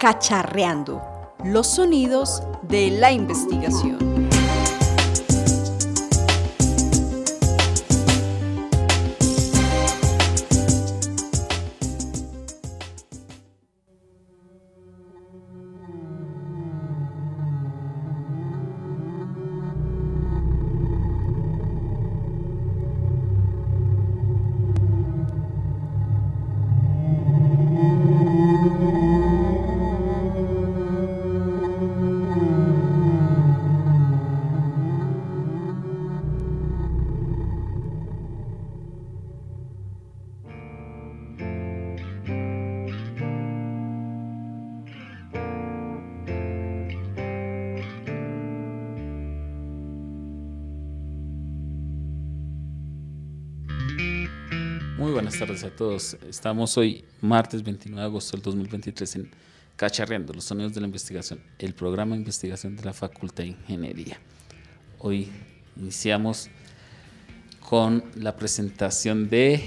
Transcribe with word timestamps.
Cacharreando, 0.00 1.02
los 1.44 1.66
sonidos 1.66 2.42
de 2.62 2.90
la 2.90 3.12
investigación. 3.12 4.09
Tardes 55.60 55.64
a 55.64 55.76
todos. 55.76 56.16
Estamos 56.28 56.76
hoy, 56.76 57.04
martes 57.20 57.62
29 57.62 58.00
de 58.00 58.06
agosto 58.06 58.36
del 58.36 58.42
2023, 58.42 59.16
en 59.16 59.30
Cacharreando, 59.76 60.32
los 60.32 60.44
sonidos 60.44 60.74
de 60.74 60.80
la 60.80 60.86
investigación, 60.86 61.40
el 61.58 61.74
programa 61.74 62.14
de 62.14 62.20
investigación 62.20 62.76
de 62.76 62.84
la 62.84 62.92
Facultad 62.92 63.44
de 63.44 63.50
Ingeniería. 63.50 64.18
Hoy 64.98 65.28
iniciamos 65.76 66.48
con 67.60 68.04
la 68.16 68.36
presentación 68.36 69.28
de 69.28 69.62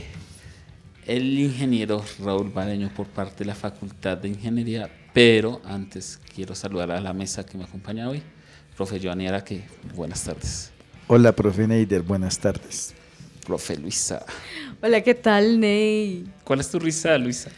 el 1.06 1.38
ingeniero 1.40 2.04
Raúl 2.20 2.50
Bareño 2.50 2.92
por 2.96 3.08
parte 3.08 3.40
de 3.40 3.46
la 3.46 3.56
Facultad 3.56 4.18
de 4.18 4.30
Ingeniería, 4.30 4.90
pero 5.14 5.62
antes 5.66 6.20
quiero 6.34 6.56
saludar 6.56 6.92
a 6.92 7.02
la 7.02 7.14
mesa 7.14 7.46
que 7.46 7.58
me 7.58 7.66
acompaña 7.66 8.10
hoy, 8.10 8.22
profe 8.76 9.00
Joanny 9.02 9.28
que 9.46 9.64
buenas 9.96 10.24
tardes. 10.24 10.72
Hola, 11.08 11.34
profe 11.34 11.68
Neider, 11.68 12.02
buenas 12.02 12.40
tardes. 12.40 12.96
Profe 13.44 13.78
Luisa. 13.78 14.26
Hola, 14.82 15.02
¿qué 15.02 15.14
tal, 15.14 15.60
Ney? 15.60 16.26
¿Cuál 16.44 16.60
es 16.62 16.70
tu 16.70 16.80
risa, 16.80 17.18
Luisa? 17.18 17.50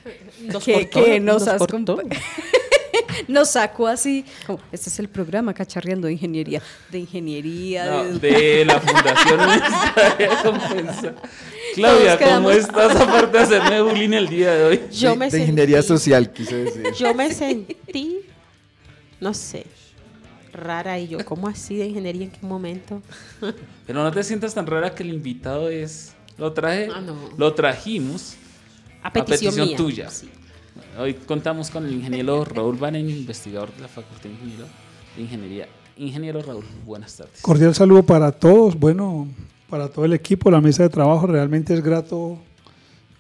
¿Qué, 0.64 0.90
¿qué 0.90 1.20
nos, 1.20 1.48
has 1.48 1.62
Nos 3.28 3.52
sacó 3.52 3.88
así, 3.88 4.26
como, 4.46 4.60
este 4.72 4.90
es 4.90 5.00
el 5.00 5.10
programa 5.10 5.54
Cacharreando 5.54 6.08
de 6.08 6.14
Ingeniería. 6.14 6.62
De 6.92 7.00
Ingeniería. 7.00 8.04
de, 8.04 8.66
la 8.66 8.80
Fundación 8.80 9.40
Claudia, 11.76 12.18
¿cómo 12.18 12.52
estás 12.52 12.96
aparte 12.96 13.38
de 13.38 13.44
hacerme 13.44 13.82
bullying 13.82 14.14
el 14.14 14.28
día 14.28 14.54
de 14.54 14.64
hoy? 14.64 14.82
Yo 14.92 15.16
me 15.16 15.30
de 15.30 15.40
Ingeniería 15.40 15.82
Social, 15.82 16.32
quise 16.32 16.56
decir. 16.66 16.94
Yo 16.94 17.14
me 17.14 17.34
sentí, 17.34 18.22
no 19.20 19.34
sé, 19.34 19.66
rara 20.56 21.00
y 21.00 21.08
yo, 21.08 21.24
¿cómo 21.26 21.48
así 21.48 21.76
de 21.76 21.86
ingeniería 21.86 22.26
en 22.26 22.32
qué 22.32 22.46
momento? 22.46 23.02
Pero 23.88 24.04
no 24.04 24.12
te 24.12 24.24
sientas 24.24 24.54
tan 24.54 24.66
rara 24.66 24.94
que 24.94 25.04
el 25.04 25.10
invitado 25.10 25.70
es 25.70 26.14
lo 26.38 26.52
traje, 26.54 26.90
ah, 26.94 27.02
lo 27.38 27.54
trajimos 27.54 28.36
a 29.02 29.12
petición, 29.14 29.76
tuya. 29.76 30.10
Hoy 31.00 31.14
contamos 31.14 31.70
con 31.70 31.86
el 31.86 31.94
ingeniero 31.94 32.44
Raúl 32.44 32.78
Baneño, 32.78 33.10
investigador 33.10 33.74
de 33.74 33.82
la 33.82 33.88
Facultad 33.88 34.30
de, 34.30 35.22
Ingeniería. 35.22 35.68
Ingeniero 35.98 36.42
Raúl, 36.42 36.66
buenas 36.86 37.16
tardes. 37.16 37.42
Cordial 37.42 37.74
saludo 37.74 38.04
para 38.04 38.32
todos, 38.32 38.78
bueno, 38.78 39.28
para 39.70 39.88
todo 39.88 40.04
el 40.04 40.14
equipo, 40.14 40.52
la 40.52 40.60
mesa 40.60 40.84
de 40.84 40.90
trabajo. 40.90 41.28
Realmente 41.28 41.74
es 41.74 41.82
grato 41.82 42.38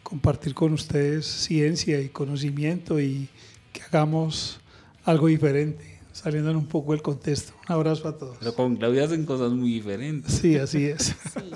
compartir 0.03 0.53
con 0.53 0.73
ustedes 0.73 1.25
ciencia 1.25 2.01
y 2.01 2.09
conocimiento 2.09 2.99
y 2.99 3.29
que 3.71 3.81
hagamos 3.81 4.59
algo 5.05 5.27
diferente, 5.27 5.94
saliendo 6.15 6.51
un 6.51 6.65
poco 6.65 6.93
del 6.93 7.01
contexto. 7.01 7.53
Un 7.67 7.75
abrazo 7.75 8.07
a 8.07 8.17
todos. 8.17 8.37
Pero 8.39 8.55
con 8.55 8.77
Claudia 8.77 9.03
hacen 9.03 9.25
cosas 9.25 9.51
muy 9.51 9.73
diferentes. 9.73 10.33
Sí, 10.33 10.57
así 10.57 10.85
es. 10.85 11.15
Sí. 11.33 11.39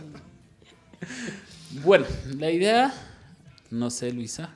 Bueno, 1.84 2.08
la 2.38 2.50
idea, 2.50 2.92
no 3.70 3.92
sé, 3.92 4.12
Luisa, 4.12 4.50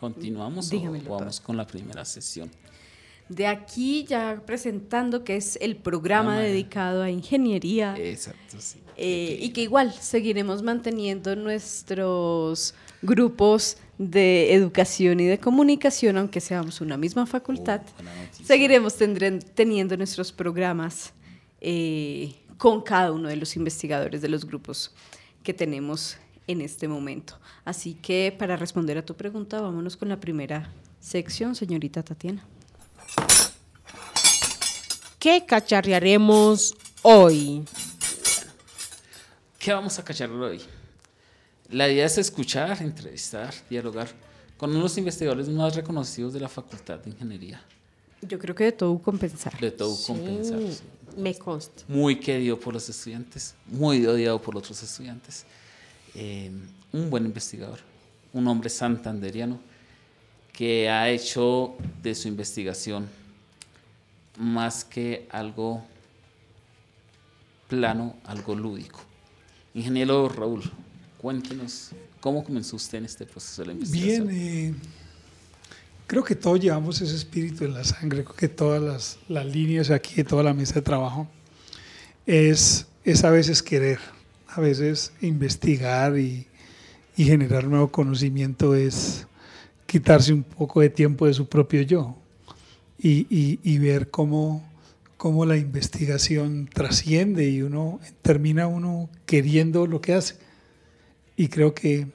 continuamos 0.00 0.70
o 0.72 1.08
vamos 1.08 1.40
con 1.40 1.56
la 1.56 1.64
primera 1.64 2.04
sesión. 2.04 2.50
De 3.28 3.46
aquí 3.46 4.04
ya 4.04 4.42
presentando 4.44 5.22
que 5.22 5.36
es 5.36 5.56
el 5.62 5.76
programa 5.76 6.40
dedicado 6.40 7.02
a 7.02 7.08
ingeniería. 7.08 7.94
Exacto, 7.96 8.56
sí. 8.58 8.80
Eh, 8.96 9.38
y 9.40 9.50
que 9.50 9.62
igual 9.62 9.92
seguiremos 9.92 10.62
manteniendo 10.62 11.36
nuestros 11.36 12.74
grupos 13.00 13.78
de 13.98 14.54
educación 14.54 15.20
y 15.20 15.26
de 15.26 15.38
comunicación, 15.38 16.18
aunque 16.18 16.40
seamos 16.40 16.80
una 16.80 16.96
misma 16.96 17.26
facultad. 17.26 17.80
Oh, 17.98 18.44
seguiremos 18.44 18.96
teniendo 19.54 19.96
nuestros 19.96 20.32
programas 20.32 21.12
eh, 21.60 22.34
con 22.58 22.82
cada 22.82 23.12
uno 23.12 23.28
de 23.28 23.36
los 23.36 23.56
investigadores 23.56 24.22
de 24.22 24.28
los 24.28 24.44
grupos 24.44 24.94
que 25.42 25.54
tenemos 25.54 26.16
en 26.46 26.60
este 26.60 26.88
momento. 26.88 27.38
Así 27.64 27.94
que 27.94 28.34
para 28.36 28.56
responder 28.56 28.98
a 28.98 29.04
tu 29.04 29.14
pregunta, 29.14 29.60
vámonos 29.60 29.96
con 29.96 30.08
la 30.08 30.20
primera 30.20 30.70
sección, 31.00 31.54
señorita 31.54 32.02
Tatiana. 32.02 32.44
¿Qué 35.18 35.44
cacharrearemos 35.44 36.76
hoy? 37.02 37.64
¿Qué 39.58 39.72
vamos 39.72 39.98
a 39.98 40.04
cacharrear 40.04 40.40
hoy? 40.40 40.60
La 41.70 41.88
idea 41.88 42.06
es 42.06 42.18
escuchar, 42.18 42.80
entrevistar, 42.82 43.52
dialogar 43.68 44.08
con 44.56 44.70
uno 44.70 44.78
de 44.78 44.84
los 44.84 44.98
investigadores 44.98 45.48
más 45.48 45.74
reconocidos 45.74 46.32
de 46.32 46.40
la 46.40 46.48
Facultad 46.48 46.98
de 47.00 47.10
Ingeniería. 47.10 47.62
Yo 48.22 48.38
creo 48.38 48.54
que 48.54 48.64
de 48.64 48.72
todo 48.72 48.98
compensar. 48.98 49.58
De 49.58 49.70
todo 49.70 49.96
compensar. 50.06 50.60
Me 51.16 51.34
consta. 51.34 51.82
Muy 51.88 52.18
querido 52.20 52.58
por 52.58 52.74
los 52.74 52.88
estudiantes, 52.88 53.54
muy 53.66 54.04
odiado 54.06 54.40
por 54.40 54.56
otros 54.56 54.82
estudiantes. 54.82 55.44
Eh, 56.14 56.50
un 56.92 57.10
buen 57.10 57.26
investigador, 57.26 57.80
un 58.32 58.46
hombre 58.48 58.70
santanderiano 58.70 59.58
que 60.52 60.88
ha 60.88 61.10
hecho 61.10 61.74
de 62.02 62.14
su 62.14 62.28
investigación 62.28 63.06
más 64.38 64.84
que 64.84 65.26
algo 65.30 65.84
plano, 67.68 68.16
algo 68.24 68.54
lúdico. 68.54 69.00
Ingeniero 69.74 70.28
Raúl, 70.28 70.62
cómo 72.20 72.44
comenzó 72.44 72.76
usted 72.76 72.98
en 72.98 73.04
este 73.04 73.26
proceso 73.26 73.62
de 73.62 73.66
la 73.66 73.72
investigación. 73.74 74.28
Bien, 74.28 74.40
eh, 74.40 74.74
creo 76.06 76.24
que 76.24 76.34
todos 76.34 76.60
llevamos 76.60 77.00
ese 77.00 77.14
espíritu 77.14 77.64
en 77.64 77.74
la 77.74 77.84
sangre, 77.84 78.24
creo 78.24 78.36
que 78.36 78.48
todas 78.48 78.82
las, 78.82 79.18
las 79.28 79.46
líneas 79.46 79.90
aquí 79.90 80.22
toda 80.24 80.42
la 80.42 80.54
mesa 80.54 80.74
de 80.74 80.82
trabajo 80.82 81.28
es, 82.26 82.86
es 83.04 83.24
a 83.24 83.30
veces 83.30 83.62
querer 83.62 83.98
a 84.56 84.60
veces 84.60 85.12
investigar 85.20 86.18
y, 86.18 86.46
generar 87.16 87.64
nuevo 87.64 87.88
conocimiento 87.88 88.74
es 88.74 89.26
quitarse 89.86 90.34
un 90.34 90.42
poco 90.42 90.82
de 90.82 90.90
tiempo 90.90 91.26
de 91.26 91.32
su 91.32 91.48
propio 91.48 91.80
yo 91.80 92.14
y, 92.98 93.78
ver 93.78 94.10
cómo, 94.10 94.62
cómo, 95.16 95.46
la 95.46 95.56
investigación 95.56 96.68
trasciende 96.70 97.48
y 97.48 97.62
uno 97.62 98.00
termina 98.20 98.66
uno 98.66 99.08
queriendo 99.24 99.86
lo 99.86 100.02
que 100.02 100.12
hace. 100.12 100.36
Y 101.36 101.48
creo 101.48 101.74
que 101.74 102.06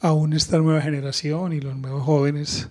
aún 0.00 0.32
esta 0.32 0.58
nueva 0.58 0.80
generación 0.80 1.52
y 1.52 1.60
los 1.60 1.76
nuevos 1.76 2.04
jóvenes 2.04 2.68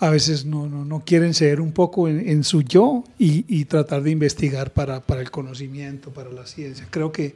a 0.00 0.10
veces 0.10 0.44
no, 0.44 0.68
no, 0.68 1.00
quieren 1.00 1.34
ser 1.34 1.60
un 1.60 1.72
poco 1.72 2.08
en, 2.08 2.44
su 2.44 2.62
yo 2.62 3.02
y, 3.18 3.64
tratar 3.64 4.02
de 4.02 4.12
investigar 4.12 4.72
para, 4.72 5.00
para 5.00 5.20
el 5.20 5.30
conocimiento, 5.32 6.12
para 6.12 6.30
la 6.30 6.46
ciencia. 6.46 6.86
Creo 6.88 7.10
que 7.10 7.34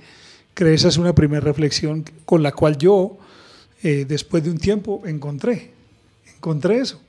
que 0.55 0.75
esa 0.75 0.89
es 0.89 0.97
una 0.97 1.15
primera 1.15 1.41
reflexión 1.41 2.05
con 2.25 2.43
la 2.43 2.53
cual 2.53 2.77
yo, 2.77 3.19
eh, 3.83 4.05
después 4.07 4.45
de 4.45 4.51
un 4.51 4.59
tiempo, 4.59 5.03
encontré, 5.07 5.71
encontré 6.37 6.79
eso. 6.79 7.01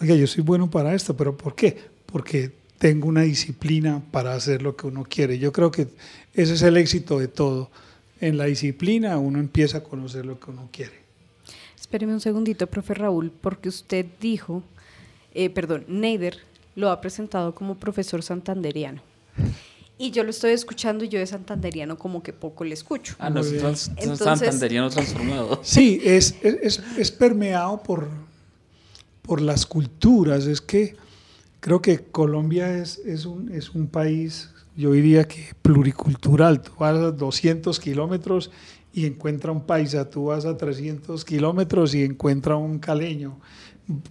Oiga, 0.00 0.14
yo 0.14 0.26
soy 0.26 0.42
bueno 0.42 0.70
para 0.70 0.94
esto, 0.94 1.16
pero 1.16 1.36
¿por 1.36 1.54
qué? 1.54 1.76
Porque 2.06 2.52
tengo 2.78 3.08
una 3.08 3.22
disciplina 3.22 4.02
para 4.10 4.34
hacer 4.34 4.62
lo 4.62 4.76
que 4.76 4.86
uno 4.86 5.04
quiere. 5.08 5.38
Yo 5.38 5.52
creo 5.52 5.70
que 5.70 5.88
ese 6.34 6.54
es 6.54 6.62
el 6.62 6.76
éxito 6.76 7.18
de 7.18 7.28
todo. 7.28 7.70
En 8.24 8.38
la 8.38 8.44
disciplina 8.46 9.18
uno 9.18 9.38
empieza 9.38 9.78
a 9.78 9.82
conocer 9.82 10.24
lo 10.24 10.40
que 10.40 10.50
uno 10.50 10.68
quiere. 10.72 11.04
Espéreme 11.78 12.14
un 12.14 12.20
segundito, 12.20 12.66
profe 12.66 12.94
Raúl, 12.94 13.30
porque 13.30 13.68
usted 13.68 14.06
dijo, 14.18 14.62
eh, 15.34 15.50
perdón, 15.50 15.84
Neider 15.88 16.38
lo 16.74 16.90
ha 16.90 17.00
presentado 17.00 17.54
como 17.54 17.74
profesor 17.74 18.22
santanderiano. 18.22 19.02
Y 19.98 20.10
yo 20.10 20.24
lo 20.24 20.30
estoy 20.30 20.52
escuchando 20.52 21.04
y 21.04 21.08
yo 21.08 21.18
de 21.18 21.26
santanderiano 21.26 21.98
como 21.98 22.22
que 22.22 22.32
poco 22.32 22.64
le 22.64 22.72
escucho. 22.72 23.14
Ah, 23.18 23.28
no, 23.28 23.40
es 23.40 23.90
santanderiano 24.16 24.88
transformado. 24.88 25.60
Sí, 25.62 26.00
es, 26.02 26.34
es, 26.42 26.80
es, 26.96 27.10
permeado 27.10 27.82
por, 27.82 28.08
por 29.20 29.42
las 29.42 29.66
culturas. 29.66 30.46
Es 30.46 30.60
que 30.60 30.96
Creo 31.64 31.80
que 31.80 31.98
Colombia 31.98 32.76
es, 32.76 32.98
es, 33.06 33.24
un, 33.24 33.50
es 33.50 33.70
un 33.70 33.86
país, 33.86 34.50
yo 34.76 34.92
diría 34.92 35.26
que 35.26 35.54
pluricultural. 35.62 36.60
Tú 36.60 36.72
vas 36.78 36.96
a 36.96 37.10
200 37.10 37.78
kilómetros 37.80 38.50
y 38.92 39.06
encuentra 39.06 39.52
un 39.52 39.66
paisa, 39.66 40.08
tú 40.08 40.26
vas 40.26 40.44
a 40.44 40.56
300 40.56 41.24
kilómetros 41.24 41.94
y 41.94 42.04
encuentra 42.04 42.56
un 42.56 42.78
caleño, 42.78 43.38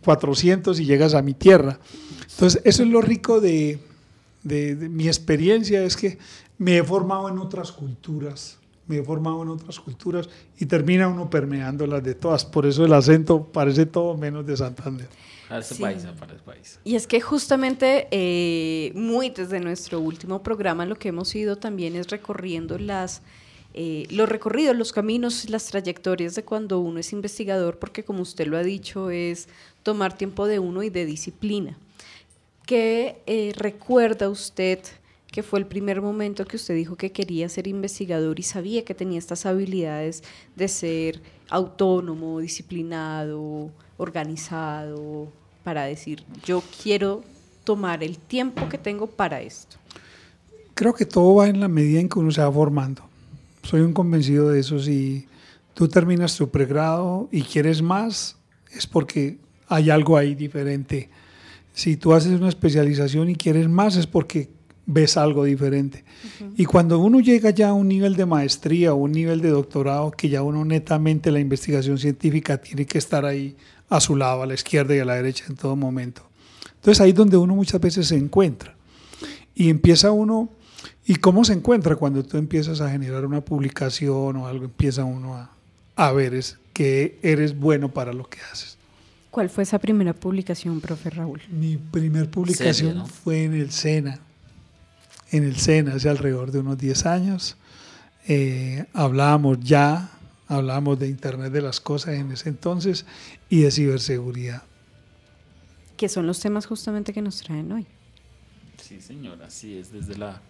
400 0.04 0.80
y 0.80 0.86
llegas 0.86 1.13
a 1.13 1.21
mi 1.21 1.33
tierra. 1.33 1.80
Entonces, 2.30 2.62
eso 2.65 2.83
es 2.83 2.89
lo 2.89 3.01
rico 3.01 3.39
de, 3.39 3.80
de, 4.44 4.75
mi 4.89 5.07
experiencia, 5.07 5.83
es 5.83 5.95
que 5.95 6.18
me 6.57 6.77
he 6.77 6.83
formado 6.83 7.30
en 7.30 7.38
otras 7.38 7.71
culturas, 7.71 8.57
me 8.88 8.98
he 8.98 9.04
formado 9.04 9.42
en 9.44 9.50
otras 9.50 9.80
culturas 9.80 10.30
y 10.60 10.65
termina 10.65 11.07
uno 11.07 11.30
permeando 11.30 11.88
las 11.88 12.04
de 12.04 12.15
todas. 12.15 12.44
Por 12.44 12.65
eso 12.65 12.83
el 12.83 12.94
acento 12.94 13.44
parece 13.51 13.86
todo 13.86 14.18
menos 14.18 14.45
de 14.45 14.57
Santander. 14.57 15.07
Parece 15.53 15.75
Sí. 15.75 15.83
paisa, 15.83 16.15
parece 16.19 16.39
paisa. 16.39 16.79
Y 16.83 16.95
es 16.95 17.05
que 17.05 17.21
justamente 17.21 18.07
eh, 18.09 18.91
muy 18.95 19.29
desde 19.29 19.59
nuestro 19.59 20.00
último 20.00 20.41
programa 20.41 20.83
lo 20.88 20.95
que 20.95 21.09
hemos 21.09 21.35
ido 21.35 21.57
también 21.57 21.95
es 21.95 22.07
recorriendo 22.07 22.79
las, 22.79 23.21
eh, 23.75 24.07
los 24.09 24.27
recorridos, 24.27 24.75
los 24.75 24.91
caminos, 24.91 25.47
las 25.51 25.67
trayectorias 25.67 26.33
de 26.33 26.44
cuando 26.44 26.79
uno 26.79 27.00
es 27.00 27.13
investigador, 27.13 27.77
porque 27.77 28.03
como 28.03 28.23
usted 28.23 28.47
lo 28.47 28.57
ha 28.57 28.63
dicho, 28.63 29.11
es 29.11 29.47
tomar 29.83 30.17
tiempo 30.17 30.47
de 30.47 30.57
uno 30.57 30.81
y 30.81 30.89
de 30.89 31.05
disciplina. 31.05 31.77
¿Qué 32.65 33.21
eh, 33.27 33.53
recuerda 33.55 34.29
usted 34.29 34.79
que 35.31 35.44
fue 35.44 35.59
el 35.59 35.67
primer 35.67 36.01
momento 36.01 36.45
que 36.45 36.55
usted 36.55 36.75
dijo 36.75 36.95
que 36.95 37.11
quería 37.11 37.47
ser 37.47 37.67
investigador 37.67 38.39
y 38.39 38.44
sabía 38.44 38.83
que 38.85 38.95
tenía 38.95 39.19
estas 39.19 39.45
habilidades 39.45 40.23
de 40.55 40.67
ser 40.67 41.21
autónomo, 41.50 42.39
disciplinado, 42.39 43.69
organizado, 43.97 45.27
para 45.63 45.86
decir, 45.86 46.24
yo 46.45 46.63
quiero 46.81 47.24
tomar 47.63 48.04
el 48.04 48.18
tiempo 48.18 48.68
que 48.69 48.77
tengo 48.77 49.07
para 49.07 49.42
esto? 49.42 49.77
Creo 50.74 50.94
que 50.94 51.06
todo 51.06 51.36
va 51.36 51.48
en 51.48 51.60
la 51.60 51.68
medida 51.68 52.00
en 52.00 52.10
que 52.10 52.19
uno 52.19 52.31
se 52.31 52.42
va 52.42 52.51
formando. 52.51 53.04
Soy 53.63 53.81
un 53.81 53.94
convencido 53.94 54.50
de 54.50 54.60
eso. 54.60 54.80
Si 54.80 55.27
tú 55.74 55.88
terminas 55.88 56.36
tu 56.36 56.50
pregrado 56.50 57.30
y 57.31 57.44
quieres 57.44 57.81
más, 57.81 58.38
es 58.71 58.88
porque 58.88 59.38
hay 59.68 59.89
algo 59.89 60.18
ahí 60.18 60.36
diferente. 60.36 61.10
Si 61.74 61.95
tú 61.95 62.13
haces 62.13 62.39
una 62.39 62.50
especialización 62.50 63.30
y 63.30 63.36
quieres 63.36 63.69
más, 63.69 63.95
es 63.95 64.07
porque 64.07 64.50
ves 64.86 65.15
algo 65.18 65.45
diferente. 65.45 66.04
Y 66.57 66.65
cuando 66.65 67.00
uno 67.00 67.19
llega 67.19 67.51
ya 67.51 67.69
a 67.69 67.74
un 67.74 67.88
nivel 67.88 68.15
de 68.15 68.25
maestría 68.25 68.94
o 68.94 68.98
un 68.98 69.12
nivel 69.12 69.42
de 69.42 69.50
doctorado, 69.50 70.12
que 70.12 70.30
ya 70.30 70.44
uno 70.44 70.65
netamente 70.65 71.31
la 71.31 71.39
investigación 71.39 71.98
científica 71.98 72.57
tiene 72.57 72.86
que 72.86 72.98
estar 72.98 73.25
ahí 73.25 73.56
a 73.89 74.00
su 74.00 74.15
lado, 74.15 74.44
a 74.44 74.45
la 74.45 74.53
izquierda 74.53 74.95
y 74.95 75.00
a 75.00 75.06
la 75.06 75.15
derecha 75.15 75.45
en 75.47 75.56
todo 75.56 75.75
momento. 75.75 76.24
Entonces 76.75 77.01
ahí 77.01 77.12
es 77.12 77.15
donde 77.15 77.38
uno 77.38 77.56
muchas 77.56 77.80
veces 77.80 78.07
se 78.07 78.18
encuentra. 78.18 78.75
Y 79.56 79.69
empieza 79.69 80.12
uno, 80.12 80.50
¿y 81.06 81.15
cómo 81.15 81.45
se 81.45 81.53
encuentra 81.53 81.95
cuando 81.95 82.24
tú 82.24 82.38
empiezas 82.38 82.81
a 82.81 82.89
generar 82.89 83.25
una 83.25 83.41
publicación 83.41 84.35
o 84.35 84.47
algo? 84.47 84.65
Empieza 84.65 85.03
uno 85.03 85.35
a, 85.35 85.51
a 85.95 86.12
ver 86.12 86.33
es, 86.33 86.57
que 86.74 87.19
eres 87.21 87.57
bueno 87.57 87.89
para 87.89 88.13
lo 88.13 88.27
que 88.27 88.39
haces. 88.51 88.77
¿Cuál 89.31 89.50
fue 89.50 89.63
esa 89.63 89.80
primera 89.80 90.13
publicación, 90.13 90.81
profe 90.81 91.09
Raúl? 91.09 91.41
Mi 91.50 91.77
primer 91.77 92.29
publicación 92.29 93.07
fue 93.07 93.45
en 93.45 93.53
el 93.53 93.71
SENA. 93.71 94.19
En 95.31 95.44
el 95.44 95.56
SENA, 95.56 95.95
hace 95.95 96.09
alrededor 96.09 96.51
de 96.51 96.59
unos 96.59 96.77
10 96.77 97.06
años. 97.06 97.57
Eh, 98.27 98.86
hablábamos 98.94 99.59
ya, 99.59 100.12
hablábamos 100.48 101.00
de 101.00 101.07
Internet 101.07 101.51
de 101.51 101.62
las 101.62 101.80
Cosas 101.80 102.16
en 102.16 102.31
ese 102.31 102.50
entonces 102.50 103.06
y 103.50 103.62
de 103.62 103.72
ciberseguridad. 103.72 104.63
Que 105.98 106.10
son 106.10 106.28
los 106.28 106.40
temas 106.40 106.66
justamente 106.66 107.13
que 107.13 107.22
nos 107.22 107.42
traen 107.42 107.72
hoy. 107.72 107.86
Sí, 108.81 109.00
señor, 109.01 109.42
así 109.44 109.78
es. 109.78 109.92
Desde 109.92 110.18
la 110.18 110.42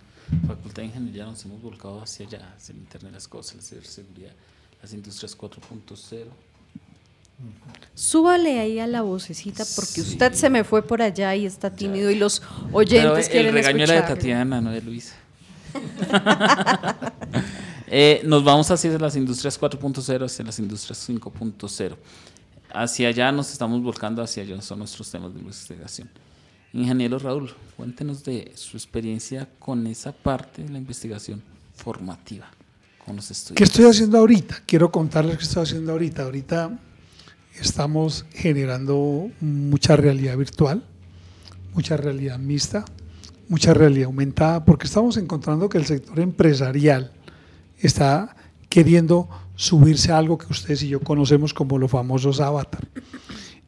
Facultad 0.48 0.82
de 0.82 0.88
Ingeniería 0.88 1.26
nos 1.26 1.44
hemos 1.46 1.62
volcado 1.62 2.02
hacia 2.02 2.26
allá, 2.26 2.54
hacia 2.58 2.74
el 2.74 2.80
Internet 2.80 3.12
de 3.12 3.16
las 3.18 3.28
Cosas, 3.28 3.56
la 3.58 3.62
ciberseguridad, 3.62 4.32
las 4.82 4.94
industrias 4.94 5.38
4.0. 5.38 6.26
Súbale 7.94 8.60
ahí 8.60 8.80
a 8.80 8.88
la 8.88 9.02
vocecita 9.02 9.64
porque 9.76 10.02
Sí. 10.02 10.02
usted 10.02 10.34
se 10.34 10.50
me 10.50 10.64
fue 10.64 10.82
por 10.82 11.02
allá 11.02 11.36
y 11.36 11.46
está 11.46 11.70
tímido 11.76 12.10
y 12.10 12.16
los 12.16 12.40
Pero 12.40 12.70
oyentes 12.78 13.26
el 13.28 13.32
quieren 13.32 13.54
regaño 13.54 13.84
era 13.84 13.96
de. 13.96 14.02
Tatiana, 14.04 14.62
no 14.62 14.72
de 14.72 14.82
Luisa. 14.82 15.16
Eh, 17.88 18.22
nos 18.26 18.44
vamos 18.44 18.70
hacia 18.72 18.98
las 18.98 19.16
industrias 19.16 19.60
4.0, 19.60 20.26
hacia 20.26 20.46
las 20.46 20.60
industrias 20.60 21.10
5.0. 21.10 21.96
Hacia 22.74 23.08
allá 23.08 23.32
nos 23.32 23.52
estamos 23.52 23.82
volcando, 23.84 24.22
hacia 24.22 24.44
allá 24.44 24.62
son 24.62 24.80
nuestros 24.80 25.10
temas 25.12 25.34
de 25.34 25.40
investigación. 25.40 26.10
Ingeniero 26.74 27.20
Raúl, 27.20 27.54
cuéntenos 27.78 28.24
de 28.24 28.52
su 28.56 28.78
experiencia 28.78 29.48
con 29.60 29.86
esa 29.86 30.12
parte 30.12 30.64
de 30.64 30.70
la 30.70 30.80
investigación 30.80 31.44
formativa 31.76 32.50
con 33.06 33.16
los 33.16 33.30
estudiantes. 33.30 33.58
¿Qué 33.58 33.64
estoy 33.64 33.86
haciendo 33.86 34.18
ahorita? 34.18 34.64
Quiero 34.66 34.92
contarles 34.92 35.38
qué 35.38 35.44
estoy 35.44 35.64
haciendo 35.64 35.92
ahorita. 35.92 36.24
Ahorita 36.24 36.80
estamos 37.60 38.26
generando 38.32 39.30
mucha 39.40 39.96
realidad 39.96 40.36
virtual, 40.36 40.84
mucha 41.76 41.96
realidad 41.96 42.40
mixta, 42.40 42.86
mucha 43.50 43.74
realidad 43.76 44.06
aumentada, 44.06 44.66
porque 44.66 44.88
estamos 44.88 45.18
encontrando 45.18 45.70
que 45.70 45.78
el 45.78 45.86
sector 45.86 46.20
empresarial 46.20 47.12
está 47.88 48.36
queriendo 48.70 49.30
subirse 49.56 50.12
a 50.12 50.18
algo 50.18 50.38
que 50.38 50.52
ustedes 50.52 50.84
y 50.84 50.90
yo 50.90 51.00
conocemos 51.00 51.54
como 51.54 51.78
los 51.78 51.92
famosos 51.92 52.40
avatar. 52.40 52.88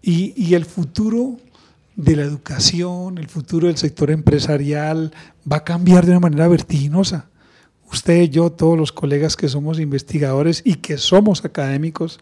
Y, 0.01 0.33
y 0.35 0.55
el 0.55 0.65
futuro 0.65 1.37
de 1.95 2.15
la 2.15 2.23
educación, 2.23 3.17
el 3.17 3.29
futuro 3.29 3.67
del 3.67 3.77
sector 3.77 4.11
empresarial 4.11 5.13
va 5.49 5.57
a 5.57 5.63
cambiar 5.63 6.05
de 6.05 6.11
una 6.11 6.19
manera 6.19 6.47
vertiginosa 6.47 7.29
usted, 7.91 8.29
yo, 8.29 8.51
todos 8.51 8.77
los 8.77 8.91
colegas 8.91 9.35
que 9.35 9.49
somos 9.49 9.79
investigadores 9.79 10.61
y 10.65 10.75
que 10.75 10.97
somos 10.97 11.43
académicos, 11.45 12.19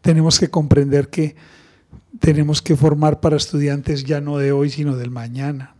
tenemos 0.00 0.38
que 0.38 0.48
comprender 0.48 1.08
que 1.08 1.36
tenemos 2.20 2.62
que 2.62 2.76
formar 2.76 3.20
para 3.20 3.36
estudiantes 3.36 4.04
ya 4.04 4.20
no 4.20 4.38
de 4.38 4.52
hoy, 4.52 4.70
sino 4.70 4.96
del 4.96 5.10
mañana. 5.10 5.74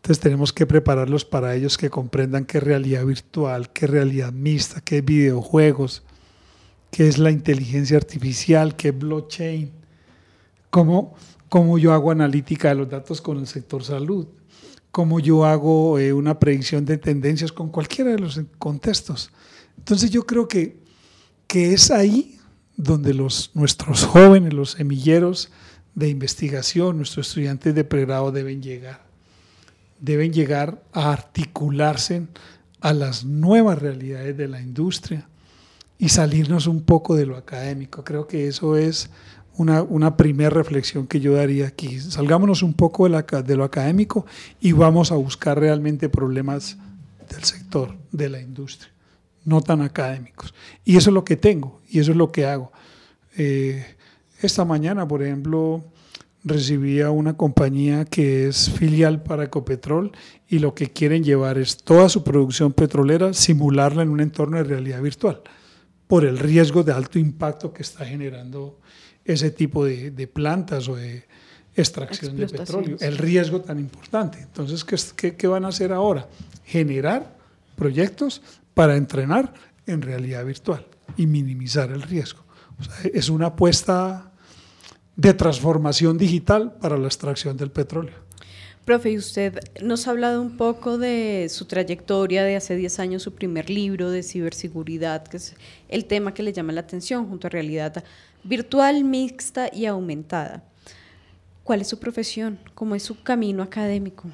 Entonces 0.00 0.20
tenemos 0.20 0.54
que 0.54 0.66
prepararlos 0.66 1.26
para 1.26 1.54
ellos 1.54 1.76
que 1.76 1.90
comprendan 1.90 2.46
qué 2.46 2.58
realidad 2.58 3.04
virtual, 3.04 3.70
qué 3.70 3.86
realidad 3.86 4.32
mixta, 4.32 4.80
qué 4.80 5.02
videojuegos, 5.02 6.02
qué 6.90 7.06
es 7.06 7.18
la 7.18 7.30
inteligencia 7.30 7.98
artificial, 7.98 8.76
qué 8.76 8.92
blockchain, 8.92 9.70
cómo, 10.70 11.14
cómo 11.50 11.76
yo 11.76 11.92
hago 11.92 12.10
analítica 12.10 12.70
de 12.70 12.76
los 12.76 12.88
datos 12.88 13.20
con 13.20 13.36
el 13.36 13.46
sector 13.46 13.84
salud, 13.84 14.26
cómo 14.90 15.20
yo 15.20 15.44
hago 15.44 15.98
eh, 15.98 16.14
una 16.14 16.38
predicción 16.38 16.86
de 16.86 16.96
tendencias 16.96 17.52
con 17.52 17.68
cualquiera 17.68 18.10
de 18.10 18.20
los 18.20 18.40
contextos. 18.58 19.30
Entonces 19.76 20.10
yo 20.10 20.24
creo 20.24 20.48
que, 20.48 20.78
que 21.46 21.74
es 21.74 21.90
ahí 21.90 22.38
donde 22.74 23.12
los, 23.12 23.50
nuestros 23.52 24.04
jóvenes, 24.04 24.54
los 24.54 24.70
semilleros 24.70 25.50
de 25.94 26.08
investigación, 26.08 26.96
nuestros 26.96 27.28
estudiantes 27.28 27.74
de 27.74 27.84
pregrado 27.84 28.32
deben 28.32 28.62
llegar. 28.62 29.09
Deben 30.00 30.32
llegar 30.32 30.82
a 30.92 31.12
articularse 31.12 32.26
a 32.80 32.92
las 32.92 33.24
nuevas 33.24 33.78
realidades 33.78 34.36
de 34.36 34.48
la 34.48 34.60
industria 34.60 35.28
y 35.98 36.08
salirnos 36.08 36.66
un 36.66 36.82
poco 36.82 37.14
de 37.14 37.26
lo 37.26 37.36
académico. 37.36 38.02
Creo 38.04 38.26
que 38.26 38.48
eso 38.48 38.76
es 38.76 39.10
una, 39.56 39.82
una 39.82 40.16
primera 40.16 40.48
reflexión 40.50 41.06
que 41.06 41.20
yo 41.20 41.34
daría 41.34 41.66
aquí. 41.66 42.00
Salgámonos 42.00 42.62
un 42.62 42.72
poco 42.72 43.06
de, 43.08 43.56
lo 43.56 43.64
académico 43.64 44.24
y 44.60 44.72
vamos 44.72 45.12
a 45.12 45.16
buscar 45.16 45.60
realmente 45.60 46.08
problemas 46.08 46.78
del 47.28 47.44
sector, 47.44 47.94
de 48.10 48.30
la 48.30 48.40
industria, 48.40 48.90
no 49.44 49.60
tan 49.60 49.82
académicos. 49.82 50.54
Y 50.84 50.96
eso 50.96 51.10
es 51.10 51.14
lo 51.14 51.24
que 51.24 51.36
tengo 51.36 51.80
y 51.90 51.98
eso 51.98 52.12
es 52.12 52.16
lo 52.16 52.32
que 52.32 52.46
hago. 52.46 52.72
Eh, 53.36 53.84
esta 54.40 54.64
mañana, 54.64 55.06
por 55.06 55.22
ejemplo, 55.22 55.84
recibí 56.44 57.00
a 57.00 57.10
una 57.10 57.36
compañía 57.36 58.04
que 58.04 58.48
es 58.48 58.70
filial 58.70 59.22
para 59.22 59.44
Ecopetrol 59.44 60.12
y 60.48 60.58
lo 60.58 60.74
que 60.74 60.90
quieren 60.90 61.22
llevar 61.22 61.58
es 61.58 61.78
toda 61.78 62.08
su 62.08 62.24
producción 62.24 62.72
petrolera, 62.72 63.32
simularla 63.34 64.02
en 64.02 64.08
un 64.08 64.20
entorno 64.20 64.56
de 64.56 64.64
realidad 64.64 65.02
virtual, 65.02 65.42
por 66.06 66.24
el 66.24 66.38
riesgo 66.38 66.82
de 66.82 66.92
alto 66.92 67.18
impacto 67.18 67.72
que 67.72 67.82
está 67.82 68.04
generando 68.04 68.80
ese 69.24 69.50
tipo 69.50 69.84
de, 69.84 70.10
de 70.10 70.26
plantas 70.26 70.88
o 70.88 70.96
de 70.96 71.24
extracción 71.76 72.36
de 72.36 72.48
petróleo, 72.48 72.96
el 73.00 73.18
riesgo 73.18 73.60
tan 73.60 73.78
importante. 73.78 74.40
Entonces, 74.40 74.84
¿qué, 74.84 74.96
¿qué, 75.16 75.36
qué, 75.36 75.46
van 75.46 75.64
a 75.64 75.68
hacer 75.68 75.92
ahora? 75.92 76.26
Generar 76.64 77.36
proyectos 77.76 78.42
para 78.74 78.96
entrenar 78.96 79.52
en 79.86 80.02
realidad 80.02 80.44
virtual 80.44 80.86
y 81.16 81.26
minimizar 81.26 81.90
el 81.90 82.02
riesgo. 82.02 82.44
O 82.78 82.82
sea, 82.82 82.94
es 83.12 83.28
una 83.28 83.46
apuesta 83.46 84.29
de 85.20 85.34
transformación 85.34 86.16
digital 86.16 86.72
para 86.80 86.96
la 86.96 87.06
extracción 87.06 87.54
del 87.54 87.70
petróleo. 87.70 88.14
Profe, 88.86 89.10
y 89.10 89.18
usted 89.18 89.60
nos 89.82 90.06
ha 90.06 90.12
hablado 90.12 90.40
un 90.40 90.56
poco 90.56 90.96
de 90.96 91.48
su 91.50 91.66
trayectoria 91.66 92.42
de 92.42 92.56
hace 92.56 92.74
10 92.74 92.98
años, 93.00 93.22
su 93.22 93.34
primer 93.34 93.68
libro 93.68 94.10
de 94.10 94.22
ciberseguridad, 94.22 95.28
que 95.28 95.36
es 95.36 95.54
el 95.88 96.06
tema 96.06 96.32
que 96.32 96.42
le 96.42 96.54
llama 96.54 96.72
la 96.72 96.80
atención 96.80 97.28
junto 97.28 97.46
a 97.46 97.50
realidad 97.50 98.02
virtual, 98.44 99.04
mixta 99.04 99.68
y 99.70 99.84
aumentada. 99.84 100.64
¿Cuál 101.64 101.82
es 101.82 101.88
su 101.88 101.98
profesión? 101.98 102.58
¿Cómo 102.74 102.94
es 102.94 103.02
su 103.02 103.22
camino 103.22 103.62
académico? 103.62 104.30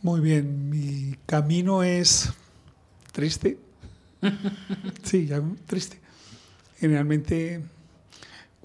Muy 0.00 0.20
bien, 0.20 0.70
mi 0.70 1.16
camino 1.26 1.82
es 1.82 2.30
triste. 3.12 3.58
Sí, 5.02 5.26
ya 5.26 5.42
triste. 5.66 5.98
Generalmente, 6.78 7.62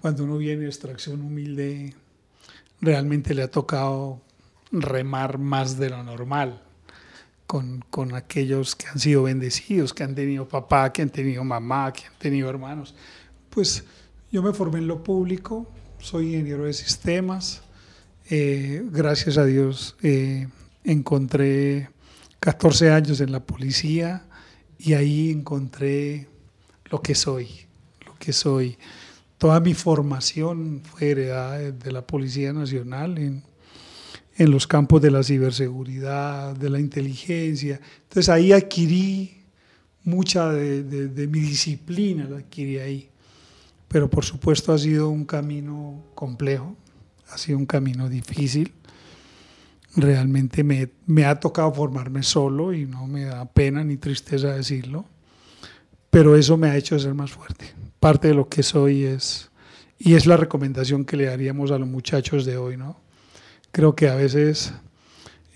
cuando 0.06 0.24
uno 0.24 0.38
viene 0.38 0.62
de 0.62 0.68
extracción 0.68 1.22
humilde, 1.22 1.96
realmente 2.80 3.34
le 3.34 3.42
ha 3.42 3.50
tocado 3.50 4.22
remar 4.72 5.40
más 5.40 5.80
de 5.80 5.90
lo 5.90 6.04
normal 6.04 6.62
con, 7.48 7.84
con 7.90 8.14
aquellos 8.14 8.76
que 8.76 8.86
han 8.86 9.00
sido 9.00 9.24
bendecidos, 9.24 9.96
que 9.96 10.04
han 10.04 10.14
tenido 10.14 10.48
papá, 10.48 10.94
que 10.94 11.02
han 11.02 11.10
tenido 11.10 11.44
mamá, 11.44 11.92
que 11.92 12.06
han 12.06 12.14
tenido 12.20 12.48
hermanos. 12.52 12.94
Pues 13.50 13.84
yo 14.32 14.44
me 14.44 14.54
formé 14.54 14.78
en 14.78 14.86
lo 14.86 15.02
público, 15.02 15.68
soy 15.98 16.36
ingeniero 16.36 16.66
de 16.66 16.74
sistemas. 16.74 17.64
eh, 18.30 18.84
gracias 18.92 19.40
a 19.40 19.46
Dios 19.46 19.96
eh, 20.04 20.48
encontré 20.84 21.90
14 22.42 22.92
años 22.92 23.22
en 23.22 23.32
la 23.32 23.44
policía 23.44 24.24
y 24.78 24.94
ahí 24.94 25.32
encontré 25.32 26.28
lo 26.92 27.02
que 27.02 27.16
soy, 27.16 27.50
lo 28.06 28.14
que 28.20 28.34
soy. 28.34 28.78
Toda 29.38 29.60
mi 29.60 29.74
formación 29.74 30.82
fue 30.84 31.12
heredada 31.12 31.72
de- 31.72 31.92
la 31.92 32.06
Policía 32.06 32.54
Nacional 32.54 33.18
en, 33.18 33.44
los 34.38 34.68
campos 34.68 35.01
de 35.01 35.12
la 35.12 35.24
ciberseguridad, 35.24 36.56
de 36.56 36.70
la 36.70 36.80
inteligencia. 36.80 37.80
Entonces 38.04 38.30
ahí 38.30 38.51
adquirí 38.51 39.46
mucha 40.04 40.50
de, 40.50 41.27
mi 41.27 41.39
disciplina, 41.39 42.27
la 42.30 42.38
adquirí 42.38 42.77
ahí. 42.80 43.10
Pero 43.88 44.10
por 44.10 44.25
supuesto 44.25 44.74
ha 44.74 44.77
sido 44.77 45.10
un 45.10 45.25
camino 45.25 46.04
complejo, 46.15 46.75
ha 47.30 47.38
sido 47.38 47.58
un 47.58 47.65
camino 47.65 48.10
difícil. 48.10 48.74
Realmente 49.96 50.63
me, 50.63 50.89
me 51.06 51.25
ha 51.25 51.39
tocado 51.39 51.74
formarme 51.74 52.24
solo 52.24 52.74
y 52.74 52.86
no 52.86 53.08
me 53.08 53.24
da 53.25 53.46
pena 53.46 53.84
ni 53.84 53.96
tristeza 53.96 54.54
decirlo, 54.54 55.06
pero 56.10 56.36
eso 56.36 56.58
me 56.58 56.70
ha 56.70 56.75
hecho 56.75 57.00
ser 57.00 57.13
más 57.13 57.32
fuerte. 57.32 57.85
Parte 58.06 58.28
de 58.28 58.36
lo 58.36 58.50
que 58.50 58.62
soy 58.62 59.04
es, 59.04 59.50
y 59.98 60.14
es 60.14 60.28
la 60.28 60.38
recomendación 60.38 61.06
que 61.06 61.18
le 61.18 61.26
daríamos 61.26 61.72
a 61.72 61.80
los 61.80 61.88
muchachos 61.88 62.46
de 62.46 62.56
hoy, 62.56 62.78
¿no? 62.78 63.00
Creo 63.72 63.96
que 63.96 64.08
a 64.10 64.14
veces, 64.14 64.74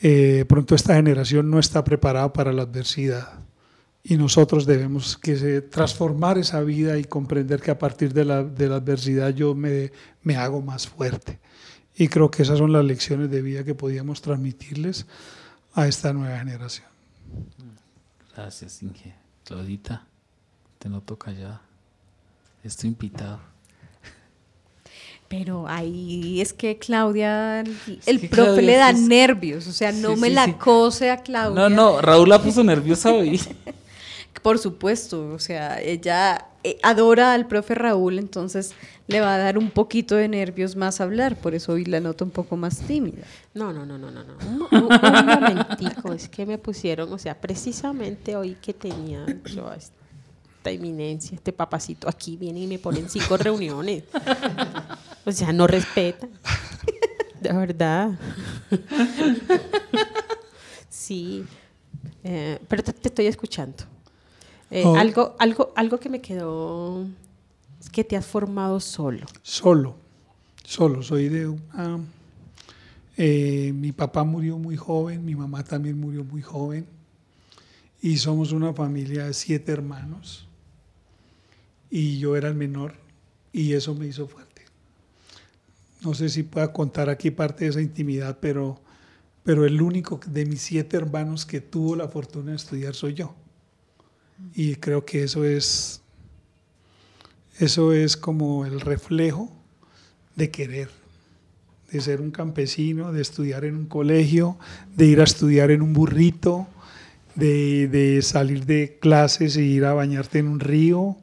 eh, 0.02 0.46
pronto 0.50 0.74
esta 0.74 0.96
generación 0.96 1.52
no 1.52 1.60
está 1.60 1.84
preparada 1.84 2.34
para 2.34 2.52
la 2.52 2.64
adversidad 2.64 3.42
y 4.02 4.18
nosotros 4.18 4.66
debemos 4.66 5.16
que 5.16 5.38
se- 5.38 5.62
transformar 5.62 6.40
esa 6.40 6.62
vida 6.62 6.98
y 6.98 7.04
comprender 7.04 7.62
que 7.62 7.70
a 7.70 7.78
partir 7.78 8.14
de 8.16 8.26
la, 8.26 8.44
de 8.44 8.68
la 8.68 8.78
adversidad 8.78 9.30
yo 9.30 9.54
me, 9.54 9.92
me 10.24 10.36
hago 10.36 10.60
más 10.60 10.88
fuerte. 10.88 11.40
Y 11.96 12.08
creo 12.08 12.32
que 12.32 12.42
esas 12.42 12.58
son 12.58 12.74
las 12.74 12.84
lecciones 12.84 13.30
de 13.30 13.44
vida 13.44 13.64
que 13.64 13.76
podíamos 13.76 14.24
transmitirles 14.24 15.06
a 15.76 15.88
esta 15.88 16.14
nueva 16.14 16.40
generación. 16.40 16.88
Gracias, 18.36 18.82
Inge. 18.82 19.14
Claudita, 19.44 20.08
te 20.80 20.90
noto 20.90 21.16
callada. 21.16 21.69
Estoy 22.64 22.90
invitado. 22.90 23.40
Pero 25.28 25.68
ahí 25.68 26.42
es 26.42 26.54
que 26.54 26.80
Claudia, 26.80 27.60
el, 27.62 28.20
que 28.20 28.28
profe 28.30 28.30
Claudia 28.30 28.62
le 28.64 28.76
da 28.78 28.90
es- 28.90 29.00
nervios, 29.00 29.68
o 29.68 29.72
sea, 29.72 29.92
no 29.92 30.16
Sí, 30.16 30.22
me 30.22 30.28
sí, 30.30 30.34
la 30.34 30.46
sí. 30.46 30.54
cose 30.54 31.12
a 31.12 31.18
Claudia. 31.18 31.70
No, 31.70 31.70
no, 31.70 32.02
Raúl 32.02 32.30
la 32.30 32.42
puso 32.42 32.64
nerviosa 32.64 33.12
hoy. 33.14 33.40
Por 34.42 34.58
supuesto, 34.58 35.30
o 35.34 35.38
sea, 35.40 35.82
ella 35.82 36.48
eh, 36.64 36.80
adora 36.82 37.34
al 37.34 37.46
profe 37.48 37.76
Raúl, 37.76 38.18
entonces 38.18 38.74
le 39.08 39.22
va 39.22 39.36
a 39.36 39.38
dar 39.38 39.58
un 39.58 39.70
poquito 39.70 40.16
de 40.16 40.28
nervios 40.30 40.76
más 40.76 41.00
hablar, 41.02 41.36
por 41.36 41.54
eso 41.54 41.74
hoy 41.74 41.84
la 41.86 42.00
noto 42.00 42.26
un 42.26 42.32
poco 42.32 42.56
más 42.58 42.80
tímida. 42.80 43.24
No, 43.54 43.72
no, 43.74 43.86
no, 43.86 43.98
no, 43.98 44.10
no, 44.12 44.24
no. 44.24 44.34
Un, 44.48 44.62
un- 44.62 44.94
un 44.94 45.26
momentico, 45.26 46.14
es 46.14 46.28
que 46.30 46.46
me 46.46 46.58
pusieron, 46.58 47.12
o 47.14 47.18
sea, 47.20 47.40
precisamente 47.40 48.36
hoy 48.36 48.56
que 48.62 48.74
tenía 48.74 49.26
yo 49.54 49.68
a 49.68 49.76
esta 50.60 50.72
eminencia, 50.72 51.36
este 51.36 51.54
papacito 51.54 52.10
aquí, 52.10 52.36
viene 52.36 52.60
y 52.60 52.68
me 52.68 52.80
ponen 52.80 53.10
cinco 53.10 53.38
reuniones. 53.38 54.04
O 55.26 55.32
sea, 55.32 55.54
no 55.54 55.68
respetan. 55.68 56.30
De 57.40 57.54
verdad. 57.54 58.12
Sí. 60.90 61.46
Eh, 62.24 62.60
pero 62.68 62.84
te, 62.84 62.92
te 62.94 63.08
estoy 63.08 63.28
escuchando. 63.28 63.84
Eh, 64.72 64.84
Oh. 64.86 64.96
algo, 64.96 65.36
algo, 65.40 65.72
algo 65.76 65.98
que 66.00 66.10
me 66.10 66.22
quedó 66.22 67.06
es 67.80 67.90
que 67.90 68.04
te 68.04 68.16
has 68.18 68.26
formado 68.26 68.80
solo. 68.82 69.26
Solo, 69.42 69.96
solo, 70.64 71.02
soy 71.02 71.30
de 71.30 71.48
una... 71.48 72.00
eh, 73.18 73.72
mi 73.74 73.92
papá 73.94 74.24
murió 74.26 74.58
muy 74.58 74.76
joven, 74.78 75.24
mi 75.26 75.34
mamá 75.36 75.64
también 75.64 75.98
murió 76.00 76.24
muy 76.24 76.42
joven 76.42 76.86
y 78.02 78.18
somos 78.18 78.52
una 78.52 78.74
familia 78.74 79.26
de 79.26 79.34
siete 79.34 79.72
hermanos 79.72 80.46
y 81.90 82.20
yo 82.20 82.36
era 82.36 82.48
el 82.48 82.56
menor 82.56 82.94
y 83.52 83.74
eso 83.74 83.96
me 83.96 84.08
hizo 84.08 84.28
fuerte. 84.28 84.64
No 86.02 86.14
sé 86.14 86.30
si 86.30 86.44
pueda 86.44 86.72
contar 86.72 87.10
aquí 87.10 87.32
parte 87.32 87.66
de 87.66 87.72
esa 87.72 87.82
intimidad, 87.82 88.38
pero, 88.40 88.80
pero 89.44 89.66
el 89.66 89.82
único 89.82 90.20
de 90.26 90.46
mis 90.46 90.62
siete 90.62 90.98
hermanos 90.98 91.46
que 91.46 91.62
tuvo 91.62 91.96
la 91.96 92.08
fortuna 92.08 92.52
de 92.52 92.58
estudiar 92.58 92.96
soy 92.96 93.16
yo. 93.16 93.36
Y 94.56 94.76
creo 94.76 95.04
que 95.04 95.24
eso 95.24 95.44
es 95.44 96.02
eso 97.60 97.92
es 97.92 98.16
como 98.16 98.66
el 98.66 98.80
reflejo 98.80 99.52
de 100.38 100.50
querer, 100.50 100.90
de 101.92 102.00
ser 102.00 102.22
un 102.22 102.32
campesino, 102.32 103.12
de 103.12 103.22
estudiar 103.22 103.66
en 103.66 103.76
un 103.76 103.86
colegio, 103.86 104.58
de 104.96 105.08
ir 105.08 105.20
a 105.20 105.26
estudiar 105.26 105.70
en 105.70 105.82
un 105.82 105.92
burrito, 105.92 106.68
de, 107.36 107.90
de 107.90 108.22
salir 108.22 108.66
de 108.66 108.98
clases 109.02 109.58
e 109.58 109.64
ir 109.64 109.84
a 109.84 109.94
bañarte 109.94 110.40
en 110.40 110.48
un 110.48 110.62
río. 110.62 111.18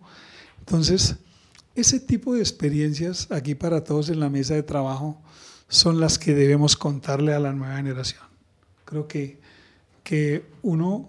Entonces, 0.66 1.16
ese 1.76 2.00
tipo 2.00 2.34
de 2.34 2.40
experiencias 2.40 3.30
aquí 3.30 3.54
para 3.54 3.84
todos 3.84 4.08
en 4.08 4.18
la 4.18 4.30
mesa 4.30 4.54
de 4.54 4.64
trabajo 4.64 5.20
son 5.68 6.00
las 6.00 6.18
que 6.18 6.34
debemos 6.34 6.76
contarle 6.76 7.34
a 7.34 7.38
la 7.38 7.52
nueva 7.52 7.76
generación. 7.76 8.22
Creo 8.84 9.06
que, 9.06 9.38
que 10.02 10.44
uno 10.62 11.08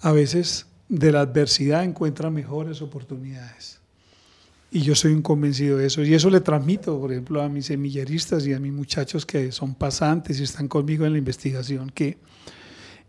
a 0.00 0.12
veces 0.12 0.66
de 0.88 1.12
la 1.12 1.20
adversidad 1.20 1.84
encuentra 1.84 2.30
mejores 2.30 2.82
oportunidades. 2.82 3.80
Y 4.70 4.80
yo 4.80 4.94
soy 4.94 5.12
un 5.12 5.22
convencido 5.22 5.78
de 5.78 5.86
eso. 5.86 6.02
Y 6.02 6.12
eso 6.12 6.28
le 6.28 6.40
transmito, 6.40 6.98
por 7.00 7.10
ejemplo, 7.10 7.40
a 7.42 7.48
mis 7.48 7.66
semilleristas 7.66 8.46
y 8.46 8.52
a 8.52 8.60
mis 8.60 8.72
muchachos 8.72 9.24
que 9.24 9.52
son 9.52 9.74
pasantes 9.74 10.38
y 10.40 10.42
están 10.42 10.68
conmigo 10.68 11.06
en 11.06 11.12
la 11.12 11.18
investigación, 11.18 11.90
que 11.90 12.18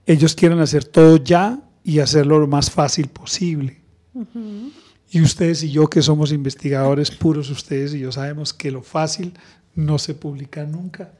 ellos 0.06 0.34
quieren 0.36 0.60
hacer 0.60 0.86
todo 0.86 1.18
ya 1.18 1.62
y 1.84 2.00
hacerlo 2.00 2.39
lo 2.39 2.48
más 2.48 2.72
fácil 2.72 3.08
posible. 3.08 3.82
Y 5.12 5.22
ustedes 5.22 5.63
y 5.63 5.72
yo, 5.72 5.88
que 5.88 6.01
somos 6.01 6.32
investigadores 6.32 7.10
puros, 7.10 7.50
ustedes 7.50 7.94
y 7.96 8.00
yo 8.00 8.12
sabemos 8.12 8.54
que 8.54 8.70
lo 8.70 8.84
fácil 8.84 9.34
no 9.75 9.98
se 9.98 10.13
publica 10.13 10.66
nunca. 10.66 11.12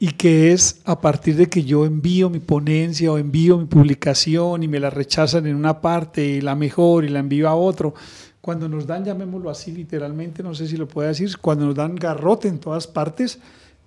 Y 0.00 0.12
que 0.12 0.52
es 0.52 0.80
a 0.84 1.00
partir 1.00 1.36
de 1.36 1.48
que 1.48 1.62
yo 1.62 1.86
envío 1.86 2.28
mi 2.28 2.40
ponencia 2.40 3.12
o 3.12 3.18
envío 3.18 3.58
mi 3.58 3.66
publicación 3.66 4.62
y 4.64 4.68
me 4.68 4.80
la 4.80 4.90
rechazan 4.90 5.46
en 5.46 5.54
una 5.54 5.80
parte 5.80 6.24
y 6.24 6.40
la 6.40 6.56
mejor 6.56 7.04
y 7.04 7.08
la 7.08 7.20
envío 7.20 7.48
a 7.48 7.54
otro. 7.54 7.94
Cuando 8.40 8.68
nos 8.68 8.86
dan, 8.86 9.04
llamémoslo 9.04 9.50
así 9.50 9.70
literalmente, 9.70 10.42
no 10.42 10.54
sé 10.54 10.66
si 10.66 10.76
lo 10.76 10.88
puedo 10.88 11.08
decir, 11.08 11.38
cuando 11.38 11.66
nos 11.66 11.76
dan 11.76 11.94
garrote 11.94 12.48
en 12.48 12.58
todas 12.58 12.86
partes, 12.86 13.38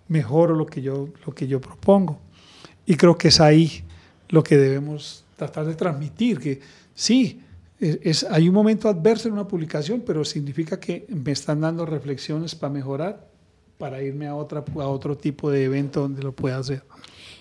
mejoro 0.07 0.55
lo 0.55 0.65
que 0.65 0.81
yo, 0.81 1.09
lo 1.25 1.35
que 1.35 1.45
yo 1.45 1.59
propongo. 1.59 2.19
Y 2.85 2.95
creo 2.95 3.17
que 3.17 3.27
es 3.27 3.41
ahí 3.41 3.83
lo 4.29 4.43
que 4.43 4.57
debemos 4.57 5.25
tratar 5.35 5.65
de 5.65 5.75
transmitir, 5.75 6.39
que 6.39 6.61
sí, 6.95 7.41
es, 7.79 8.23
hay 8.23 8.47
un 8.47 8.55
momento 8.55 8.89
adverso 8.89 9.27
en 9.27 9.33
una 9.33 9.47
publicación, 9.47 10.01
pero 10.05 10.25
significa 10.25 10.79
que 10.79 11.05
me 11.09 11.31
están 11.31 11.61
dando 11.61 11.85
reflexiones 11.85 12.55
para 12.55 12.73
mejorar, 12.73 13.27
para 13.77 14.01
irme 14.01 14.27
a, 14.27 14.35
otra, 14.35 14.63
a 14.75 14.87
otro 14.87 15.17
tipo 15.17 15.51
de 15.51 15.65
evento 15.65 16.01
donde 16.01 16.23
lo 16.23 16.31
pueda 16.31 16.57
hacer. 16.57 16.83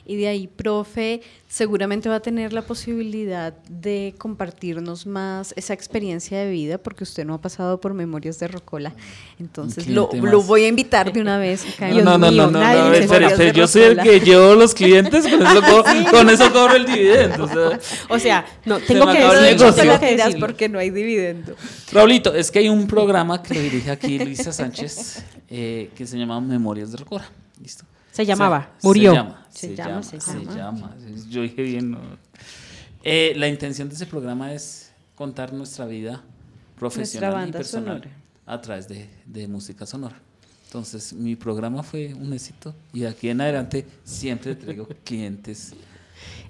Y 0.06 0.16
de 0.16 0.28
ahí, 0.28 0.46
profe, 0.46 1.20
seguramente 1.48 2.08
va 2.08 2.16
a 2.16 2.20
tener 2.20 2.52
la 2.52 2.62
posibilidad 2.62 3.52
de 3.68 4.14
compartirnos 4.18 5.04
más 5.06 5.52
esa 5.56 5.74
experiencia 5.74 6.38
de 6.38 6.50
vida, 6.50 6.78
porque 6.78 7.02
usted 7.02 7.24
no 7.24 7.34
ha 7.34 7.40
pasado 7.40 7.80
por 7.80 7.92
Memorias 7.92 8.38
de 8.38 8.46
Rocola. 8.48 8.94
Entonces, 9.40 9.88
lo, 9.88 10.08
voy 10.42 10.62
a 10.64 10.68
invitar 10.68 11.12
de 11.12 11.20
una 11.20 11.38
vez. 11.38 11.64
acá 11.74 11.90
en 11.90 12.04
No, 12.04 12.16
no, 12.16 12.18
no, 12.18 12.30
mío, 12.30 12.50
no, 12.50 12.60
no, 12.60 12.90
no, 12.90 13.52
yo 13.52 13.66
soy 13.66 13.82
el 13.82 13.96
Rocola. 13.96 14.02
que 14.04 14.20
llevo 14.20 14.54
los 14.54 14.74
clientes, 14.74 15.26
con 15.26 15.42
eso, 15.44 15.60
co- 15.70 15.84
con 16.10 16.30
eso 16.30 16.52
cobro 16.52 16.76
el 16.76 16.86
dividendo. 16.86 17.44
o 17.44 17.48
sea. 17.48 17.80
O 18.08 18.18
sea, 18.18 18.46
no, 18.64 18.78
tengo 18.78 19.06
que 19.06 19.18
acabó 19.18 19.32
el 19.32 19.38
Pero 19.38 19.40
de 19.40 19.46
decirlo, 19.48 19.50
hecho, 19.50 19.64
negocio. 19.64 19.74
te 19.74 19.80
tengo 19.82 19.92
lo 19.94 20.00
que 20.00 20.06
tiras 20.08 20.26
decirlo. 20.26 20.46
porque 20.46 20.68
no 20.68 20.78
hay 20.78 20.90
dividendo. 20.90 21.54
Raulito, 21.92 22.32
es 22.34 22.50
que 22.50 22.60
hay 22.60 22.68
un 22.68 22.86
programa 22.86 23.42
que 23.42 23.54
lo 23.54 23.60
dirige 23.60 23.90
aquí 23.90 24.18
Luisa 24.18 24.52
Sánchez 24.52 25.24
eh, 25.48 25.90
que 25.96 26.06
se 26.06 26.16
llama 26.16 26.40
Memorias 26.40 26.92
de 26.92 26.98
Rocora. 26.98 27.28
¿Listo? 27.60 27.84
Se 28.16 28.26
llamaba, 28.26 28.72
Se- 28.78 28.86
murió. 28.86 29.10
Se 29.12 29.16
llama, 29.16 29.44
Se 29.50 29.58
se, 29.68 29.76
llama, 29.76 29.90
llama, 29.90 30.02
se 30.02 30.20
se 30.20 30.38
llama. 30.44 30.54
llama. 30.56 30.96
Yo 31.30 31.42
dije 31.42 31.62
bien. 31.62 31.90
¿no? 31.92 31.98
Eh, 33.02 33.32
la 33.36 33.48
intención 33.48 33.88
de 33.88 33.94
ese 33.94 34.06
programa 34.06 34.52
es 34.52 34.90
contar 35.14 35.52
nuestra 35.52 35.86
vida 35.86 36.22
profesional 36.78 37.30
y 37.30 37.34
banda 37.34 37.58
personal 37.58 37.98
sonora. 38.02 38.10
a 38.46 38.60
través 38.60 38.88
de, 38.88 39.08
de 39.24 39.48
música 39.48 39.86
sonora. 39.86 40.16
Entonces, 40.66 41.12
mi 41.12 41.36
programa 41.36 41.82
fue 41.82 42.12
un 42.14 42.32
éxito 42.32 42.74
y 42.92 43.00
de 43.00 43.08
aquí 43.08 43.28
en 43.30 43.40
adelante 43.40 43.86
siempre 44.04 44.54
traigo 44.56 44.86
clientes. 45.04 45.72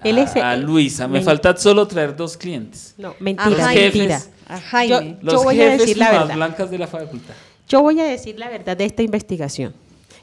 Él 0.03 0.19
a, 0.19 0.23
es- 0.23 0.37
a 0.37 0.57
Luisa, 0.57 1.07
me 1.07 1.15
men- 1.15 1.25
falta 1.25 1.57
solo 1.57 1.87
traer 1.87 2.17
dos 2.17 2.37
clientes. 2.37 2.95
No, 2.97 3.09
A 3.11 3.15
mentira, 3.21 3.51
Los 3.51 3.61
Jaime. 3.61 3.83
mentira. 3.83 4.23
A 4.49 4.61
Jaime. 4.61 5.19
Yo- 5.21 5.33
Los 5.33 5.45
voy 5.45 5.61
a 5.61 5.65
jefes 5.65 5.79
decir 5.81 5.99
la 5.99 6.11
verdad. 6.13 6.35
blancas 6.37 6.71
de 6.71 6.79
la 6.79 6.87
facultad. 6.87 7.35
Yo 7.69 7.83
voy 7.83 8.01
a 8.01 8.05
decir 8.05 8.39
la 8.39 8.49
verdad 8.49 8.77
de 8.77 8.85
esta 8.85 9.03
investigación. 9.03 9.75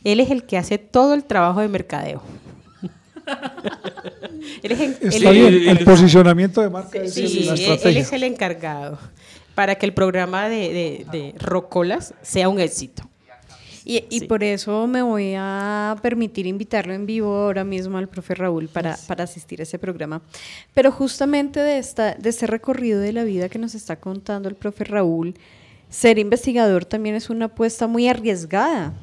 Él 0.03 0.19
es 0.19 0.29
el 0.31 0.43
que 0.43 0.57
hace 0.57 0.77
todo 0.77 1.13
el 1.13 1.23
trabajo 1.23 1.61
de 1.61 1.67
mercadeo. 1.67 2.21
él 4.61 4.71
es 4.71 4.79
el, 4.79 4.97
Está 5.13 5.29
él- 5.29 5.59
bien, 5.59 5.69
el 5.77 5.85
posicionamiento 5.85 6.61
de 6.61 6.69
marca 6.69 6.99
es 6.99 7.13
Sí, 7.13 7.45
la 7.45 7.53
él, 7.89 7.97
es 7.97 8.11
el 8.13 8.23
encargado 8.23 8.97
para 9.55 9.75
que 9.75 9.85
el 9.85 9.93
programa 9.93 10.49
de, 10.49 10.73
de- 10.73 11.05
de 11.11 11.35
Rocolas 11.39 12.13
sea 12.21 12.49
un 12.49 12.59
éxito. 12.59 13.09
Y, 13.85 14.05
y 14.09 14.21
Sí. 14.21 14.25
por 14.27 14.43
eso 14.45 14.87
me 14.87 15.01
voy 15.01 15.33
a 15.37 15.97
permitir 16.01 16.47
invitarlo 16.47 16.93
en 16.93 17.05
vivo 17.05 17.35
ahora 17.35 17.65
mismo 17.65 17.97
al 17.97 18.07
profe 18.07 18.33
Raúl 18.33 18.69
para, 18.69 18.97
para 19.07 19.25
asistir 19.25 19.59
a 19.59 19.63
ese 19.63 19.77
programa. 19.77 20.21
Pero 20.73 20.89
justamente 20.91 21.59
de, 21.59 21.77
esta, 21.79 22.15
de 22.15 22.29
este 22.29 22.47
recorrido 22.47 23.01
de 23.01 23.11
la 23.11 23.25
vida 23.25 23.49
que 23.49 23.59
nos 23.59 23.75
está 23.75 23.97
contando 23.97 24.47
el 24.47 24.55
profe 24.55 24.85
Raúl, 24.85 25.35
ser 25.89 26.17
investigador 26.17 26.85
también 26.85 27.15
es 27.15 27.29
una 27.29 27.45
apuesta 27.45 27.85
muy 27.87 28.07
arriesgada. 28.07 28.93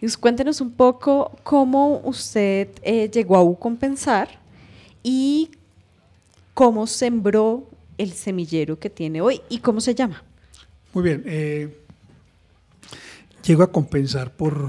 Y 0.00 0.08
cuéntenos 0.12 0.60
un 0.60 0.70
poco 0.70 1.36
cómo 1.42 2.00
usted 2.04 2.68
eh, 2.82 3.10
llegó 3.10 3.36
a 3.36 3.42
Ucompensar 3.42 4.28
y 5.02 5.50
cómo 6.54 6.86
sembró 6.86 7.68
el 7.98 8.12
semillero 8.12 8.78
que 8.78 8.90
tiene 8.90 9.20
hoy 9.20 9.40
y 9.48 9.58
cómo 9.58 9.80
se 9.80 9.94
llama. 9.94 10.22
Muy 10.92 11.02
bien. 11.02 11.22
eh, 11.26 11.84
llego 13.44 13.62
a 13.62 13.72
compensar 13.72 14.30
por, 14.30 14.68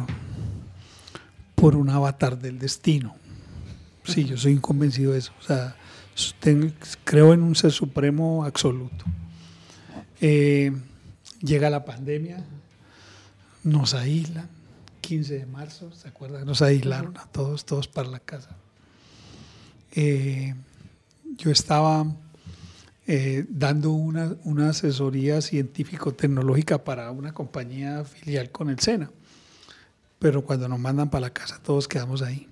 por 1.55 1.75
un 1.75 1.89
avatar 1.89 2.39
del 2.39 2.57
destino. 2.57 3.15
Sí, 4.05 4.25
yo 4.25 4.37
soy 4.37 4.57
convencido 4.57 5.11
de 5.11 5.19
eso. 5.19 5.33
O 5.39 5.43
sea, 5.43 5.75
creo 7.03 7.33
en 7.33 7.43
un 7.43 7.55
ser 7.55 7.71
supremo 7.71 8.43
absoluto. 8.45 9.05
Eh, 10.21 10.71
llega 11.41 11.69
la 11.69 11.85
pandemia, 11.85 12.43
nos 13.63 13.93
aíslan, 13.93 14.49
15 15.09 15.39
de 15.39 15.45
marzo, 15.47 15.91
¿se 15.91 16.07
acuerdan? 16.07 16.45
Nos 16.45 16.61
aislaron 16.61 17.17
a 17.17 17.25
todos, 17.25 17.65
todos 17.65 17.87
para 17.87 18.07
la 18.09 18.19
casa. 18.19 18.55
Eh, 19.91 20.53
yo 21.35 21.49
estaba 21.49 22.05
eh, 23.07 23.43
dando 23.49 23.89
una, 23.89 24.35
una 24.43 24.69
asesoría 24.69 25.41
científico-tecnológica 25.41 26.83
para 26.83 27.09
una 27.09 27.33
compañía 27.33 28.03
filial 28.03 28.51
con 28.51 28.69
el 28.69 28.77
SENA. 28.77 29.09
Pero 30.19 30.45
cuando 30.45 30.69
nos 30.69 30.77
mandan 30.77 31.09
para 31.09 31.21
la 31.21 31.33
casa, 31.33 31.59
todos 31.63 31.87
quedamos 31.87 32.21
ahí. 32.21 32.47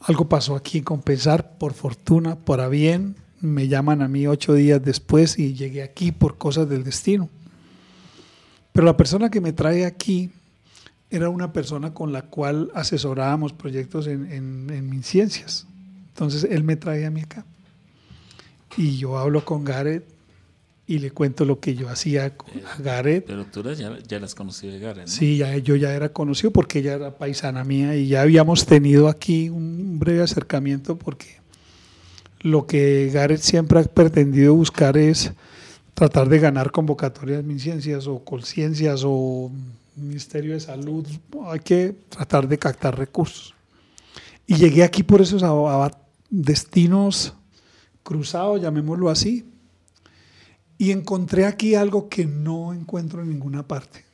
Algo 0.00 0.28
pasó 0.28 0.54
aquí 0.54 0.76
en 0.76 0.84
Compensar, 0.84 1.56
por 1.56 1.72
fortuna, 1.72 2.36
por 2.36 2.68
bien. 2.68 3.16
Me 3.40 3.68
llaman 3.68 4.02
a 4.02 4.08
mí 4.08 4.26
ocho 4.26 4.52
días 4.52 4.84
después 4.84 5.38
y 5.38 5.54
llegué 5.54 5.82
aquí 5.82 6.12
por 6.12 6.36
cosas 6.36 6.68
del 6.68 6.84
destino. 6.84 7.30
Pero 8.74 8.84
la 8.84 8.98
persona 8.98 9.30
que 9.30 9.40
me 9.40 9.54
trae 9.54 9.86
aquí 9.86 10.30
era 11.12 11.28
una 11.28 11.52
persona 11.52 11.94
con 11.94 12.12
la 12.12 12.22
cual 12.22 12.70
asesorábamos 12.74 13.52
proyectos 13.52 14.06
en, 14.06 14.32
en, 14.32 14.70
en 14.70 14.90
mis 14.90 15.06
ciencias. 15.06 15.66
Entonces 16.08 16.44
él 16.50 16.64
me 16.64 16.76
trae 16.76 17.06
a 17.06 17.10
mí 17.10 17.20
acá 17.20 17.44
y 18.76 18.96
yo 18.96 19.18
hablo 19.18 19.44
con 19.44 19.64
Gareth 19.64 20.04
y 20.86 20.98
le 20.98 21.10
cuento 21.10 21.44
lo 21.44 21.60
que 21.60 21.74
yo 21.74 21.88
hacía 21.88 22.36
con 22.36 22.50
a 22.66 22.82
Gareth. 22.82 23.24
Pero 23.26 23.46
tú 23.46 23.62
ya, 23.72 23.98
ya 24.06 24.18
las 24.18 24.34
conocí 24.34 24.66
de 24.66 24.78
Gara, 24.78 25.02
¿no? 25.02 25.08
Sí, 25.08 25.38
ya, 25.38 25.56
yo 25.58 25.76
ya 25.76 25.94
era 25.94 26.12
conocido 26.12 26.50
porque 26.50 26.80
ella 26.80 26.94
era 26.94 27.16
paisana 27.16 27.64
mía 27.64 27.96
y 27.96 28.08
ya 28.08 28.22
habíamos 28.22 28.66
tenido 28.66 29.08
aquí 29.08 29.48
un 29.48 29.98
breve 29.98 30.22
acercamiento 30.22 30.98
porque 30.98 31.40
lo 32.40 32.66
que 32.66 33.10
Gareth 33.12 33.40
siempre 33.40 33.78
ha 33.78 33.84
pretendido 33.84 34.54
buscar 34.54 34.96
es 34.96 35.32
tratar 35.94 36.28
de 36.28 36.38
ganar 36.40 36.72
convocatorias 36.72 37.40
en 37.40 37.46
MinCiencias 37.46 38.06
o 38.06 38.24
Colciencias 38.24 39.02
o 39.04 39.52
Ministerio 39.96 40.54
de 40.54 40.60
Salud. 40.60 41.06
Hay 41.46 41.60
que 41.60 41.96
tratar 42.08 42.48
de 42.48 42.58
captar 42.58 42.98
recursos. 42.98 43.54
Y 44.46 44.56
llegué 44.56 44.82
aquí 44.82 45.02
por 45.02 45.20
esos 45.20 45.42
destinos 46.28 47.34
cruzados, 48.02 48.60
llamémoslo 48.60 49.08
así, 49.08 49.46
y 50.78 50.90
encontré 50.90 51.46
aquí 51.46 51.74
algo 51.74 52.08
que 52.08 52.26
no 52.26 52.72
encuentro 52.72 53.22
en 53.22 53.28
ninguna 53.28 53.66
parte. 53.66 54.04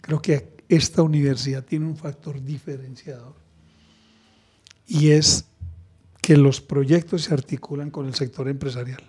Creo 0.00 0.20
que 0.20 0.56
esta 0.68 1.02
universidad 1.02 1.64
tiene 1.64 1.86
un 1.86 1.96
factor 1.96 2.42
diferenciador 2.42 3.34
y 4.86 5.10
es 5.10 5.46
que 6.20 6.36
los 6.36 6.60
proyectos 6.60 7.22
se 7.22 7.34
articulan 7.34 7.90
con 7.90 8.06
el 8.06 8.14
sector 8.14 8.48
empresarial. 8.48 9.02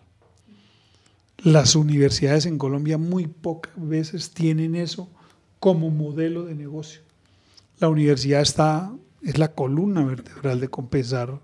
Las 1.38 1.76
universidades 1.76 2.46
en 2.46 2.58
Colombia 2.58 2.98
muy 2.98 3.28
pocas 3.28 3.74
veces 3.76 4.32
tienen 4.32 4.76
eso 4.76 5.10
como 5.62 5.92
modelo 5.92 6.46
de 6.46 6.56
negocio. 6.56 7.02
La 7.78 7.88
universidad 7.88 8.42
está, 8.42 8.92
es 9.22 9.38
la 9.38 9.54
columna 9.54 10.04
vertebral 10.04 10.60
de 10.60 10.68
compensar, 10.70 11.40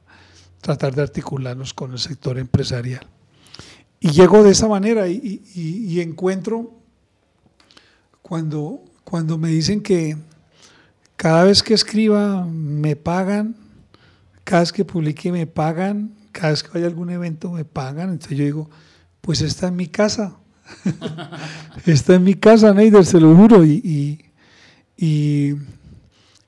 tratar 0.60 0.96
de 0.96 1.04
articularnos 1.04 1.76
con 1.76 1.92
el 1.92 2.00
sector 2.00 2.40
empresarial. 2.40 3.06
Y 4.00 4.10
llego 4.10 4.44
de 4.44 4.50
esa 4.50 4.68
manera 4.68 5.08
y, 5.08 6.02
encuentro 6.02 6.74
cuando, 8.24 8.84
cuando 9.04 9.38
me 9.38 9.50
dicen 9.50 9.82
que 9.82 10.18
cada 11.16 11.44
vez 11.44 11.62
que 11.62 11.76
escriba 11.76 12.44
me 12.44 12.96
pagan, 12.96 13.56
cada 14.44 14.62
vez 14.62 14.72
que 14.72 14.84
publique 14.84 15.32
me 15.32 15.46
pagan, 15.46 16.16
cada 16.32 16.50
vez 16.50 16.64
que 16.64 16.70
vaya 16.70 16.88
a 16.88 16.90
algún 16.90 17.12
evento 17.12 17.52
me 17.52 17.66
pagan, 17.66 18.10
entonces 18.10 18.36
yo 18.36 18.46
digo, 18.46 18.70
pues 19.22 19.42
esta 19.42 19.68
es 19.68 19.74
mi 19.74 19.86
casa. 19.86 20.38
esta 21.86 22.16
es 22.16 22.22
mi 22.22 22.34
casa, 22.34 22.74
Neider, 22.74 23.06
se 23.06 23.20
lo 23.20 23.36
juro. 23.36 23.64
Y 23.66 24.20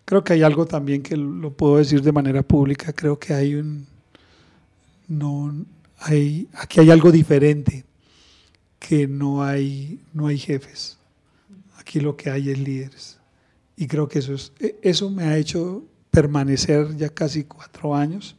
creo 0.09 0.23
que 0.23 0.33
hay 0.33 0.41
algo 0.41 0.65
también 0.65 1.03
que 1.03 1.15
lo 1.15 1.53
puedo 1.53 1.77
decir 1.77 2.01
de 2.01 2.11
manera 2.11 2.41
pública, 2.41 2.91
creo 2.93 3.19
que 3.19 3.31
hay 3.31 3.53
un, 3.53 3.85
no 5.07 5.53
hay 5.99 6.47
aquí 6.53 6.79
hay 6.79 6.89
algo 6.89 7.11
diferente 7.11 7.85
que 8.79 9.07
no 9.07 9.43
hay 9.43 9.99
no 10.11 10.25
hay 10.25 10.39
jefes. 10.39 10.97
Aquí 11.77 11.99
lo 11.99 12.17
que 12.17 12.31
hay 12.31 12.49
es 12.49 12.57
líderes. 12.57 13.19
Y 13.77 13.85
creo 13.85 14.07
que 14.07 14.17
eso 14.17 14.33
es 14.33 14.51
e- 14.59 14.79
eso 14.81 15.11
me 15.11 15.25
ha 15.25 15.37
hecho 15.37 15.83
permanecer 16.09 16.97
ya 16.97 17.09
casi 17.09 17.43
cuatro 17.43 17.95
años 17.95 18.35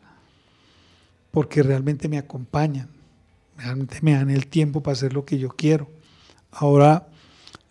porque 1.30 1.62
realmente 1.62 2.08
me 2.08 2.18
acompañan 2.18 2.88
realmente 3.62 3.98
me 4.02 4.12
dan 4.12 4.30
el 4.30 4.46
tiempo 4.46 4.82
para 4.82 4.94
hacer 4.94 5.12
lo 5.12 5.24
que 5.24 5.38
yo 5.38 5.50
quiero 5.50 5.88
ahora 6.50 7.06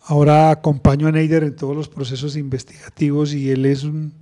ahora 0.02 0.50
acompaño 0.50 1.06
a 1.08 1.12
Neider 1.12 1.44
en 1.44 1.56
todos 1.56 1.76
los 1.76 1.88
procesos 1.88 2.36
investigativos 2.36 3.34
y 3.34 3.50
él 3.50 3.66
es 3.66 3.84
un 3.84 4.20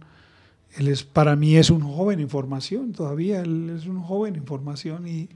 él 0.77 0.89
es, 0.89 1.03
para 1.03 1.35
mí 1.35 1.57
es 1.57 1.71
un 1.71 1.81
joven 1.81 2.21
en 2.21 2.29
formación 2.29 2.93
todavía, 2.93 3.41
él 3.41 3.75
es 3.77 3.87
un 3.87 4.01
joven 4.01 4.37
en 4.37 4.45
formación 4.45 5.09
y, 5.09 5.29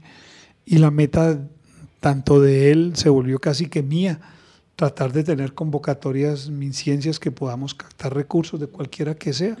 y 0.65 0.77
la 0.77 0.89
meta 0.89 1.39
tanto 1.99 2.41
de 2.41 2.71
él 2.71 2.93
se 2.95 3.09
volvió 3.09 3.39
casi 3.39 3.67
que 3.67 3.83
mía, 3.83 4.19
tratar 4.75 5.11
de 5.11 5.23
tener 5.23 5.53
convocatorias, 5.53 6.49
mis 6.49 6.77
ciencias 6.77 7.19
que 7.19 7.31
podamos 7.31 7.73
captar 7.73 8.13
recursos 8.13 8.59
de 8.59 8.67
cualquiera 8.67 9.15
que 9.15 9.33
sea. 9.33 9.57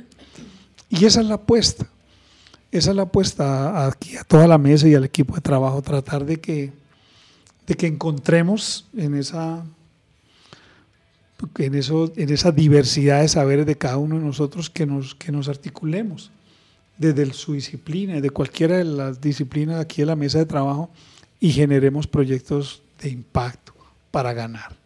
Y 0.89 1.05
esa 1.05 1.21
es 1.21 1.27
la 1.27 1.35
apuesta, 1.35 1.87
esa 2.73 2.89
es 2.89 2.95
la 2.95 3.03
apuesta 3.03 3.85
aquí 3.85 4.17
a 4.17 4.23
toda 4.23 4.47
la 4.47 4.57
mesa 4.57 4.87
y 4.87 4.95
al 4.95 5.03
equipo 5.03 5.35
de 5.35 5.41
trabajo, 5.41 5.81
tratar 5.83 6.25
de 6.25 6.37
que, 6.37 6.73
de 7.67 7.75
que 7.75 7.85
encontremos 7.85 8.87
en 8.97 9.15
esa 9.15 9.63
en, 11.59 11.75
en 12.15 12.55
diversidad 12.55 13.21
de 13.21 13.27
saberes 13.27 13.65
de 13.65 13.77
cada 13.77 13.97
uno 13.97 14.17
de 14.17 14.25
nosotros 14.25 14.69
que 14.69 14.85
nos, 14.85 15.13
que 15.13 15.31
nos 15.31 15.49
articulemos 15.49 16.31
desde 16.97 17.31
su 17.33 17.53
disciplina, 17.53 18.19
de 18.19 18.29
cualquiera 18.29 18.77
de 18.77 18.85
las 18.85 19.21
disciplinas 19.21 19.79
aquí 19.79 20.01
de 20.01 20.07
la 20.07 20.15
mesa 20.15 20.39
de 20.39 20.45
trabajo 20.45 20.89
y 21.39 21.51
generemos 21.51 22.07
proyectos 22.07 22.81
de 23.01 23.09
impacto 23.09 23.73
para 24.09 24.33
ganar. 24.33 24.82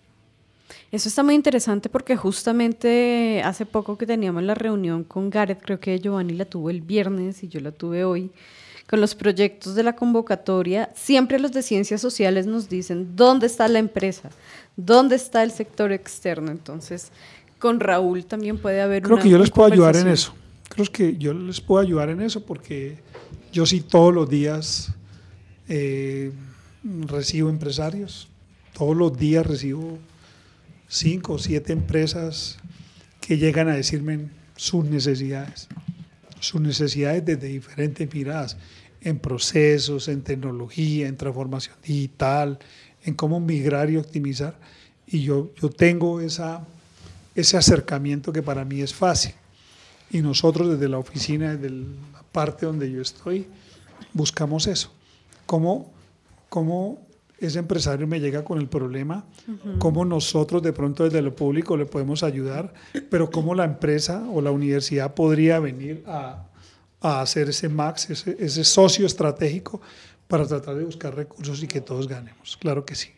Eso 0.91 1.09
está 1.09 1.23
muy 1.23 1.35
interesante 1.35 1.89
porque 1.89 2.15
justamente 2.15 3.41
hace 3.43 3.65
poco 3.65 3.97
que 3.97 4.05
teníamos 4.05 4.43
la 4.43 4.55
reunión 4.55 5.03
con 5.03 5.29
Gareth, 5.29 5.61
creo 5.61 5.79
que 5.79 5.99
Giovanni 5.99 6.33
la 6.33 6.45
tuvo 6.45 6.69
el 6.69 6.81
viernes 6.81 7.43
y 7.43 7.47
yo 7.47 7.59
la 7.59 7.71
tuve 7.71 8.03
hoy, 8.03 8.31
con 8.87 9.01
los 9.01 9.15
proyectos 9.15 9.75
de 9.75 9.83
la 9.83 9.95
convocatoria, 9.95 10.89
siempre 10.95 11.39
los 11.39 11.51
de 11.51 11.61
ciencias 11.61 11.99
sociales 11.99 12.47
nos 12.47 12.69
dicen 12.69 13.15
dónde 13.15 13.47
está 13.47 13.67
la 13.67 13.79
empresa, 13.79 14.29
dónde 14.77 15.17
está 15.17 15.43
el 15.43 15.51
sector 15.51 15.91
externo. 15.91 16.51
Entonces, 16.51 17.11
con 17.59 17.81
Raúl 17.81 18.25
también 18.25 18.57
puede 18.57 18.81
haber 18.81 19.03
Creo 19.03 19.15
una 19.15 19.23
que 19.23 19.29
yo 19.29 19.39
les 19.39 19.51
puedo 19.51 19.71
ayudar 19.71 19.97
en 19.97 20.07
eso. 20.07 20.33
Creo 20.69 20.85
que 20.91 21.17
yo 21.17 21.33
les 21.33 21.59
puedo 21.59 21.81
ayudar 21.81 22.09
en 22.09 22.21
eso 22.21 22.45
porque 22.45 22.97
yo 23.51 23.65
sí 23.65 23.81
todos 23.81 24.13
los 24.13 24.29
días 24.29 24.93
eh, 25.67 26.31
recibo 26.83 27.49
empresarios, 27.49 28.29
todos 28.73 28.95
los 28.95 29.17
días 29.17 29.45
recibo 29.45 29.97
cinco 30.87 31.33
o 31.33 31.39
siete 31.39 31.73
empresas 31.73 32.57
que 33.21 33.37
llegan 33.37 33.67
a 33.69 33.75
decirme 33.75 34.29
sus 34.55 34.85
necesidades, 34.85 35.67
sus 36.39 36.61
necesidades 36.61 37.25
desde 37.25 37.47
diferentes 37.47 38.13
miradas, 38.13 38.57
en 39.01 39.19
procesos, 39.19 40.07
en 40.07 40.21
tecnología, 40.21 41.07
en 41.07 41.17
transformación 41.17 41.75
digital, 41.83 42.59
en 43.03 43.13
cómo 43.13 43.39
migrar 43.39 43.89
y 43.89 43.97
optimizar. 43.97 44.57
Y 45.05 45.21
yo, 45.21 45.53
yo 45.61 45.69
tengo 45.69 46.19
esa, 46.19 46.65
ese 47.35 47.57
acercamiento 47.57 48.33
que 48.33 48.41
para 48.41 48.65
mí 48.65 48.81
es 48.81 48.93
fácil. 48.93 49.33
Y 50.09 50.21
nosotros 50.21 50.69
desde 50.69 50.89
la 50.89 50.97
oficina, 50.97 51.55
desde 51.55 51.75
la 51.75 52.23
parte 52.31 52.65
donde 52.65 52.91
yo 52.91 53.01
estoy, 53.01 53.47
buscamos 54.13 54.67
eso. 54.67 54.91
Cómo, 55.45 55.93
cómo 56.49 57.06
ese 57.39 57.59
empresario 57.59 58.07
me 58.07 58.19
llega 58.19 58.43
con 58.43 58.57
el 58.57 58.67
problema, 58.67 59.25
cómo 59.79 60.05
nosotros 60.05 60.63
de 60.63 60.73
pronto 60.73 61.03
desde 61.03 61.21
lo 61.21 61.35
público 61.35 61.77
le 61.77 61.85
podemos 61.85 62.23
ayudar, 62.23 62.73
pero 63.09 63.29
cómo 63.29 63.53
la 63.53 63.65
empresa 63.65 64.25
o 64.31 64.41
la 64.41 64.51
universidad 64.51 65.13
podría 65.13 65.59
venir 65.59 66.03
a, 66.07 66.47
a 66.99 67.21
hacer 67.21 67.49
ese 67.49 67.69
max, 67.69 68.09
ese, 68.09 68.35
ese, 68.39 68.63
socio 68.63 69.05
estratégico 69.05 69.81
para 70.27 70.47
tratar 70.47 70.75
de 70.75 70.83
buscar 70.83 71.15
recursos 71.15 71.61
y 71.61 71.67
que 71.67 71.79
todos 71.79 72.07
ganemos. 72.07 72.57
Claro 72.57 72.85
que 72.85 72.95
sí. 72.95 73.09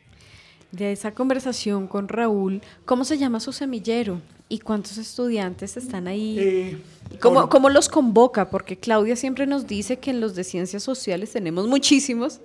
De 0.71 0.91
esa 0.91 1.13
conversación 1.13 1.87
con 1.87 2.07
Raúl, 2.07 2.61
¿cómo 2.85 3.03
se 3.03 3.17
llama 3.17 3.39
su 3.39 3.53
semillero? 3.53 4.21
¿Y 4.49 4.59
cuántos 4.59 4.97
estudiantes 4.97 5.77
están 5.77 6.07
ahí? 6.07 6.37
Eh, 6.39 6.81
¿Cómo, 7.19 7.49
¿Cómo, 7.49 7.69
los 7.69 7.87
convoca? 7.87 8.49
Porque 8.49 8.77
Claudia 8.77 9.15
siempre 9.15 9.47
nos 9.47 9.65
dice 9.65 9.97
que 9.97 10.11
en 10.11 10.19
los 10.19 10.35
de 10.35 10.43
ciencias 10.43 10.83
sociales 10.83 11.31
tenemos 11.31 11.67
muchísimos 11.67 12.41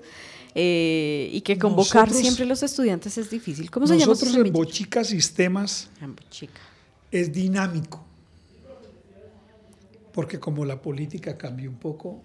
eh, 0.55 1.31
y 1.33 1.41
que 1.41 1.59
convocar 1.59 2.13
siempre 2.13 2.45
a 2.45 2.47
los 2.47 2.63
estudiantes 2.63 3.19
es 3.19 3.29
difícil. 3.29 3.71
¿Cómo 3.71 3.87
se 3.87 3.99
llama? 3.99 4.13
Nosotros 4.13 4.37
en 4.37 4.53
Bochica 4.53 5.03
Sistemas 5.03 5.89
es 7.11 7.33
dinámico, 7.33 8.05
porque 10.13 10.39
como 10.39 10.65
la 10.65 10.81
política 10.81 11.37
cambió 11.37 11.69
un 11.69 11.77
poco, 11.77 12.23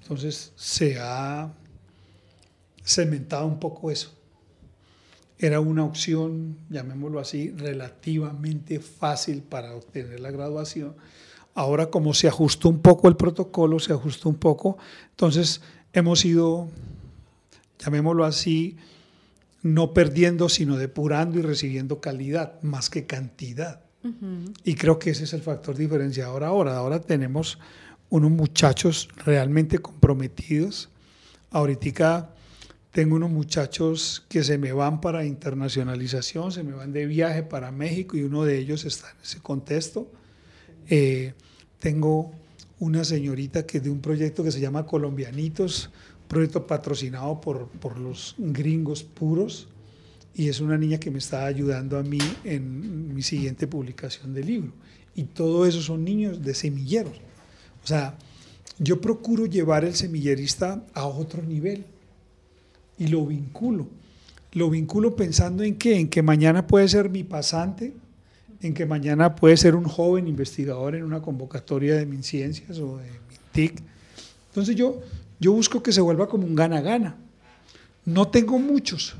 entonces 0.00 0.52
se 0.54 0.98
ha 1.00 1.52
cementado 2.84 3.46
un 3.46 3.58
poco 3.58 3.90
eso. 3.90 4.12
Era 5.38 5.58
una 5.58 5.84
opción, 5.84 6.58
llamémoslo 6.70 7.18
así, 7.18 7.50
relativamente 7.50 8.78
fácil 8.78 9.42
para 9.42 9.74
obtener 9.74 10.20
la 10.20 10.30
graduación. 10.30 10.94
Ahora 11.54 11.86
como 11.86 12.14
se 12.14 12.28
ajustó 12.28 12.68
un 12.68 12.80
poco 12.80 13.08
el 13.08 13.16
protocolo, 13.16 13.80
se 13.80 13.92
ajustó 13.92 14.28
un 14.28 14.36
poco, 14.36 14.78
entonces 15.10 15.60
hemos 15.92 16.24
ido 16.24 16.68
llamémoslo 17.84 18.24
así, 18.24 18.76
no 19.62 19.94
perdiendo, 19.94 20.48
sino 20.48 20.76
depurando 20.76 21.38
y 21.38 21.42
recibiendo 21.42 22.00
calidad 22.00 22.60
más 22.62 22.90
que 22.90 23.06
cantidad. 23.06 23.80
Y 24.64 24.74
creo 24.74 24.98
que 24.98 25.10
ese 25.10 25.24
es 25.24 25.32
el 25.32 25.42
factor 25.42 25.76
diferenciador 25.76 26.42
ahora. 26.42 26.76
Ahora 26.76 27.00
tenemos 27.00 27.58
unos 28.10 28.32
muchachos 28.32 29.08
realmente 29.24 29.78
comprometidos. 29.78 30.88
Ahorita 31.50 32.34
tengo 32.90 33.16
unos 33.16 33.30
muchachos 33.30 34.24
que 34.28 34.42
se 34.42 34.58
me 34.58 34.72
van 34.72 35.00
para 35.00 35.24
internacionalización, 35.24 36.50
se 36.50 36.64
me 36.64 36.72
van 36.72 36.92
de 36.92 37.06
viaje 37.06 37.44
para 37.44 37.70
México 37.70 38.16
y 38.16 38.22
uno 38.22 38.44
de 38.44 38.58
ellos 38.58 38.84
está 38.84 39.10
en 39.10 39.16
ese 39.22 39.38
contexto. 39.40 40.10
Eh, 40.88 41.34
tengo 41.78 42.32
una 42.80 43.04
señorita 43.04 43.64
que 43.64 43.80
de 43.80 43.88
un 43.90 44.00
proyecto 44.00 44.42
que 44.42 44.50
se 44.50 44.60
llama 44.60 44.84
Colombianitos, 44.84 45.90
proyecto 46.32 46.66
patrocinado 46.66 47.38
por, 47.42 47.68
por 47.68 47.98
los 47.98 48.34
gringos 48.38 49.02
puros 49.02 49.68
y 50.34 50.48
es 50.48 50.60
una 50.60 50.78
niña 50.78 50.98
que 50.98 51.10
me 51.10 51.18
está 51.18 51.44
ayudando 51.44 51.98
a 51.98 52.02
mí 52.02 52.18
en 52.42 53.14
mi 53.14 53.20
siguiente 53.20 53.66
publicación 53.66 54.32
de 54.32 54.42
libro. 54.42 54.72
Y 55.14 55.24
todo 55.24 55.66
eso 55.66 55.82
son 55.82 56.04
niños 56.04 56.42
de 56.42 56.54
semilleros. 56.54 57.18
O 57.84 57.86
sea, 57.86 58.16
yo 58.78 58.98
procuro 58.98 59.44
llevar 59.44 59.84
el 59.84 59.94
semillerista 59.94 60.82
a 60.94 61.04
otro 61.04 61.42
nivel 61.42 61.84
y 62.96 63.08
lo 63.08 63.26
vinculo. 63.26 63.88
Lo 64.52 64.70
vinculo 64.70 65.14
pensando 65.14 65.62
en 65.62 65.76
que, 65.76 65.98
en 65.98 66.08
que 66.08 66.22
mañana 66.22 66.66
puede 66.66 66.88
ser 66.88 67.10
mi 67.10 67.24
pasante, 67.24 67.92
en 68.62 68.72
que 68.72 68.86
mañana 68.86 69.36
puede 69.36 69.58
ser 69.58 69.74
un 69.74 69.84
joven 69.84 70.28
investigador 70.28 70.94
en 70.94 71.04
una 71.04 71.20
convocatoria 71.20 71.94
de 71.96 72.06
MinCiencias 72.06 72.78
o 72.78 72.96
de 72.96 73.10
MinTIC. 73.28 73.82
Entonces 74.48 74.76
yo, 74.76 74.98
yo 75.42 75.52
busco 75.52 75.82
que 75.82 75.90
se 75.90 76.00
vuelva 76.00 76.28
como 76.28 76.46
un 76.46 76.54
gana-gana. 76.54 77.16
No 78.04 78.28
tengo 78.28 78.60
muchos, 78.60 79.16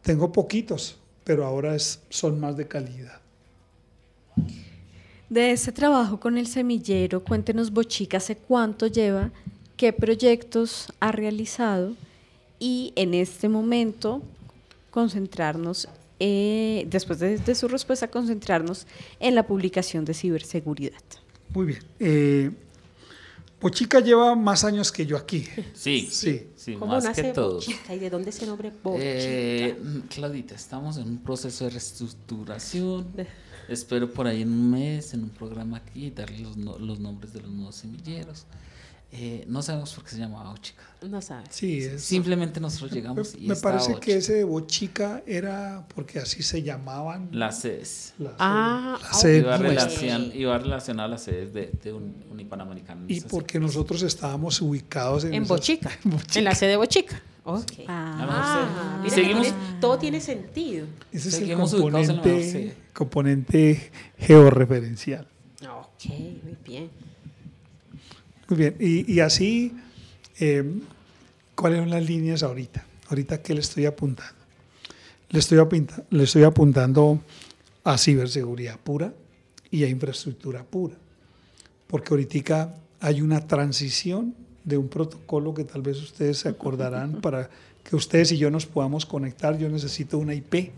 tengo 0.00 0.32
poquitos, 0.32 0.96
pero 1.24 1.44
ahora 1.44 1.76
es, 1.76 2.00
son 2.08 2.40
más 2.40 2.56
de 2.56 2.66
calidad. 2.66 3.20
De 5.28 5.50
ese 5.50 5.72
trabajo 5.72 6.18
con 6.18 6.38
el 6.38 6.46
semillero, 6.46 7.22
cuéntenos 7.22 7.70
Bochica, 7.70 8.16
¿hace 8.16 8.36
cuánto 8.36 8.86
lleva? 8.86 9.30
¿Qué 9.76 9.92
proyectos 9.92 10.90
ha 11.00 11.12
realizado? 11.12 11.92
Y 12.58 12.94
en 12.96 13.12
este 13.12 13.50
momento, 13.50 14.22
concentrarnos, 14.90 15.86
eh, 16.18 16.86
después 16.88 17.18
de, 17.18 17.54
su 17.54 17.68
respuesta, 17.68 18.08
concentrarnos 18.08 18.86
en 19.20 19.34
la 19.34 19.46
publicación 19.46 20.06
de 20.06 20.14
ciberseguridad. 20.14 21.02
Muy 21.52 21.66
bien. 21.66 21.80
Eh, 22.00 22.50
Bochica 23.60 24.00
lleva 24.00 24.34
más 24.34 24.64
años 24.64 24.92
que 24.92 25.06
yo 25.06 25.16
aquí. 25.16 25.46
Sí, 25.74 26.08
sí, 26.10 26.50
sí 26.56 26.74
¿Cómo 26.74 26.92
más 26.92 27.04
nace 27.04 27.22
que 27.22 27.32
todos. 27.32 27.66
Y 27.68 27.98
de 27.98 28.10
dónde 28.10 28.32
se 28.32 28.46
nombre 28.46 28.70
Bochica? 28.82 29.04
Eh, 29.04 29.76
Claudita, 30.08 30.54
estamos 30.54 30.98
en 30.98 31.08
un 31.08 31.18
proceso 31.18 31.64
de 31.64 31.70
reestructuración. 31.70 33.06
Espero 33.68 34.12
por 34.12 34.26
ahí 34.26 34.42
en 34.42 34.50
un 34.50 34.70
mes, 34.70 35.14
en 35.14 35.24
un 35.24 35.30
programa 35.30 35.78
aquí, 35.78 36.10
darle 36.10 36.38
los, 36.38 36.56
los 36.56 37.00
nombres 37.00 37.32
de 37.32 37.40
los 37.40 37.50
nuevos 37.50 37.76
semilleros. 37.76 38.46
Eh, 39.18 39.44
no 39.48 39.62
sabemos 39.62 39.94
por 39.94 40.04
qué 40.04 40.10
se 40.10 40.18
llamaba 40.18 40.50
Bochica. 40.50 40.82
No 41.08 41.22
sabes. 41.22 41.48
Sí, 41.50 41.98
Simplemente 41.98 42.60
nosotros 42.60 42.92
llegamos 42.92 43.34
me, 43.34 43.44
y 43.44 43.48
Me 43.48 43.56
parece 43.56 43.94
que 43.94 44.16
ese 44.16 44.34
de 44.34 44.44
Bochica 44.44 45.22
era 45.26 45.86
porque 45.94 46.18
así 46.18 46.42
se 46.42 46.62
llamaban. 46.62 47.30
Las 47.32 47.60
sedes. 47.60 48.12
ah, 48.38 48.98
la 49.00 49.12
sede 49.14 49.38
iba, 49.38 49.56
relacion, 49.56 50.30
iba 50.34 50.58
relacionada 50.58 51.06
a 51.06 51.10
las 51.12 51.22
sedes 51.22 51.54
de, 51.54 51.72
de 51.82 51.92
un, 51.94 52.14
Unipanamericano. 52.30 53.06
Y 53.08 53.22
porque 53.22 53.58
nosotros 53.58 54.02
estábamos 54.02 54.60
ubicados 54.60 55.24
en, 55.24 55.32
en, 55.32 55.44
Bochica, 55.48 55.90
en 56.34 56.44
la 56.44 56.54
sede 56.54 56.72
de 56.72 56.76
Bochica. 56.76 57.22
Okay. 57.42 57.86
Ah, 57.88 59.02
y 59.06 59.08
seguimos, 59.08 59.46
todo 59.80 59.98
tiene 59.98 60.20
sentido. 60.20 60.86
Ese 61.10 61.28
es 61.28 61.40
el 61.40 61.54
componente, 61.54 62.76
componente 62.92 63.92
georreferencial. 64.18 65.26
Ok, 65.62 66.10
muy 66.42 66.56
bien. 66.64 66.90
Muy 68.48 68.58
bien, 68.58 68.76
y, 68.78 69.12
y 69.12 69.20
así, 69.20 69.72
eh, 70.38 70.62
¿cuáles 71.56 71.80
son 71.80 71.90
las 71.90 72.04
líneas 72.04 72.44
ahorita? 72.44 72.84
Ahorita, 73.08 73.42
¿qué 73.42 73.54
le 73.54 73.60
estoy 73.60 73.86
apuntando? 73.86 74.34
Le 75.30 75.40
estoy, 75.40 75.58
le 76.10 76.22
estoy 76.22 76.44
apuntando 76.44 77.20
a 77.82 77.98
ciberseguridad 77.98 78.78
pura 78.78 79.12
y 79.70 79.82
a 79.82 79.88
infraestructura 79.88 80.62
pura, 80.62 80.94
porque 81.88 82.14
ahorita 82.14 82.74
hay 83.00 83.20
una 83.20 83.44
transición 83.48 84.34
de 84.62 84.76
un 84.76 84.88
protocolo 84.88 85.52
que 85.52 85.64
tal 85.64 85.82
vez 85.82 86.00
ustedes 86.00 86.38
se 86.38 86.48
acordarán 86.48 87.20
para 87.22 87.50
que 87.82 87.96
ustedes 87.96 88.30
y 88.30 88.38
yo 88.38 88.50
nos 88.50 88.66
podamos 88.66 89.06
conectar. 89.06 89.58
Yo 89.58 89.68
necesito 89.68 90.18
una 90.18 90.34
IP, 90.34 90.70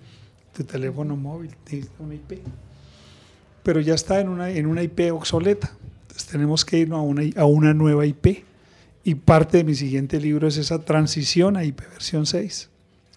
tu 0.56 0.64
teléfono 0.64 1.16
móvil 1.16 1.54
necesita 1.64 2.02
una 2.02 2.14
IP, 2.14 2.38
pero 3.62 3.80
ya 3.80 3.94
está 3.94 4.20
en 4.20 4.30
una, 4.30 4.48
en 4.48 4.64
una 4.64 4.82
IP 4.82 5.12
obsoleta 5.12 5.76
tenemos 6.26 6.64
que 6.64 6.78
irnos 6.78 6.98
a 6.98 7.02
una, 7.02 7.22
a 7.36 7.44
una 7.44 7.74
nueva 7.74 8.06
IP. 8.06 8.44
Y 9.04 9.14
parte 9.14 9.58
de 9.58 9.64
mi 9.64 9.74
siguiente 9.74 10.20
libro 10.20 10.48
es 10.48 10.56
esa 10.56 10.84
transición 10.84 11.56
a 11.56 11.64
IP 11.64 11.80
versión 11.92 12.26
6. 12.26 12.68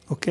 ¿Ok? 0.07 0.27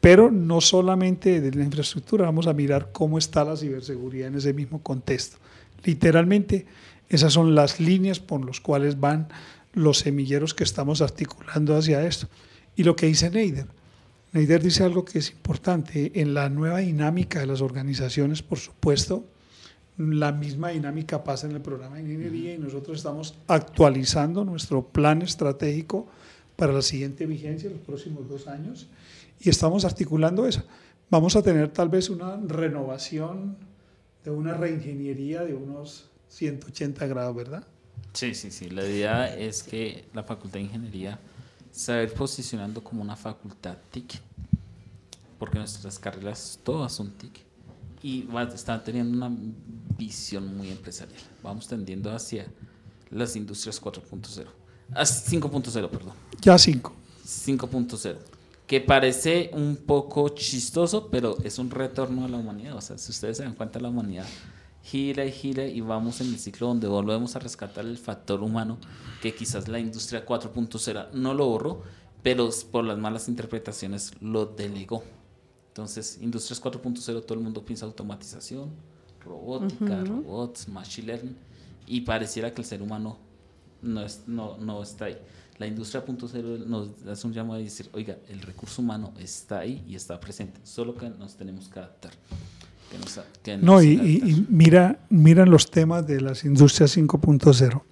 Pero 0.00 0.30
no 0.30 0.60
solamente 0.60 1.40
de 1.40 1.52
la 1.52 1.64
infraestructura, 1.64 2.24
vamos 2.24 2.46
a 2.46 2.54
mirar 2.54 2.90
cómo 2.92 3.18
está 3.18 3.44
la 3.44 3.56
ciberseguridad 3.56 4.28
en 4.28 4.36
ese 4.36 4.52
mismo 4.54 4.82
contexto. 4.82 5.36
Literalmente, 5.84 6.66
esas 7.08 7.32
son 7.32 7.54
las 7.54 7.80
líneas 7.80 8.18
por 8.18 8.44
las 8.44 8.60
cuales 8.60 8.98
van 8.98 9.28
los 9.74 9.98
semilleros 9.98 10.54
que 10.54 10.64
estamos 10.64 11.02
articulando 11.02 11.76
hacia 11.76 12.06
esto. 12.06 12.28
Y 12.76 12.84
lo 12.84 12.96
que 12.96 13.06
dice 13.06 13.30
Neider. 13.30 13.66
Neider 14.32 14.62
dice 14.62 14.84
algo 14.84 15.04
que 15.04 15.18
es 15.18 15.30
importante. 15.30 16.12
En 16.14 16.34
la 16.34 16.48
nueva 16.48 16.78
dinámica 16.78 17.40
de 17.40 17.46
las 17.46 17.60
organizaciones, 17.60 18.42
por 18.42 18.58
supuesto, 18.58 19.24
la 19.96 20.32
misma 20.32 20.70
dinámica 20.70 21.22
pasa 21.24 21.46
en 21.46 21.54
el 21.54 21.60
programa 21.60 21.96
de 21.96 22.02
ingeniería 22.02 22.54
y 22.54 22.58
nosotros 22.58 22.96
estamos 22.96 23.34
actualizando 23.46 24.44
nuestro 24.44 24.86
plan 24.86 25.22
estratégico 25.22 26.08
para 26.56 26.72
la 26.72 26.82
siguiente 26.82 27.26
vigencia, 27.26 27.70
los 27.70 27.80
próximos 27.80 28.28
dos 28.28 28.46
años, 28.48 28.88
y 29.40 29.50
estamos 29.50 29.84
articulando 29.84 30.46
eso. 30.46 30.62
Vamos 31.10 31.36
a 31.36 31.42
tener 31.42 31.68
tal 31.68 31.88
vez 31.88 32.10
una 32.10 32.36
renovación 32.36 33.56
de 34.24 34.30
una 34.30 34.54
reingeniería 34.54 35.42
de 35.44 35.54
unos 35.54 36.10
180 36.28 37.06
grados, 37.06 37.34
¿verdad? 37.34 37.66
Sí, 38.12 38.34
sí, 38.34 38.50
sí. 38.50 38.70
La 38.70 38.84
idea 38.84 39.34
es 39.34 39.62
que 39.62 40.04
la 40.14 40.22
Facultad 40.22 40.58
de 40.58 40.66
Ingeniería 40.66 41.18
se 41.70 41.92
va 41.92 41.98
a 41.98 42.02
ir 42.02 42.12
posicionando 42.12 42.82
como 42.82 43.02
una 43.02 43.16
facultad 43.16 43.76
TIC 43.90 44.20
porque 45.38 45.58
nuestras 45.58 45.98
carreras 45.98 46.60
todas 46.62 46.92
son 46.92 47.12
TIC 47.12 47.49
y 48.02 48.22
va- 48.22 48.44
están 48.44 48.82
teniendo 48.84 49.16
una 49.26 49.34
visión 49.98 50.56
muy 50.56 50.70
empresarial. 50.70 51.20
Vamos 51.42 51.66
tendiendo 51.68 52.10
hacia 52.12 52.46
las 53.10 53.36
industrias 53.36 53.80
4.0, 53.80 54.46
a 54.94 55.02
5.0, 55.04 55.88
perdón. 55.90 56.14
Ya 56.40 56.56
cinco. 56.58 56.92
5.0, 57.26 58.16
que 58.66 58.80
parece 58.80 59.50
un 59.52 59.76
poco 59.76 60.28
chistoso, 60.30 61.08
pero 61.10 61.36
es 61.44 61.58
un 61.58 61.70
retorno 61.70 62.24
a 62.24 62.28
la 62.28 62.38
humanidad. 62.38 62.76
O 62.76 62.80
sea, 62.80 62.98
si 62.98 63.10
ustedes 63.10 63.36
se 63.38 63.42
dan 63.44 63.54
cuenta, 63.54 63.78
la 63.80 63.88
humanidad 63.88 64.26
gira 64.82 65.24
y 65.26 65.32
gira 65.32 65.66
y 65.66 65.80
vamos 65.82 66.20
en 66.20 66.28
el 66.28 66.38
ciclo 66.38 66.68
donde 66.68 66.88
volvemos 66.88 67.36
a 67.36 67.38
rescatar 67.38 67.84
el 67.84 67.98
factor 67.98 68.42
humano, 68.42 68.78
que 69.22 69.34
quizás 69.34 69.68
la 69.68 69.78
industria 69.78 70.24
4.0 70.24 71.10
no 71.12 71.34
lo 71.34 71.46
borró, 71.46 71.82
pero 72.22 72.48
por 72.72 72.84
las 72.84 72.98
malas 72.98 73.28
interpretaciones 73.28 74.12
lo 74.20 74.46
delegó. 74.46 75.04
Entonces, 75.80 76.18
industrias 76.20 76.60
4.0, 76.62 77.24
todo 77.24 77.38
el 77.38 77.40
mundo 77.42 77.64
piensa 77.64 77.86
automatización, 77.86 78.68
robótica, 79.24 80.04
robots, 80.04 80.68
machine 80.68 81.06
learning, 81.06 81.36
y 81.86 82.02
pareciera 82.02 82.52
que 82.52 82.60
el 82.60 82.66
ser 82.66 82.82
humano 82.82 83.16
no, 83.80 84.02
es, 84.04 84.24
no, 84.26 84.58
no 84.58 84.82
está 84.82 85.06
ahí. 85.06 85.16
La 85.56 85.66
industria 85.66 86.04
4.0 86.04 86.66
nos 86.66 86.90
hace 87.10 87.26
un 87.26 87.32
llamado 87.32 87.54
a 87.60 87.62
decir, 87.62 87.88
oiga, 87.94 88.18
el 88.28 88.42
recurso 88.42 88.82
humano 88.82 89.14
está 89.18 89.60
ahí 89.60 89.82
y 89.88 89.94
está 89.94 90.20
presente, 90.20 90.60
solo 90.64 90.94
que 90.94 91.08
nos 91.08 91.34
tenemos 91.36 91.68
que 91.70 91.78
adaptar. 91.78 92.12
que 92.90 92.98
nos- 92.98 93.20
que 93.42 93.56
No, 93.56 93.74
nos 93.76 93.84
y, 93.84 93.88
y- 93.88 93.96
adaptar. 93.96 94.28
y 94.28 94.46
mira, 94.50 95.06
mira 95.08 95.46
los 95.46 95.70
temas 95.70 96.06
de 96.06 96.20
las 96.20 96.44
industrias 96.44 96.94
5.0. 96.94 97.82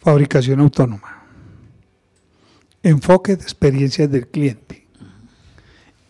Fabricación 0.00 0.60
autónoma. 0.60 1.24
Enfoque 2.82 3.36
de 3.36 3.42
experiencias 3.42 4.10
del 4.10 4.28
cliente. 4.28 4.85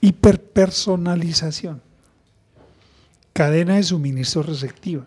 Hiperpersonalización. 0.01 1.83
Cadena 3.33 3.77
de 3.77 3.83
suministro 3.83 4.43
receptiva. 4.43 5.07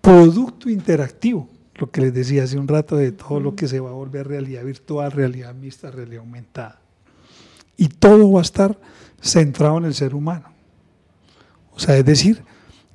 Producto 0.00 0.70
interactivo. 0.70 1.48
Lo 1.74 1.90
que 1.90 2.00
les 2.00 2.14
decía 2.14 2.44
hace 2.44 2.58
un 2.58 2.66
rato 2.66 2.96
de 2.96 3.12
todo 3.12 3.38
lo 3.38 3.54
que 3.54 3.68
se 3.68 3.78
va 3.78 3.90
a 3.90 3.92
volver 3.92 4.26
realidad 4.26 4.64
virtual, 4.64 5.12
realidad 5.12 5.54
mixta, 5.54 5.90
realidad 5.90 6.20
aumentada. 6.20 6.80
Y 7.76 7.88
todo 7.88 8.32
va 8.32 8.40
a 8.40 8.42
estar 8.42 8.78
centrado 9.20 9.78
en 9.78 9.84
el 9.84 9.94
ser 9.94 10.14
humano. 10.14 10.52
O 11.72 11.78
sea, 11.78 11.96
es 11.96 12.04
decir, 12.04 12.42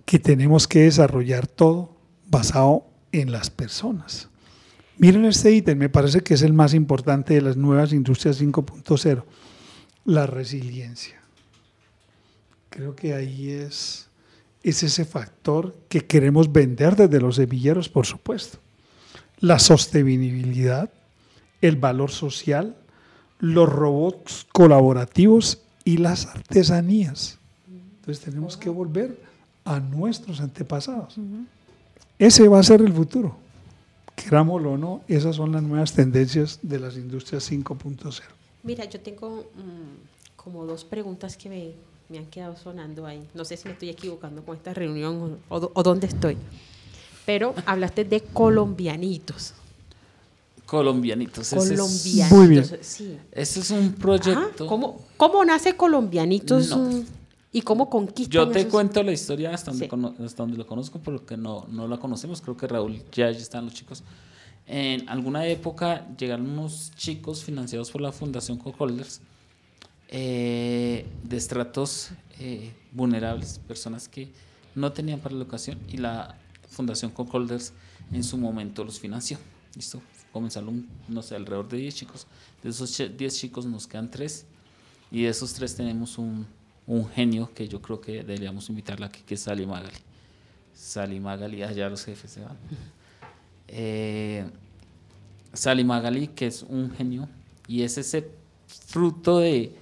que 0.06 0.19
tenemos 0.19 0.67
que 0.67 0.82
desarrollar 0.82 1.47
todo 1.47 1.95
basado 2.29 2.86
en 3.12 3.32
las 3.32 3.49
personas. 3.49 4.29
Miren 4.97 5.25
este 5.25 5.51
ítem, 5.51 5.77
me 5.77 5.89
parece 5.89 6.21
que 6.21 6.34
es 6.34 6.41
el 6.41 6.53
más 6.53 6.73
importante 6.73 7.34
de 7.34 7.41
las 7.41 7.58
nuevas 7.58 7.93
industrias 7.93 8.41
5.0, 8.41 9.23
la 10.06 10.26
resiliencia. 10.26 11.20
Creo 12.70 12.96
que 12.96 13.13
ahí 13.13 13.52
es, 13.52 14.08
es 14.63 14.84
ese 14.84 15.06
factor 15.06 15.76
que 15.89 16.02
queremos 16.02 16.52
vender 16.52 16.96
desde 16.96 17.22
los 17.22 17.36
semilleros, 17.36 17.89
por 17.89 18.06
supuesto. 18.06 18.58
La 19.39 19.60
sostenibilidad, 19.60 20.89
el 21.62 21.76
valor 21.76 22.12
social, 22.12 22.76
los 23.39 23.70
robots 23.70 24.48
colaborativos 24.52 25.62
y 25.84 25.98
las 25.98 26.28
artesanías. 26.28 27.38
Entonces 27.68 28.24
tenemos 28.24 28.58
que 28.58 28.70
volver 28.70 29.22
a 29.66 29.80
nuestros 29.80 30.42
antepasados. 30.42 31.16
Ese 32.18 32.48
va 32.48 32.60
a 32.60 32.63
ser 32.63 32.82
el 32.82 32.94
futuro. 32.94 33.38
Querámoslo 34.16 34.74
o 34.74 34.78
no, 34.78 35.02
esas 35.08 35.36
son 35.36 35.52
las 35.52 35.63
nuevas 35.63 35.94
tendencias 35.94 36.60
de 36.62 36.80
las 36.80 36.96
industrias 36.96 37.52
5.0. 37.52 38.22
Mira, 38.63 38.86
yo 38.86 38.99
tengo 38.99 39.45
mm, 39.56 40.36
como 40.38 40.65
dos 40.65 40.84
preguntas 40.86 41.36
que 41.38 41.49
me, 41.49 41.71
me 42.10 42.17
han 42.19 42.26
quedado 42.28 42.56
sonando 42.58 43.06
ahí. 43.06 43.21
No 43.34 43.43
sé 43.45 43.58
si 43.58 43.65
me 43.67 43.73
estoy 43.73 43.89
equivocando 43.89 44.43
con 44.43 44.56
esta 44.56 44.73
reunión 44.73 45.38
o, 45.49 45.58
o- 45.58 45.71
o 45.73 45.84
dónde 45.84 46.08
estoy. 46.08 46.38
Pero 47.26 47.54
hablaste 47.65 48.04
de 48.06 48.21
colombianitos. 48.21 49.54
Colombianitos. 50.65 51.52
ese 51.52 51.58
es- 51.73 51.80
Colombianitos. 51.80 52.32
Muy 52.38 52.47
bien. 52.47 52.65
Sí. 52.82 53.17
Ese 53.32 53.60
es 53.60 53.69
un 53.71 53.93
proyecto. 53.93 54.65
¿Cómo, 54.67 55.02
cómo 55.17 55.43
nace 55.45 55.76
colombianitos 55.76 56.69
No. 56.69 57.04
y 57.52 57.62
cómo 57.62 57.89
conquistan 57.89 58.32
Yo 58.32 58.49
te 58.49 58.62
esos- 58.62 58.71
cuento 58.71 59.04
la 59.04 59.12
historia 59.12 59.54
hasta 59.54 59.71
donde, 59.71 59.86
Sí. 59.86 59.89
cono- 59.89 60.15
hasta 60.26 60.43
donde 60.43 60.58
lo 60.58 60.65
conozco, 60.65 60.99
porque 60.99 61.36
no, 61.38 61.65
no 61.69 61.88
la 61.88 61.97
conocemos. 61.97 62.41
Creo 62.41 62.56
que 62.58 62.67
Raúl 62.67 62.97
ya, 63.12 63.30
ya 63.30 63.38
están 63.38 63.65
los 63.65 63.73
chicos. 63.73 64.04
En 64.65 65.10
alguna 65.10 65.45
época 65.47 66.08
llegaron 66.17 66.49
unos 66.49 66.91
chicos 66.95 67.43
financiados 67.43 67.91
por 67.91 68.02
la 68.02 68.12
Fundación 68.12 68.58
Coholders 68.58 69.19
eh, 70.10 71.06
de 71.23 71.38
estratos 71.38 72.12
eh, 72.39 72.71
vulnerables, 72.91 73.60
personas 73.67 74.08
que 74.08 74.30
no 74.76 74.91
tenían 74.91 75.19
para 75.19 75.36
la 75.36 75.41
educación 75.41 75.80
y 75.89 75.97
la 75.97 76.36
Fundación 76.69 77.12
Coholders 77.12 77.73
en 78.12 78.23
su 78.23 78.38
momento 78.38 78.84
los 78.84 78.99
financió. 78.99 79.38
¿Listo? 79.76 80.02
Comenzaron, 80.32 80.88
no 81.08 81.19
alrededor 81.21 81.67
de 81.67 81.78
10 81.78 81.95
chicos. 81.95 82.28
De 82.62 82.69
esos 82.69 82.91
che- 82.95 83.10
10 83.10 83.36
chicos 83.38 83.65
nos 83.65 83.88
quedan 83.88 84.10
3 84.10 84.45
y 85.12 85.23
de 85.23 85.30
esos 85.30 85.54
3 85.54 85.76
tenemos 85.76 86.17
un, 86.17 86.45
un 86.88 87.08
genio 87.10 87.52
que 87.54 87.67
yo 87.67 87.82
creo 87.82 87.99
que 88.02 88.12
deberíamos 88.23 88.69
invitarla 88.69 89.08
aquí, 89.08 89.21
que 89.26 89.34
es 89.36 89.41
Sally 89.41 89.65
Magali. 89.65 89.97
Sally 90.76 91.19
Magali, 91.19 91.63
allá 91.63 91.89
los 91.89 92.04
jefes 92.06 92.32
se 92.32 92.41
van. 92.41 92.58
Eh, 93.75 94.45
Sally 95.51 95.83
Magali, 95.83 96.27
que 96.27 96.47
es 96.47 96.63
un 96.63 96.91
genio, 96.91 97.27
y 97.67 97.81
es 97.81 97.97
ese 97.97 98.29
fruto 98.67 99.39
de, 99.39 99.75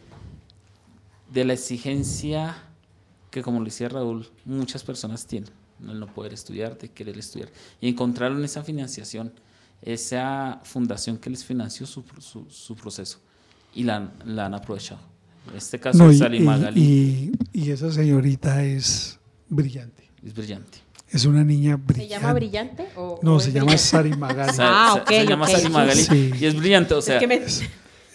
de 1.33 1.45
la 1.45 1.53
exigencia 1.53 2.55
que, 3.29 3.41
como 3.41 3.59
lo 3.59 3.65
decía 3.65 3.89
Raúl, 3.89 4.27
muchas 4.45 4.83
personas 4.83 5.25
tienen, 5.25 5.49
el 5.87 5.99
no 5.99 6.07
poder 6.07 6.33
estudiar, 6.33 6.77
de 6.77 6.89
querer 6.89 7.17
estudiar, 7.17 7.49
y 7.79 7.87
encontraron 7.89 8.43
esa 8.45 8.63
financiación, 8.63 9.33
esa 9.81 10.61
fundación 10.63 11.17
que 11.17 11.29
les 11.29 11.43
financió 11.43 11.85
su, 11.85 12.03
su, 12.19 12.45
su 12.49 12.75
proceso, 12.75 13.19
y 13.73 13.83
la, 13.83 13.97
han- 13.97 14.13
la 14.25 14.45
han 14.45 14.53
aprovechado. 14.53 15.01
En 15.49 15.57
este 15.57 15.79
caso, 15.79 15.97
No, 15.99 16.11
y, 16.11 16.17
Sally 16.17 16.37
y- 16.37 16.41
Magali 16.41 16.81
y- 16.81 17.31
y 17.67 17.71
esa 17.71 17.91
señorita 17.91 18.63
es 18.63 19.19
brillante. 19.49 20.09
es 20.23 20.33
brillante. 20.33 20.77
Es 21.11 21.25
una 21.25 21.43
niña 21.43 21.75
¿Se 21.75 21.93
brillante. 21.93 22.07
llama 22.07 22.33
brillante? 22.33 22.87
O, 22.95 23.19
No, 23.21 23.35
o 23.35 23.39
se 23.39 23.49
es 23.49 23.53
llama? 23.55 23.77
Sari 23.77 24.11
Magali. 24.15 24.53
Ah, 24.59 24.95
ok, 25.01 25.07
se 25.09 25.25
llama 25.27 25.45
ok. 25.45 25.51
Sally 25.51 25.69
Magali 25.69 26.01
Sí. 26.03 26.31
y 26.39 26.45
es 26.45 26.55
brillante, 26.55 26.93
o 26.93 27.01
sea, 27.01 27.15
es 27.15 27.19
que 27.19 27.27
me, 27.27 27.35
Es 27.35 27.59
de 27.59 27.65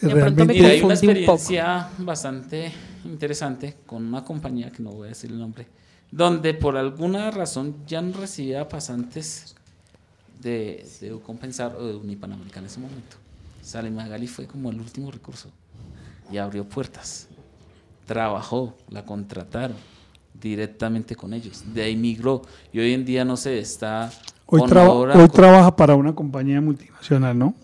pronto 0.01 0.15
me 0.15 0.15
realmente- 0.15 0.55
Mira, 0.55 0.69
hay 0.69 0.81
una 0.81 0.89
confundí 0.95 1.21
un 1.21 1.27
poco. 1.27 1.37
experiencia 1.39 1.89
bastante 1.99 2.73
interesante 3.05 3.77
con 3.87 4.05
una 4.07 4.25
compañía, 4.25 4.71
que 4.71 4.83
no 4.83 4.91
voy 4.93 5.07
a 5.07 5.09
decir 5.11 5.31
el 5.31 5.39
nombre, 5.39 5.67
donde 6.11 6.55
por 6.55 6.77
alguna 6.77 7.31
razón 7.31 7.77
ya 7.87 8.01
no 8.01 8.19
recibía 8.19 8.69
pasantes 8.69 9.55
de, 10.41 10.87
de 11.01 11.19
compensar 11.25 11.77
o 11.77 11.87
de 11.87 11.95
Unipanamericana 11.97 12.67
en 12.67 12.71
ese 12.71 12.81
momento. 12.81 13.17
Sally 13.63 13.91
Magali 13.91 14.27
fue 14.27 14.47
como 14.47 14.71
el 14.71 14.81
último 14.81 15.11
recurso 15.11 15.51
y 16.33 16.39
abrió 16.39 16.65
puertas. 16.69 17.29
Trabajó, 18.07 18.75
la 18.91 19.05
contrataron 19.05 19.77
directamente 20.41 21.15
con 21.17 21.33
ellos. 21.33 21.65
De 21.75 21.83
ahí 21.83 21.97
migró 21.97 22.43
y 22.73 22.79
hoy 22.81 22.93
en 22.93 23.05
día 23.05 23.25
no 23.25 23.37
sé, 23.37 23.59
está 23.59 24.11
Hoy, 24.47 24.61
con 24.61 24.69
traba- 24.71 24.93
Oracle. 24.93 25.23
hoy 25.23 25.29
trabaja 25.29 25.77
para 25.77 25.95
una 25.97 26.15
compañía 26.15 26.61
multinacional, 26.61 27.39
¿no? 27.39 27.55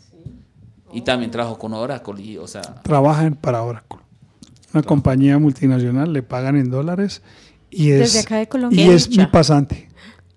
y 0.95 1.01
también 1.01 1.31
trabajó 1.31 1.59
con 1.59 1.73
Oracle 1.73 2.21
y, 2.23 2.37
o 2.37 2.47
sea, 2.47 2.61
Trabaja 2.83 3.25
en, 3.27 3.35
para 3.35 3.63
Oracle. 3.63 3.99
Una 4.75 4.83
compañía 4.83 5.39
multinacional, 5.39 6.13
le 6.13 6.23
pagan 6.23 6.57
en 6.57 6.71
dólares 6.71 7.23
y 7.71 7.91
es, 7.93 8.01
Desde 8.01 8.21
acá 8.21 8.37
de 8.37 8.47
Colombia. 8.49 8.85
y 8.85 8.91
es 8.91 9.09
mi 9.17 9.25
pasante. 9.27 9.89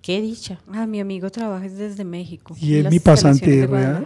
Qué 0.02 0.22
dicha. 0.22 0.60
Ah, 0.72 0.86
mi 0.88 1.02
amigo 1.02 1.30
trabaja 1.30 1.68
desde 1.68 2.06
México. 2.06 2.56
Y 2.58 2.76
es 2.76 2.90
mi 2.90 3.00
pasante, 3.00 3.68
real. 3.68 4.06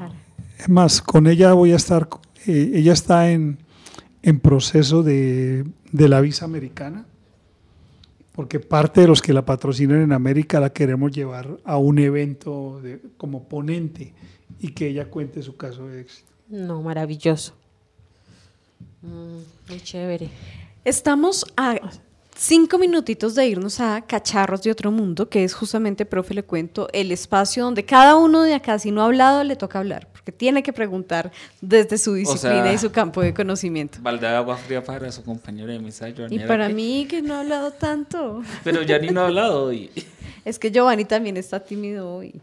Es 0.58 0.70
más, 0.70 1.02
con 1.04 1.28
ella 1.28 1.54
voy 1.54 1.72
a 1.74 1.76
estar, 1.76 2.10
eh, 2.48 2.72
ella 2.74 2.94
está 2.94 3.30
en, 3.30 3.60
en 4.24 4.40
proceso 4.40 5.04
de, 5.04 5.66
de 5.92 6.10
la 6.10 6.20
visa 6.22 6.46
americana, 6.46 7.06
porque 8.40 8.62
parte 8.62 9.02
de 9.02 9.08
los 9.08 9.22
que 9.22 9.34
la 9.34 9.44
patrocinan 9.44 10.00
en 10.02 10.14
América 10.14 10.62
la 10.62 10.72
queremos 10.72 11.12
llevar 11.12 11.58
a 11.66 11.78
un 11.78 12.00
evento 12.00 12.80
de- 12.82 13.02
como 13.18 13.50
ponente 13.50 14.14
y 14.62 14.70
que 14.70 14.88
ella 14.88 15.10
cuente 15.10 15.42
su 15.42 15.58
caso 15.58 15.86
de 15.90 16.00
éxito. 16.00 16.32
No, 16.48 16.82
maravilloso. 16.82 17.54
Mm, 19.02 19.40
muy 19.68 19.82
chévere. 19.82 20.30
Estamos 20.86 21.46
a 21.58 21.82
cinco 22.40 22.78
minutitos 22.80 23.36
de 23.36 23.46
irnos 23.48 23.82
a 23.82 24.02
Cacharros 24.02 24.62
de 24.64 24.72
Otro 24.72 24.92
Mundo, 24.92 25.28
que 25.30 25.44
es 25.44 25.54
justamente, 25.54 26.06
profe, 26.06 26.34
le 26.34 26.44
cuento, 26.44 26.88
el 26.94 27.12
espacio 27.12 27.66
donde 27.66 27.84
cada 27.84 28.16
uno 28.16 28.44
de 28.44 28.54
acá, 28.54 28.80
si 28.80 28.92
no 28.92 29.02
ha 29.02 29.06
hablado, 29.06 29.44
le 29.44 29.58
toca 29.58 29.80
hablar, 29.80 30.08
porque 30.12 30.32
tiene 30.32 30.64
que 30.64 30.72
preguntar 30.72 31.32
desde 31.60 31.98
su 31.98 32.14
disciplina 32.14 32.64
sea, 32.64 32.74
y 32.74 32.78
su 32.78 32.92
campo 32.92 33.22
de 33.22 33.34
conocimiento. 33.34 34.00
balde 34.02 34.28
de 34.28 34.36
agua 34.36 34.56
fría 34.56 34.82
para 34.84 35.12
su 35.12 35.24
compañero 35.24 35.72
de 35.72 35.80
mesa, 35.80 36.08
Y 36.30 36.40
para 36.40 36.70
mí, 36.70 37.06
que 37.10 37.22
no 37.22 37.36
ha 37.36 37.42
hablado 37.42 37.72
tanto, 37.72 38.42
Pero 38.64 38.84
ya 38.84 38.98
ni 39.00 39.10
no 39.10 39.22
ha 39.22 39.26
hablado 39.28 39.66
hoy. 39.66 39.90
es 40.46 40.58
que 40.58 40.72
Giovanni 40.72 41.04
también 41.04 41.36
está 41.36 41.60
tímido 41.60 42.10
hoy. 42.16 42.40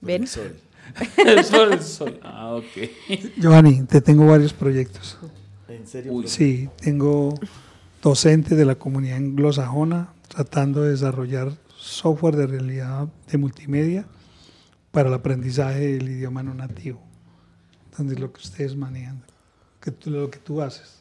¿Ven? 0.00 0.24
es 1.26 1.50
por 1.50 1.72
el 1.72 1.82
sol. 1.82 2.20
Ah, 2.22 2.54
ok. 2.54 2.88
Giovanni, 3.36 3.82
te 3.82 4.00
tengo 4.00 4.26
varios 4.26 4.52
proyectos. 4.52 5.16
¿En 5.68 5.86
serio? 5.86 6.12
Uy. 6.12 6.28
Sí, 6.28 6.68
tengo 6.80 7.34
docentes 8.02 8.58
de 8.58 8.64
la 8.64 8.74
comunidad 8.74 9.16
anglosajona 9.18 10.12
tratando 10.28 10.82
de 10.82 10.90
desarrollar 10.90 11.52
software 11.76 12.36
de 12.36 12.46
realidad 12.46 13.08
de 13.30 13.38
multimedia 13.38 14.04
para 14.90 15.08
el 15.08 15.14
aprendizaje 15.14 15.80
del 15.94 16.08
idioma 16.08 16.42
no 16.42 16.52
nativo, 16.54 17.00
donde 17.96 18.14
es 18.14 18.20
lo 18.20 18.32
que 18.32 18.40
ustedes 18.40 18.76
manejan, 18.76 19.22
que 19.80 19.90
tú- 19.90 20.10
lo 20.10 20.30
que 20.30 20.38
tú 20.38 20.60
haces. 20.62 20.98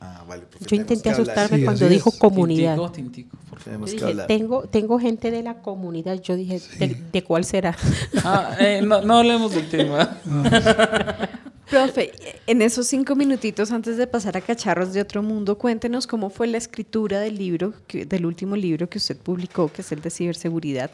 Ah, 0.00 0.24
vale, 0.28 0.44
Yo 0.64 0.76
intenté 0.76 1.10
asustarme 1.10 1.58
Sí, 1.58 1.64
cuando 1.64 1.88
dijo 1.88 2.10
es. 2.10 2.16
comunidad. 2.18 2.76
Tintico, 2.76 2.92
tintico, 2.92 3.36
por 3.50 3.58
favor. 3.58 3.64
Tenemos 3.64 3.92
Yo 3.92 4.06
dije, 4.06 4.26
tengo, 4.28 4.62
tengo 4.68 4.98
gente 5.00 5.32
de 5.32 5.42
la 5.42 5.54
comunidad. 5.60 6.20
Yo 6.20 6.36
dije, 6.36 6.60
¿de, 6.78 6.94
de 7.12 7.24
cuál 7.24 7.44
será? 7.44 7.76
Ah, 8.24 8.54
eh, 8.60 8.80
no, 8.84 9.02
no 9.02 9.18
hablemos 9.18 9.52
del 9.52 9.68
tema. 9.68 10.16
Profe, 11.70 12.12
en 12.46 12.62
esos 12.62 12.86
cinco 12.86 13.14
minutitos 13.14 13.72
antes 13.72 13.98
de 13.98 14.06
pasar 14.06 14.38
a 14.38 14.40
Cacharros 14.40 14.94
de 14.94 15.02
Otro 15.02 15.22
Mundo, 15.22 15.58
cuéntenos 15.58 16.06
cómo 16.06 16.30
fue 16.30 16.46
la 16.46 16.56
escritura 16.56 17.20
del 17.20 17.36
libro, 17.36 17.74
del 17.92 18.24
último 18.24 18.56
libro 18.56 18.88
que 18.88 18.96
usted 18.96 19.18
publicó, 19.18 19.70
que 19.70 19.82
es 19.82 19.92
el 19.92 20.00
de 20.00 20.08
ciberseguridad. 20.08 20.90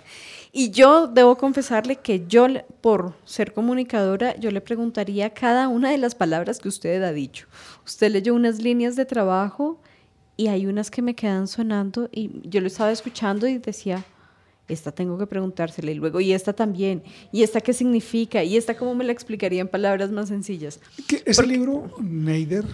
Y 0.51 0.71
yo 0.71 1.07
debo 1.07 1.39
confesarle 1.39 1.97
que 1.97 2.27
yo, 2.27 2.49
por 2.81 3.15
ser 3.25 3.53
comunicadora, 3.53 4.37
yo 4.41 4.51
le 4.51 4.61
preguntaría 4.61 5.31
cada 5.31 5.69
una 5.69 5.93
de 5.93 5.99
las 5.99 6.17
palabras 6.17 6.59
que 6.59 6.69
usted 6.69 7.01
ha 7.05 7.13
dicho. 7.13 7.47
Usted 7.87 8.11
leyó 8.11 8.35
unas 8.35 8.59
líneas 8.61 8.97
de 8.97 9.05
trabajo 9.05 9.79
y 10.37 10.49
hay 10.49 10.67
unas 10.67 10.91
que 10.91 11.03
me 11.03 11.15
quedan 11.15 11.47
sonando 11.47 12.09
y 12.11 12.33
yo 12.49 12.61
lo 12.61 12.67
estaba 12.67 12.91
escuchando 12.91 13.47
y 13.47 13.59
decía, 13.59 14.05
esta 14.69 14.93
tengo 14.93 15.19
que 15.19 15.27
preguntársela 15.27 15.91
y 15.91 15.95
luego, 15.95 16.21
y 16.21 16.33
esta 16.33 16.53
también, 16.53 17.03
y 17.33 17.43
esta 17.43 17.61
qué 17.61 17.73
significa, 17.73 18.43
y 18.45 18.57
esta 18.57 18.77
cómo 18.77 18.95
me 18.95 19.05
la 19.05 19.13
explicaría 19.13 19.61
en 19.61 19.69
palabras 19.69 20.11
más 20.11 20.29
sencillas. 20.29 20.81
Que 21.07 21.23
ese 21.27 21.47
libro, 21.47 21.91
Neider, 22.01 22.65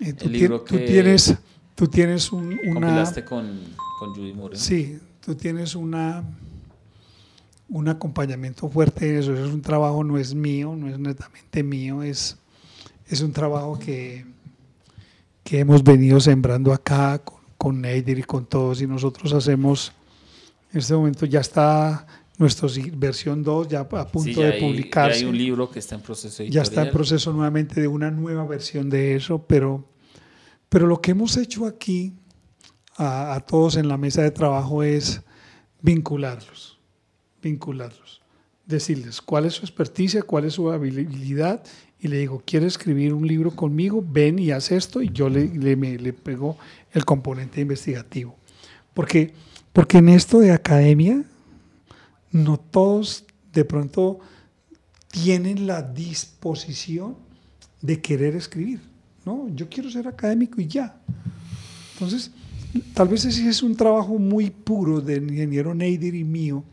eh, 0.00 0.12
tú, 0.12 0.28
libro 0.28 0.62
tú 0.62 0.76
tienes, 0.78 1.34
tú 1.74 1.86
tienes 1.88 2.32
un- 2.32 2.58
una... 2.66 2.80
Compilaste 2.80 3.24
con, 3.24 3.60
con 3.98 4.14
Judy 4.14 4.32
Moreno. 4.32 4.60
Sí, 4.60 4.98
tú 5.24 5.34
tienes 5.34 5.74
una 5.74 6.24
un 7.68 7.88
acompañamiento 7.88 8.68
fuerte 8.68 9.10
en 9.10 9.16
eso. 9.18 9.34
Eso 9.34 9.46
es 9.46 9.52
un 9.52 9.60
trabajo, 9.60 10.04
no 10.04 10.18
es 10.18 10.34
mío, 10.34 10.74
no 10.76 10.88
es 10.88 10.98
netamente 10.98 11.62
mío, 11.64 12.02
es, 12.02 12.36
es 13.08 13.20
un 13.22 13.32
trabajo 13.32 13.76
que, 13.78 14.24
que 15.42 15.58
hemos 15.58 15.82
venido 15.82 16.20
sembrando 16.20 16.72
acá 16.72 17.18
con, 17.18 17.40
con 17.58 17.80
Neider 17.80 18.20
y 18.20 18.22
con 18.22 18.46
todos. 18.46 18.80
Y 18.80 18.86
nosotros 18.86 19.32
hacemos, 19.32 19.92
en 20.76 20.80
este 20.80 20.94
momento 20.94 21.26
ya 21.26 21.40
está 21.40 22.06
nuestra 22.38 22.68
si- 22.68 22.90
versión 22.90 23.42
2 23.42 23.68
ya 23.68 23.80
a 23.80 23.88
punto 23.88 24.20
Sí, 24.30 24.34
ya 24.34 24.46
de 24.46 24.52
hay- 24.54 24.60
publicarse. 24.60 25.20
Ya 25.20 25.24
hay 25.26 25.30
un 25.30 25.38
libro 25.38 25.70
que 25.70 25.78
está 25.78 25.94
en 25.94 26.02
proceso 26.02 26.42
Ya 26.44 26.62
está 26.62 26.82
en 26.82 26.88
editorial. 26.88 26.92
proceso 26.92 27.32
nuevamente 27.32 27.80
de 27.80 27.88
una 27.88 28.10
nueva 28.10 28.44
versión 28.46 28.90
de 28.90 29.16
eso, 29.16 29.44
pero, 29.46 29.88
pero 30.68 30.86
lo 30.86 31.00
que 31.00 31.12
hemos 31.12 31.36
hecho 31.36 31.66
aquí 31.66 32.12
a, 32.96 33.34
a 33.34 33.40
todos 33.40 33.76
en 33.76 33.88
la 33.88 33.96
mesa 33.96 34.22
de 34.22 34.30
trabajo 34.30 34.82
es 34.82 35.22
vincularlos, 35.82 36.78
vincularlos, 37.42 38.20
decirles 38.66 39.20
cuál 39.22 39.44
es 39.46 39.54
su 39.54 39.64
experticia, 39.64 40.22
cuál 40.22 40.44
es 40.44 40.54
su 40.54 40.70
habilidad 40.70 41.62
y 42.00 42.08
le 42.08 42.18
digo, 42.18 42.42
¿quieres 42.44 42.74
escribir 42.74 43.14
un 43.14 43.26
libro 43.26 43.50
conmigo? 43.52 44.04
Ven 44.06 44.38
y 44.38 44.50
haz 44.50 44.72
esto 44.72 45.00
y 45.00 45.10
yo 45.10 45.28
le, 45.28 45.46
le, 45.48 45.76
me- 45.76 45.98
le 45.98 46.12
pego 46.12 46.58
el 46.92 47.04
componente 47.04 47.60
investigativo. 47.60 48.36
Porque, 48.92 49.32
porque 49.76 49.98
en 49.98 50.08
esto 50.08 50.38
de 50.38 50.52
academia, 50.52 51.22
no 52.32 52.56
todos 52.56 53.26
de 53.52 53.62
pronto 53.62 54.20
tienen 55.08 55.66
la 55.66 55.82
disposición 55.82 57.14
de 57.82 58.00
querer 58.00 58.36
escribir. 58.36 58.80
No, 59.26 59.50
yo 59.54 59.68
quiero 59.68 59.90
ser 59.90 60.08
académico 60.08 60.62
y 60.62 60.66
ya. 60.66 60.98
Entonces, 61.92 62.30
tal 62.94 63.08
vez 63.08 63.26
ese 63.26 63.46
es 63.46 63.62
un 63.62 63.76
trabajo 63.76 64.18
muy 64.18 64.48
puro 64.48 65.02
del 65.02 65.30
ingeniero 65.30 65.74
Neider 65.74 66.14
y 66.14 66.24
mío, 66.24 66.64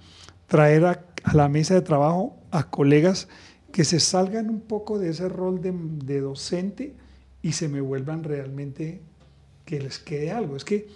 traer 0.48 0.86
a, 0.86 1.06
la 1.34 1.50
mesa 1.50 1.74
de 1.74 1.82
trabajo 1.82 2.38
a 2.52 2.70
colegas 2.70 3.28
que 3.74 3.84
se 3.84 4.00
salgan 4.00 4.50
un 4.50 4.62
poco 4.62 4.98
de 4.98 5.10
ese 5.10 5.28
rol 5.28 5.60
de 5.62 6.22
docente 6.22 6.96
y 7.42 7.52
se 7.52 7.68
me 7.68 7.82
vuelvan 7.82 8.24
realmente 8.24 9.02
que 9.66 9.82
les 9.82 10.00
quede 10.00 10.32
algo. 10.32 10.56
Es 10.56 10.64
que, 10.64 10.88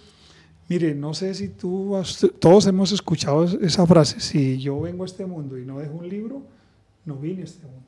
mire, 0.68 0.94
no 0.94 1.14
sé 1.14 1.34
si 1.34 1.48
tú, 1.48 1.96
has- 1.96 2.26
todos 2.38 2.66
hemos 2.66 2.92
escuchado 2.92 3.44
es- 3.44 3.54
esa 3.54 3.86
frase, 3.86 4.20
si 4.20 4.58
yo 4.58 4.80
vengo 4.80 5.02
a 5.02 5.06
este 5.06 5.26
mundo 5.26 5.58
y 5.58 5.64
no 5.64 5.78
dejo 5.78 5.94
un 5.94 6.08
libro, 6.08 6.42
no 7.04 7.16
vine 7.16 7.42
a 7.42 7.44
este 7.44 7.62
mundo. 7.64 7.82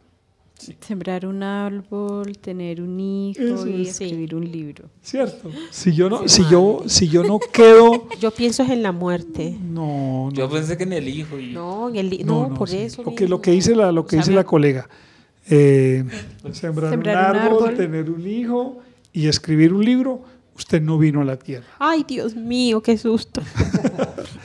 Sembrar 0.81 1.25
un 1.25 1.43
árbol, 1.43 2.37
tener 2.37 2.83
un 2.83 3.01
hijo 3.01 3.41
Eso 3.41 3.67
y 3.67 3.83
es, 3.87 3.97
sí. 3.97 4.05
escribir 4.05 4.35
un 4.35 4.51
libro. 4.53 4.91
¿Cierto? 5.01 5.49
Si 5.71 5.95
yo 5.95 6.11
no, 6.11 6.29
si 6.29 6.43
yo, 6.51 6.83
si 6.87 7.09
yo 7.09 7.25
no 7.25 7.39
quedo, 7.39 8.07
Yo 8.21 8.31
pienso 8.31 8.63
es 8.65 8.69
en 8.69 8.83
la 8.83 8.93
muerte. 8.93 9.57
no, 9.59 10.27
no. 10.31 10.33
Yo 10.33 10.51
pensé 10.51 10.77
que 10.77 10.83
en 10.83 10.93
el 10.93 11.09
hijo. 11.09 11.39
Y... 11.39 11.53
No, 11.55 11.89
en 11.89 11.97
el 11.97 12.11
li- 12.11 12.25
no, 12.25 12.53
por 12.53 12.69
sí. 12.69 12.77
eso. 12.77 13.03
Lo 13.03 13.15
que, 13.15 13.27
lo 13.27 13.41
que 13.41 13.53
dice 13.53 13.75
la, 13.75 13.91
lo 13.91 14.03
que 14.07 14.17
O 14.17 14.19
sea, 14.19 14.21
dice 14.21 14.31
me- 14.33 14.37
la 14.37 14.45
colega. 14.45 14.87
eh, 15.49 16.05
sembrar, 16.53 16.91
Sembrar 16.91 17.31
un, 17.35 17.37
un 17.41 17.43
árbol, 17.47 17.63
árbol. 17.65 17.77
tener 17.79 18.11
un 18.11 18.27
hijo 18.29 18.81
y 19.15 19.29
escribir 19.29 19.73
un 19.73 19.83
libro, 19.83 20.23
usted 20.61 20.81
no 20.81 20.99
vino 20.99 21.23
a 21.23 21.25
la 21.25 21.39
tierra. 21.39 21.67
Ay, 21.79 22.05
Dios 22.07 22.37
mío, 22.37 22.83
qué 22.83 22.97
susto. 22.97 23.43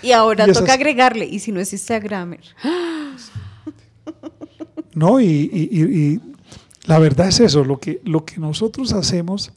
Y 0.01 0.11
ahora 0.11 0.45
Y 0.45 0.51
esas- 0.51 0.61
toca 0.63 0.73
agregarle, 0.73 1.25
y 1.25 1.39
si 1.39 1.51
no 1.51 1.59
existe 1.59 1.99
Grammer. 1.99 2.41
¿no? 4.93 5.19
Y, 5.19 5.49
y- 5.51 5.83
y- 5.83 6.21
la 6.85 6.99
verdad 6.99 7.29
es 7.29 7.39
eso, 7.39 7.63
lo 7.63 7.79
que, 7.79 7.99
lo 8.03 8.25
que 8.25 8.37
nosotros 8.39 8.93
hacemos, 8.93 9.51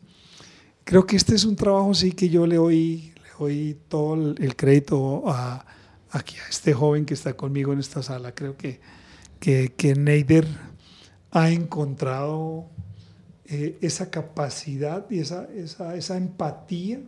creo 0.84 1.06
que 1.06 1.16
este 1.16 1.34
es 1.34 1.44
un 1.44 1.56
trabajo 1.56 1.92
sí 1.92 2.12
que 2.12 2.30
yo 2.30 2.46
le 2.46 2.56
doy, 2.56 3.12
le 3.16 3.30
doy 3.38 3.76
todo 3.88 4.14
el, 4.14 4.34
el 4.42 4.56
crédito 4.56 5.24
a, 5.26 5.66
aquí 6.10 6.36
a 6.38 6.48
este 6.48 6.72
joven 6.72 7.04
que 7.04 7.12
está 7.14 7.34
conmigo 7.34 7.72
en 7.74 7.80
esta 7.80 8.02
sala. 8.02 8.34
Creo 8.34 8.56
que, 8.56 8.80
que, 9.40 9.74
que 9.76 9.94
Neider 9.94 10.46
ha 11.30 11.50
encontrado 11.50 12.70
eh, 13.50 13.78
esa 13.80 14.10
capacidad 14.10 15.06
y 15.10 15.20
esa, 15.20 15.48
esa, 15.54 15.96
esa 15.96 16.16
empatía 16.16 17.00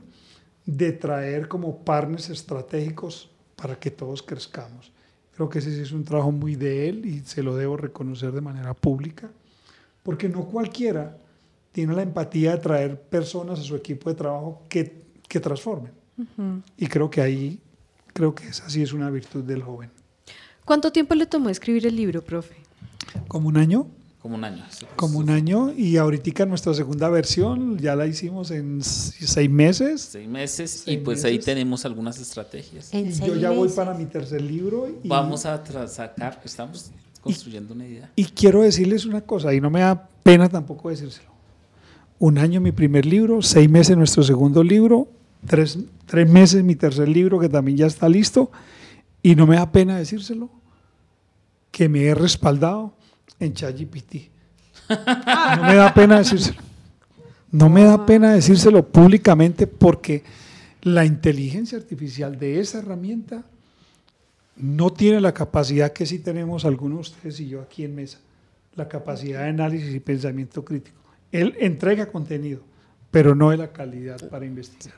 de 0.64 0.92
traer 0.92 1.48
como 1.48 1.84
partners 1.84 2.30
estratégicos 2.30 3.30
para 3.56 3.78
que 3.78 3.90
todos 3.90 4.22
crezcamos. 4.22 4.92
Creo 5.34 5.48
que 5.48 5.58
ese 5.58 5.74
sí 5.74 5.82
es 5.82 5.92
un 5.92 6.04
trabajo 6.04 6.32
muy 6.32 6.54
de 6.54 6.88
él 6.88 7.06
y 7.06 7.20
se 7.20 7.42
lo 7.42 7.56
debo 7.56 7.76
reconocer 7.76 8.32
de 8.32 8.40
manera 8.40 8.74
pública, 8.74 9.30
porque 10.02 10.28
no 10.28 10.44
cualquiera 10.46 11.16
tiene 11.72 11.94
la 11.94 12.02
empatía 12.02 12.52
de 12.52 12.58
traer 12.58 13.00
personas 13.00 13.58
a 13.60 13.62
su 13.62 13.76
equipo 13.76 14.10
de 14.10 14.16
trabajo 14.16 14.62
que, 14.68 15.02
que 15.28 15.40
transformen. 15.40 15.92
Y 16.76 16.86
creo 16.86 17.10
que 17.10 17.20
ahí, 17.20 17.58
creo 18.12 18.34
que 18.34 18.48
esa 18.48 18.68
sí 18.68 18.82
es 18.82 18.92
una 18.92 19.08
virtud 19.08 19.42
del 19.44 19.62
joven. 19.62 19.90
¿Cuánto 20.64 20.92
tiempo 20.92 21.14
le 21.14 21.26
tomó 21.26 21.48
escribir 21.48 21.86
el 21.86 21.96
libro, 21.96 22.22
profe? 22.22 22.56
Como 23.26 23.48
un 23.48 23.56
año, 23.56 23.86
Como 24.20 24.34
un 24.34 24.44
año. 24.44 24.62
sí, 24.68 24.84
pues, 24.84 24.92
como 24.96 25.18
un 25.18 25.30
año, 25.30 25.72
y 25.74 25.96
ahorita 25.96 26.44
nuestra 26.44 26.74
segunda 26.74 27.08
versión 27.08 27.78
ya 27.78 27.96
la 27.96 28.06
hicimos 28.06 28.50
en 28.50 28.82
seis 28.82 29.48
meses. 29.48 30.02
Seis 30.12 30.28
meses. 30.28 30.82
y 30.86 30.98
pues 30.98 31.24
ahí 31.24 31.38
tenemos 31.38 31.86
algunas 31.86 32.20
estrategias. 32.20 32.92
En 32.92 33.06
Y 33.06 33.12
seis 33.12 33.26
yo 33.26 33.36
ya 33.36 33.50
voy 33.50 33.70
para 33.70 33.94
mi 33.94 34.04
tercer 34.04 34.42
libro. 34.42 34.88
Y, 35.02 35.08
Vamos 35.08 35.46
a 35.46 35.64
sacar, 35.88 36.38
estamos 36.44 36.90
construyendo 37.22 37.72
una 37.72 37.86
idea. 37.86 38.10
Y 38.14 38.26
quiero 38.26 38.60
decirles 38.60 39.06
una 39.06 39.22
cosa, 39.22 39.54
y 39.54 39.60
no 39.60 39.70
me 39.70 39.80
da 39.80 40.06
pena 40.22 40.50
tampoco 40.50 40.90
decírselo. 40.90 41.30
Un 42.18 42.36
año 42.36 42.60
mi 42.60 42.72
primer 42.72 43.06
libro, 43.06 43.40
seis 43.40 43.70
meses 43.70 43.96
nuestro 43.96 44.22
segundo 44.22 44.62
libro, 44.62 45.08
tres, 45.46 45.78
tres 46.04 46.28
meses 46.28 46.62
mi 46.62 46.76
tercer 46.76 47.08
libro 47.08 47.38
que 47.38 47.48
también 47.48 47.78
ya 47.78 47.86
está 47.86 48.06
listo, 48.06 48.50
y 49.22 49.34
no 49.34 49.46
me 49.46 49.56
da 49.56 49.72
pena 49.72 49.96
decírselo, 49.96 50.50
que 51.70 51.88
me 51.88 52.04
he 52.04 52.14
respaldado 52.14 52.99
en 53.40 53.54
ChatGPT. 53.54 54.14
No 55.56 55.64
me 55.66 55.74
da 55.76 55.94
pena 55.94 56.18
decírselo. 56.18 56.60
No 57.52 57.68
me 57.68 57.84
da 57.84 58.06
pena 58.06 58.32
decírselo 58.32 58.86
públicamente 58.86 59.66
porque 59.66 60.22
la 60.82 61.04
inteligencia 61.04 61.78
artificial 61.78 62.38
de 62.38 62.60
esa 62.60 62.78
herramienta 62.78 63.44
no 64.56 64.90
tiene 64.90 65.20
la 65.20 65.32
capacidad 65.32 65.92
que 65.92 66.06
sí 66.06 66.18
tenemos 66.18 66.64
algunos 66.64 66.96
de 66.96 67.00
ustedes 67.16 67.40
y 67.40 67.48
yo 67.48 67.60
aquí 67.60 67.84
en 67.84 67.94
mesa, 67.94 68.18
la 68.76 68.88
capacidad 68.88 69.40
de 69.42 69.48
análisis 69.48 69.94
y 69.94 70.00
pensamiento 70.00 70.64
crítico. 70.64 70.98
Él 71.32 71.54
entrega 71.58 72.06
contenido, 72.10 72.60
pero 73.10 73.34
no 73.34 73.50
de 73.50 73.56
la 73.56 73.72
calidad 73.72 74.28
para 74.28 74.44
investigar. 74.44 74.96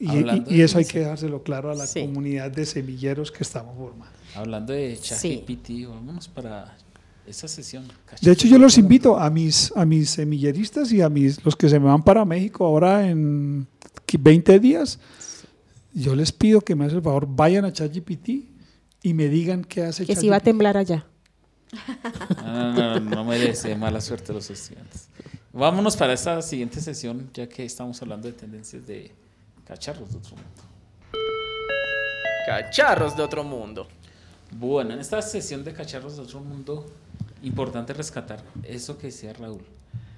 Y, 0.00 0.60
eso 0.60 0.78
hay 0.78 0.84
que 0.84 1.00
dárselo 1.00 1.42
claro 1.42 1.70
a 1.70 1.74
la 1.74 1.86
Sí. 1.86 2.00
comunidad 2.00 2.50
de 2.52 2.64
semilleros 2.66 3.32
que 3.32 3.42
estamos 3.42 3.76
formando. 3.76 4.14
Hablando 4.34 4.72
de 4.72 4.96
Sí. 4.96 5.42
ChatGPT, 5.44 5.88
vámonos 5.88 6.28
para 6.28 6.76
esa 7.28 7.48
sesión. 7.48 7.86
De 8.20 8.32
hecho, 8.32 8.48
yo 8.48 8.58
los 8.58 8.78
invito 8.78 9.18
a 9.18 9.30
mis, 9.30 9.72
a 9.76 9.84
mis 9.84 10.10
semilleristas 10.10 10.92
y 10.92 11.02
a 11.02 11.08
mis, 11.08 11.44
los 11.44 11.56
que 11.56 11.68
se 11.68 11.78
me 11.78 11.86
van 11.86 12.02
para 12.02 12.24
México 12.24 12.66
ahora 12.66 13.08
en 13.08 13.66
20 14.18 14.58
días. 14.58 14.98
Yo 15.92 16.14
les 16.14 16.32
pido 16.32 16.60
que 16.60 16.74
me 16.74 16.84
hacen 16.84 16.98
el 16.98 17.02
favor, 17.02 17.26
vayan 17.28 17.64
a 17.64 17.72
ChatGPT 17.72 18.28
y 19.02 19.14
me 19.14 19.28
digan 19.28 19.64
qué 19.64 19.84
hace 19.84 20.06
Que 20.06 20.16
si 20.16 20.28
va 20.28 20.36
a 20.36 20.40
temblar 20.40 20.76
allá. 20.76 21.06
No, 22.44 22.72
no, 22.72 23.00
no, 23.00 23.00
no 23.00 23.24
merece 23.24 23.74
mala 23.76 24.00
suerte 24.00 24.32
los 24.32 24.48
estudiantes. 24.50 25.08
Vámonos 25.52 25.96
para 25.96 26.12
esta 26.12 26.40
siguiente 26.40 26.80
sesión, 26.80 27.30
ya 27.34 27.48
que 27.48 27.64
estamos 27.64 28.00
hablando 28.00 28.28
de 28.28 28.34
tendencias 28.34 28.86
de 28.86 29.12
cacharros 29.66 30.10
de 30.10 30.18
otro 30.18 30.36
mundo. 30.36 30.62
Cacharros 32.46 33.16
de 33.16 33.22
otro 33.22 33.44
mundo. 33.44 33.88
Bueno, 34.52 34.94
en 34.94 35.00
esta 35.00 35.20
sesión 35.20 35.64
de 35.64 35.72
cacharros 35.72 36.16
de 36.16 36.22
otro 36.22 36.40
mundo, 36.40 36.86
importante 37.42 37.92
rescatar 37.92 38.42
eso 38.62 38.98
que 38.98 39.08
decía 39.08 39.32
Raúl, 39.32 39.62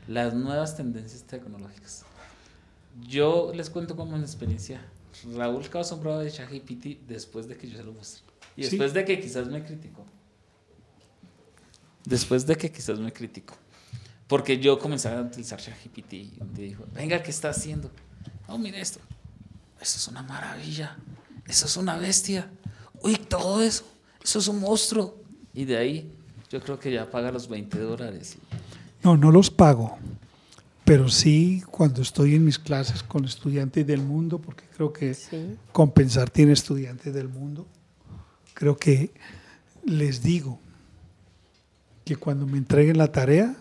las 0.08 0.34
nuevas 0.34 0.76
tendencias 0.76 1.22
tecnológicas. 1.24 2.04
Yo 3.06 3.52
les 3.54 3.70
cuento 3.70 3.96
como 3.96 4.16
en 4.16 4.22
experiencia, 4.22 4.80
Raúl 5.36 5.68
quedó 5.68 5.80
asombrado 5.80 6.20
de 6.20 6.30
ChatGPT 6.30 7.06
después 7.06 7.46
de 7.48 7.56
que 7.56 7.68
yo 7.68 7.76
se 7.76 7.84
lo 7.84 7.92
mostré. 7.92 8.22
Y 8.56 8.64
Sí. 8.64 8.70
después 8.70 8.92
de 8.94 9.04
que 9.04 9.20
quizás 9.20 9.46
me 9.48 9.64
criticó. 9.64 10.04
Después 12.04 12.46
de 12.46 12.56
que 12.56 12.70
quizás 12.72 12.98
me 12.98 13.12
criticó. 13.12 13.54
Porque 14.26 14.58
yo 14.58 14.78
comencé 14.78 15.08
a 15.08 15.20
utilizar 15.20 15.60
ChatGPT 15.60 16.12
y 16.14 16.38
me 16.54 16.62
dijo, 16.62 16.84
venga, 16.94 17.22
¿qué 17.22 17.30
está 17.30 17.50
haciendo? 17.50 17.90
No, 18.48 18.58
mire 18.58 18.80
esto. 18.80 19.00
Eso 19.80 19.96
es 19.98 20.08
una 20.08 20.22
maravilla. 20.22 20.96
Eso 21.46 21.66
es 21.66 21.76
una 21.76 21.96
bestia. 21.96 22.50
Uy, 23.02 23.16
todo 23.16 23.62
eso. 23.62 23.84
Eso 24.22 24.38
es 24.38 24.48
un 24.48 24.60
monstruo. 24.60 25.16
Y 25.52 25.64
de 25.64 25.76
ahí 25.76 26.16
yo 26.50 26.60
creo 26.60 26.78
que 26.78 26.90
ya 26.92 27.10
paga 27.10 27.30
los 27.30 27.48
20 27.48 27.78
dólares. 27.78 28.36
No, 29.02 29.16
no 29.16 29.30
los 29.30 29.50
pago, 29.50 29.96
pero 30.84 31.08
sí 31.08 31.62
cuando 31.70 32.02
estoy 32.02 32.34
en 32.34 32.44
mis 32.44 32.58
clases 32.58 33.02
con 33.02 33.24
estudiantes 33.24 33.86
del 33.86 34.02
mundo, 34.02 34.38
porque 34.38 34.64
creo 34.76 34.92
que 34.92 35.14
Sí. 35.14 35.56
compensar 35.72 36.28
tiene 36.28 36.52
estudiantes 36.52 37.14
del 37.14 37.28
mundo, 37.28 37.66
creo 38.54 38.76
que 38.76 39.10
les 39.84 40.22
digo 40.22 40.58
que 42.04 42.16
cuando 42.16 42.46
me 42.46 42.58
entreguen 42.58 42.98
la 42.98 43.10
tarea, 43.10 43.54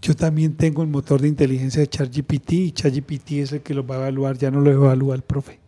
yo 0.00 0.14
también 0.16 0.54
tengo 0.56 0.82
el 0.82 0.88
motor 0.88 1.20
de 1.20 1.28
inteligencia 1.28 1.80
de 1.80 1.88
ChatGPT 1.88 2.52
y 2.52 2.72
ChatGPT 2.72 3.32
es 3.32 3.52
el 3.52 3.60
que 3.62 3.74
lo 3.74 3.86
va 3.86 3.96
a 3.96 3.98
evaluar, 3.98 4.36
ya 4.36 4.50
no 4.50 4.60
lo 4.60 4.70
evalúa 4.70 5.14
el 5.14 5.22
profe. 5.22 5.60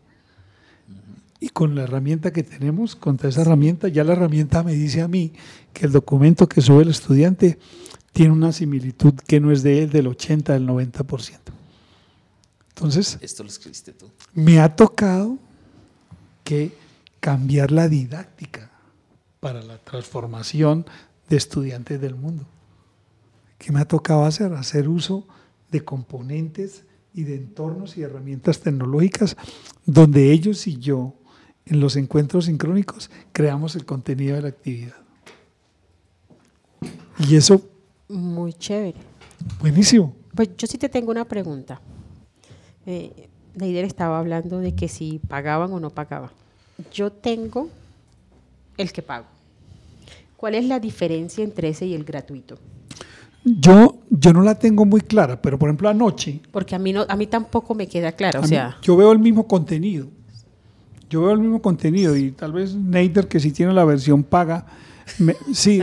Y 1.47 1.51
con 1.51 1.77
la 1.77 1.85
herramienta 1.85 2.33
que 2.33 2.43
tenemos, 2.43 2.97
contra 2.97 3.29
esa 3.29 3.43
herramienta, 3.43 3.87
ya 3.87 4.03
la 4.03 4.15
herramienta 4.15 4.65
me 4.65 4.75
dice 4.75 5.01
a 5.01 5.07
mí 5.07 5.33
que 5.73 5.87
el 5.87 5.93
documento 5.93 6.49
que 6.49 6.61
sube 6.61 6.83
el 6.83 6.89
estudiante 6.89 7.57
tiene 8.13 8.33
una 8.33 8.51
similitud 8.51 9.15
que 9.15 9.39
no 9.39 9.53
es 9.53 9.63
de 9.63 9.85
él 9.85 9.91
del 9.91 10.09
80, 10.09 10.55
del 10.55 10.67
90%. 10.67 11.39
Entonces, 12.71 13.19
Esto 13.21 13.45
lo 13.45 13.49
escribiste 13.49 13.93
tú. 13.93 14.11
me 14.35 14.59
ha 14.59 14.75
tocado 14.75 15.39
que 16.43 16.73
cambiar 17.21 17.71
la 17.71 17.89
didáctica 17.89 18.73
para 19.39 19.63
la 19.63 19.79
transformación 19.79 20.85
de 21.29 21.37
estudiantes 21.37 22.01
del 22.01 22.17
mundo. 22.17 22.45
¿Qué 23.57 23.71
me 23.71 23.79
ha 23.79 23.85
tocado 23.85 24.25
hacer? 24.25 24.53
Hacer 24.55 24.89
uso 24.89 25.29
de 25.71 25.85
componentes 25.85 26.83
y 27.15 27.23
de 27.23 27.37
entornos 27.37 27.97
y 27.97 28.03
herramientas 28.03 28.59
tecnológicas 28.59 29.37
donde 29.85 30.33
ellos 30.33 30.67
y 30.67 30.79
yo, 30.79 31.15
en 31.67 31.81
los 31.81 31.97
encuentros 31.97 32.47
sincrónicos, 32.47 33.11
creamos 33.33 33.75
el 33.77 33.85
contenido 33.85 34.37
de 34.37 34.43
la 34.43 34.49
actividad. 34.49 34.95
Y 37.19 37.37
eso, 37.37 37.61
Muy 38.09 38.53
chévere. 38.53 38.99
buenísimo. 39.61 40.15
Pues 40.35 40.51
yo 40.57 40.67
sí 40.67 40.79
te 40.79 40.89
tengo 40.89 41.11
una 41.11 41.25
pregunta. 41.25 41.81
Eh, 42.85 43.29
Neider 43.55 43.85
estaba 43.85 44.19
hablando 44.19 44.61
de 44.61 44.75
que 44.75 44.87
si 44.89 45.19
pagaban 45.27 45.73
o 45.73 45.81
no 45.81 45.91
pagaban. 45.91 46.31
Yo 46.93 47.11
tengo 47.11 47.69
el 48.77 48.93
que 48.93 49.03
pago. 49.03 49.25
¿Cuál 50.37 50.55
es 50.55 50.67
la 50.67 50.79
diferencia 50.79 51.43
entre 51.43 51.71
ese 51.71 51.87
y 51.87 51.95
el 51.95 52.05
gratuito? 52.05 52.59
Yo, 53.45 53.99
yo 54.11 54.33
no 54.35 54.43
la 54.43 54.57
tengo 54.59 54.85
muy 54.85 55.01
clara, 55.01 55.41
pero 55.41 55.59
por 55.59 55.69
ejemplo 55.69 55.89
anoche, 55.89 56.41
Porque 56.51 56.75
a 56.75 56.79
mí, 56.79 56.93
no, 56.93 57.07
a 57.09 57.17
mí 57.17 57.27
tampoco 57.27 57.75
me 57.75 57.87
queda 57.89 58.13
claro. 58.13 58.39
A 58.39 58.43
O 58.43 58.43
mí- 58.43 58.49
sea, 58.51 58.77
yo 58.83 58.97
veo 58.97 59.11
el 59.13 59.19
mismo 59.19 59.47
contenido. 59.49 60.09
Yo 61.11 61.23
veo 61.23 61.33
el 61.33 61.39
mismo 61.41 61.63
contenido 61.63 62.17
y 62.17 62.33
tal 62.33 62.53
vez 62.53 62.75
Neider, 62.75 63.29
que 63.29 63.39
si 63.41 63.53
tiene 63.53 63.73
la 63.73 63.85
versión 63.85 64.25
paga, 64.25 64.67
me, 65.19 65.35
sí, 65.55 65.79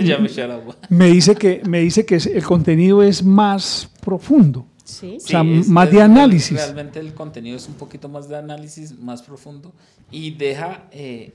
me 0.89 1.07
dice 1.07 1.35
que, 1.35 1.61
me 1.67 1.79
dice 1.79 2.05
que 2.05 2.15
el 2.15 2.43
contenido 2.43 3.01
es 3.03 3.23
más 3.23 3.89
profundo. 4.03 4.65
sí. 4.83 5.17
O 5.17 5.19
sea, 5.27 5.41
es- 5.43 5.67
más 5.69 5.89
de 5.91 6.01
análisis. 6.01 6.57
Realmente 6.57 6.99
el 6.99 7.13
contenido 7.13 7.55
es 7.57 7.67
un 7.67 7.75
poquito 7.75 8.09
más 8.09 8.27
de 8.27 8.35
análisis, 8.37 8.97
más 8.99 9.21
profundo 9.21 9.71
y 10.11 10.31
deja 10.31 10.85
eh, 10.91 11.33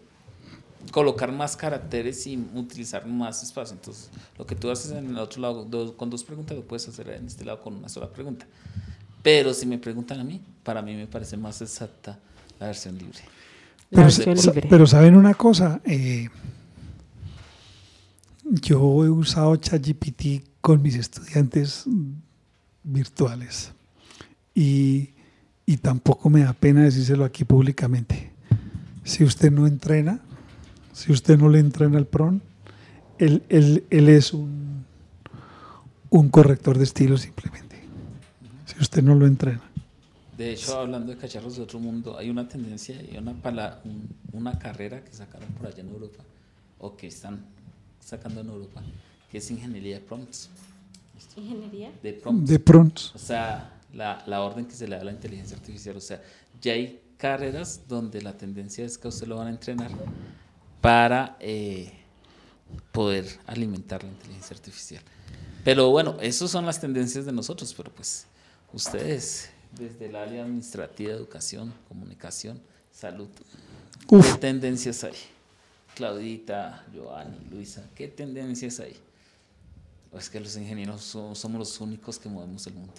colocar 0.92 1.32
más 1.32 1.56
caracteres 1.56 2.26
y 2.26 2.36
utilizar 2.54 3.06
más 3.06 3.42
espacio. 3.42 3.74
Entonces, 3.74 4.10
lo 4.38 4.46
que 4.46 4.54
tú 4.54 4.70
haces 4.70 4.92
en 4.92 5.08
el 5.10 5.18
otro 5.18 5.40
lado 5.42 5.64
dos- 5.64 5.92
con 5.92 6.10
dos 6.10 6.24
preguntas 6.24 6.56
lo 6.56 6.62
puedes 6.64 6.86
hacer 6.88 7.08
en 7.10 7.26
este 7.26 7.44
lado 7.44 7.60
con 7.60 7.74
una 7.74 7.88
sola 7.88 8.08
pregunta. 8.10 8.46
Pero 9.22 9.52
si 9.54 9.66
me 9.66 9.78
preguntan 9.78 10.20
a 10.20 10.24
mí, 10.24 10.40
para 10.62 10.80
mí 10.82 10.94
me 10.94 11.06
parece 11.06 11.36
más 11.36 11.60
exacta 11.62 12.18
la 12.60 12.66
versión 12.66 12.96
libre. 12.98 13.18
Pero, 13.90 14.08
libre. 14.54 14.86
saben 14.86 15.16
una 15.16 15.34
cosa, 15.34 15.80
Eh, 15.84 16.28
yo 18.62 19.04
he 19.04 19.10
usado 19.10 19.56
ChatGPT 19.56 20.44
con 20.60 20.82
mis 20.82 20.96
estudiantes 20.96 21.84
virtuales 22.82 23.72
y, 24.54 25.10
y 25.66 25.76
tampoco 25.78 26.30
me 26.30 26.40
da 26.40 26.52
pena 26.54 26.82
decírselo 26.82 27.24
aquí 27.24 27.44
públicamente. 27.44 28.30
Si 29.04 29.24
usted 29.24 29.50
no 29.52 29.66
entrena, 29.66 30.20
si 30.92 31.12
usted 31.12 31.38
no 31.38 31.48
le 31.48 31.58
entrena 31.60 31.98
al 31.98 32.06
PRON, 32.06 32.42
él, 33.18 33.42
él- 33.48 33.84
él 33.90 34.08
es 34.08 34.32
un, 34.32 34.84
un 36.10 36.28
corrector 36.30 36.78
de 36.78 36.84
estilo 36.84 37.16
simplemente. 37.18 37.76
Si 38.66 38.80
usted 38.80 39.02
no 39.02 39.14
lo 39.14 39.26
entrena. 39.26 39.62
De 40.38 40.52
hecho, 40.52 40.78
hablando 40.78 41.12
de 41.12 41.18
cacharros 41.18 41.56
de 41.56 41.62
otro 41.62 41.78
mundo, 41.80 42.16
hay 42.16 42.30
una 42.30 42.48
tendencia 42.48 43.02
y 43.02 43.16
una, 43.18 43.34
pala- 43.34 43.80
un- 43.84 44.08
una 44.32 44.58
carrera 44.58 45.04
que 45.04 45.12
sacaron 45.12 45.48
por 45.50 45.66
allá 45.66 45.80
en 45.80 45.88
Europa, 45.88 46.22
o 46.78 46.96
que 46.96 47.08
están 47.08 47.44
sacando 48.00 48.40
en 48.40 48.48
Europa, 48.48 48.80
que 49.30 49.38
es 49.38 49.50
ingeniería 49.50 49.96
de 49.96 50.00
prompts. 50.00 50.48
¿Ingeniería? 51.36 51.90
De 52.02 52.12
prompts. 52.12 52.48
De 52.50 52.58
prompts. 52.60 53.14
O 53.14 53.18
sea, 53.18 53.74
la, 53.92 54.22
la 54.26 54.40
orden 54.42 54.64
que 54.66 54.74
se 54.74 54.86
le 54.86 54.94
da 54.96 55.02
a 55.02 55.04
la 55.04 55.10
inteligencia 55.12 55.56
artificial. 55.56 55.96
O 55.96 56.00
sea, 56.00 56.22
ya 56.60 56.72
hay 56.72 57.02
carreras 57.16 57.82
donde 57.88 58.22
la 58.22 58.32
tendencia 58.36 58.84
es 58.84 58.96
que 58.96 59.08
usted 59.08 59.26
lo 59.26 59.36
van 59.38 59.48
a 59.48 59.50
entrenar 59.50 59.90
para 60.80 61.36
eh, 61.40 61.92
poder 62.92 63.26
alimentar 63.46 64.04
la 64.04 64.10
inteligencia 64.10 64.54
artificial. 64.56 65.02
Pero 65.64 65.90
bueno, 65.90 66.16
esas 66.20 66.50
son 66.50 66.64
las 66.64 66.80
tendencias 66.80 67.24
de 67.26 67.32
nosotros, 67.32 67.74
pero 67.76 67.90
pues 67.92 68.26
ustedes, 68.72 69.50
desde 69.78 70.06
el 70.06 70.16
área 70.16 70.44
administrativa, 70.44 71.12
educación, 71.12 71.72
comunicación, 71.88 72.60
salud, 72.92 73.28
Uf, 74.08 74.32
¿qué 74.34 74.38
tendencias 74.38 75.04
hay? 75.04 75.14
Claudita, 75.94 76.84
Joanny, 76.94 77.36
Luisa, 77.50 77.84
¿qué 77.94 78.08
tendencias 78.08 78.80
hay? 78.80 78.96
Es 80.16 80.30
que 80.30 80.40
los 80.40 80.56
ingenieros 80.56 81.02
so- 81.02 81.34
somos 81.34 81.58
los 81.58 81.80
únicos 81.80 82.18
que 82.18 82.28
movemos 82.28 82.66
el 82.66 82.74
mundo. 82.74 82.92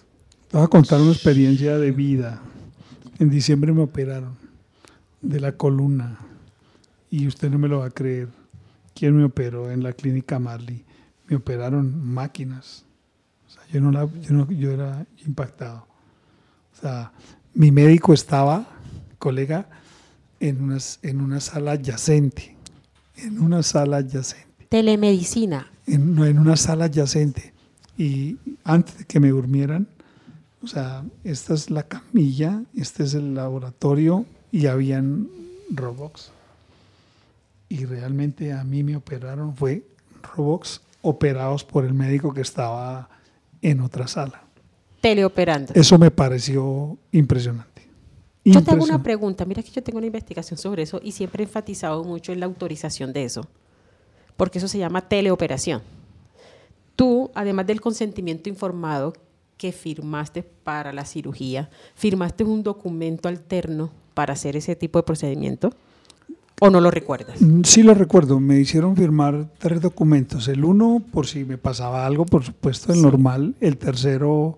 Te 0.49 0.57
voy 0.57 0.65
a 0.65 0.69
contar 0.69 0.99
una 1.01 1.11
experiencia 1.11 1.77
de 1.77 1.91
vida. 1.91 2.41
En 3.19 3.29
diciembre 3.29 3.71
me 3.73 3.81
operaron 3.81 4.37
de 5.21 5.39
la 5.39 5.51
columna 5.53 6.19
y 7.09 7.27
usted 7.27 7.49
no 7.49 7.57
me 7.57 7.67
lo 7.67 7.79
va 7.79 7.87
a 7.87 7.91
creer. 7.91 8.27
¿Quién 8.93 9.15
me 9.15 9.23
operó 9.23 9.71
en 9.71 9.81
la 9.83 9.93
clínica 9.93 10.39
Marley? 10.39 10.83
Me 11.27 11.35
operaron 11.35 12.03
máquinas. 12.05 12.83
O 13.47 13.51
sea, 13.51 13.63
yo, 13.71 13.81
no 13.81 13.91
la- 13.91 14.09
yo, 14.21 14.33
no- 14.33 14.51
yo 14.51 14.71
era 14.71 15.05
impactado. 15.25 15.87
O 16.79 16.81
sea, 16.81 17.11
mi 17.53 17.71
médico 17.71 18.13
estaba, 18.13 18.65
colega, 19.17 19.67
en, 20.39 20.63
unas, 20.63 20.99
en 21.01 21.19
una 21.19 21.41
sala 21.41 21.71
adyacente. 21.71 22.55
En 23.17 23.41
una 23.41 23.63
sala 23.63 23.97
adyacente 23.97 24.47
Telemedicina. 24.69 25.69
en, 25.87 26.15
no, 26.15 26.25
en 26.25 26.39
una 26.39 26.55
sala 26.55 26.85
adyacente. 26.85 27.53
Y 27.97 28.37
antes 28.63 28.99
de 28.99 29.05
que 29.05 29.19
me 29.19 29.27
durmieran, 29.27 29.87
o 30.63 30.67
sea, 30.67 31.03
esta 31.25 31.53
es 31.53 31.69
la 31.69 31.83
camilla, 31.83 32.63
este 32.77 33.03
es 33.03 33.13
el 33.13 33.33
laboratorio 33.35 34.25
y 34.51 34.67
habían 34.67 35.27
robots. 35.71 36.31
Y 37.67 37.83
realmente 37.83 38.53
a 38.53 38.63
mí 38.63 38.83
me 38.83 38.95
operaron, 38.95 39.53
fue 39.53 39.83
robots 40.35 40.81
operados 41.01 41.65
por 41.65 41.83
el 41.83 41.93
médico 41.93 42.33
que 42.33 42.41
estaba 42.41 43.09
en 43.61 43.81
otra 43.81 44.07
sala. 44.07 44.43
Teleoperando. 45.01 45.73
Eso 45.75 45.97
me 45.97 46.11
pareció 46.11 46.97
impresionante. 47.11 47.69
Yo 48.45 48.63
te 48.63 48.71
hago 48.71 48.83
una 48.83 49.03
pregunta. 49.03 49.45
Mira 49.45 49.61
que 49.61 49.71
yo 49.71 49.83
tengo 49.83 49.97
una 49.97 50.07
investigación 50.07 50.57
sobre 50.57 50.83
eso 50.83 50.99
y 51.03 51.11
siempre 51.11 51.43
he 51.43 51.47
enfatizado 51.47 52.03
mucho 52.03 52.31
en 52.31 52.39
la 52.39 52.45
autorización 52.45 53.13
de 53.13 53.25
eso. 53.25 53.47
Porque 54.37 54.57
eso 54.57 54.67
se 54.67 54.77
llama 54.77 55.01
teleoperación. 55.01 55.81
Tú, 56.95 57.31
además 57.33 57.67
del 57.67 57.81
consentimiento 57.81 58.49
informado 58.49 59.13
que 59.57 59.71
firmaste 59.71 60.43
para 60.43 60.93
la 60.93 61.05
cirugía, 61.05 61.69
firmaste 61.93 62.43
un 62.43 62.63
documento 62.63 63.27
alterno 63.27 63.91
para 64.13 64.33
hacer 64.33 64.55
ese 64.55 64.75
tipo 64.75 64.99
de 64.99 65.03
procedimiento. 65.03 65.73
¿O 66.61 66.69
no 66.69 66.81
lo 66.81 66.91
recuerdas? 66.91 67.41
Mm, 67.41 67.61
Sí 67.63 67.83
lo 67.83 67.93
recuerdo, 67.93 68.39
me 68.39 68.59
hicieron 68.59 68.95
firmar 68.95 69.49
tres 69.59 69.81
documentos. 69.81 70.47
El 70.47 70.65
uno, 70.65 71.01
por 71.11 71.27
si 71.27 71.45
me 71.45 71.57
pasaba 71.57 72.05
algo, 72.05 72.25
por 72.25 72.43
supuesto, 72.43 72.91
el 72.91 73.01
normal. 73.01 73.55
El 73.61 73.77
tercero, 73.77 74.57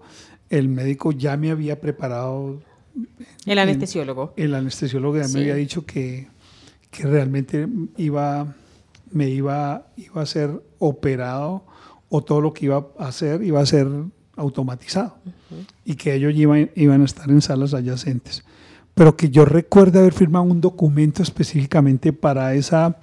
el 0.52 0.70
médico 0.70 1.12
ya 1.12 1.36
me 1.38 1.50
había 1.52 1.80
preparado, 1.82 2.62
El 3.46 3.58
anestesiólogo. 3.58 4.34
el 4.38 4.54
anestesiólogo 4.54 5.18
ya 5.18 5.24
Sí. 5.24 5.34
me 5.36 5.42
había 5.42 5.56
dicho 5.56 5.86
que, 5.86 6.28
que 6.92 7.04
realmente 7.08 7.68
iba, 7.98 8.54
me 9.12 9.30
iba, 9.30 9.88
iba 9.98 10.22
a 10.22 10.26
ser 10.26 10.62
operado 10.80 11.64
o 12.10 12.22
todo 12.24 12.42
lo 12.42 12.54
que 12.54 12.66
iba 12.66 12.86
a 13.00 13.08
hacer 13.08 13.42
iba 13.44 13.62
a 13.62 13.66
ser 13.66 13.88
automatizado 14.36 15.18
y 15.86 15.96
que 15.96 16.14
ellos 16.16 16.34
iban, 16.36 16.70
iban 16.76 17.02
a 17.02 17.06
estar 17.06 17.30
en 17.30 17.42
salas 17.42 17.74
adyacentes. 17.74 18.44
Pero 18.94 19.16
que 19.16 19.30
yo 19.30 19.46
recuerdo 19.46 20.00
haber 20.00 20.12
firmado 20.14 20.44
un 20.44 20.60
documento 20.60 21.24
específicamente 21.24 22.12
para 22.12 22.54
esa 22.56 22.98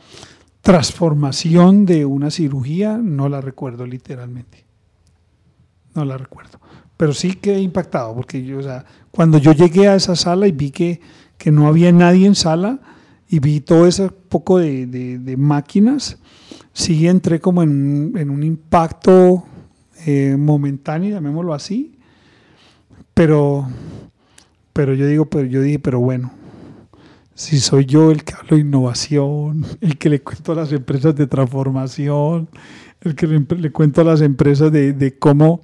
transformación 0.61 1.87
de 1.87 2.05
una 2.05 2.31
cirugía, 2.31 2.99
no 2.99 3.29
la 3.31 3.41
recuerdo 3.41 3.87
literalmente. 3.87 4.65
No 5.99 6.05
la 6.05 6.17
recuerdo. 6.17 6.61
Pero 6.97 7.13
sí 7.13 7.35
quedé 7.35 7.61
impactado, 7.61 8.15
porque 8.15 8.45
yo, 8.45 8.59
o 8.59 8.63
sea, 8.63 8.85
cuando 9.11 9.39
yo 9.39 9.53
llegué 9.53 9.89
a 9.89 9.95
esa 9.97 10.15
sala 10.17 10.47
y 10.47 10.53
vi 10.53 10.71
que, 10.71 11.01
que 11.37 11.51
no 11.51 11.67
había 11.67 11.91
nadie 11.93 12.27
en 12.27 12.35
sala 12.35 12.81
y 13.29 13.41
vi 13.41 13.61
todo 13.61 13.87
ese 13.87 14.09
poco 14.11 14.59
de, 14.59 14.87
de- 14.87 15.37
máquinas, 15.37 16.19
sí 16.73 17.07
entré 17.09 17.41
como 17.41 17.63
en, 17.63 17.71
un- 17.71 18.19
en 18.19 18.31
un 18.31 18.43
impacto 18.43 19.45
eh, 20.07 20.37
momentáneo, 20.39 21.11
llamémoslo 21.11 21.53
así, 21.55 21.97
pero, 23.15 23.69
pero 24.73 24.95
yo 24.95 25.07
digo, 25.07 25.27
pero 25.27 25.45
yo 25.47 25.61
dije, 25.61 25.79
pero 25.79 26.01
bueno, 26.01 26.33
si 27.35 27.59
soy 27.61 27.85
yo 27.85 28.11
el 28.11 28.25
que 28.25 28.35
hablo 28.35 28.57
de 28.57 28.63
innovación, 28.63 29.65
el 29.81 29.99
que 29.99 30.09
le 30.09 30.23
cuento 30.23 30.53
a 30.53 30.57
las 30.57 30.73
empresas 30.73 31.15
de 31.15 31.27
transformación, 31.27 32.49
el 33.03 33.15
que 33.15 33.27
le, 33.27 33.41
le 33.57 33.73
cuento 33.73 34.01
a 34.01 34.05
las 34.05 34.21
empresas 34.21 34.73
de, 34.73 34.93
de 34.93 35.19
cómo, 35.19 35.63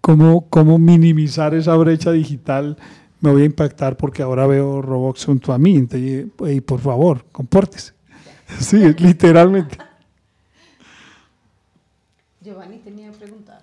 cómo, 0.00 0.48
cómo 0.48 0.78
minimizar 0.78 1.54
esa 1.54 1.74
brecha 1.76 2.12
digital, 2.12 2.76
me 3.20 3.32
voy 3.32 3.42
a 3.42 3.46
impactar 3.46 3.96
porque 3.96 4.22
ahora 4.22 4.46
veo 4.46 4.80
robots 4.80 5.24
junto 5.24 5.52
a 5.52 5.58
mí. 5.58 5.76
Entonces, 5.76 6.26
"Ey, 6.46 6.60
por 6.60 6.80
favor, 6.80 7.24
compórtese. 7.32 7.92
Sí, 8.60 8.78
literalmente. 8.98 9.76
Giovanni 12.40 12.78
tenía 12.78 13.10
preguntar. 13.12 13.62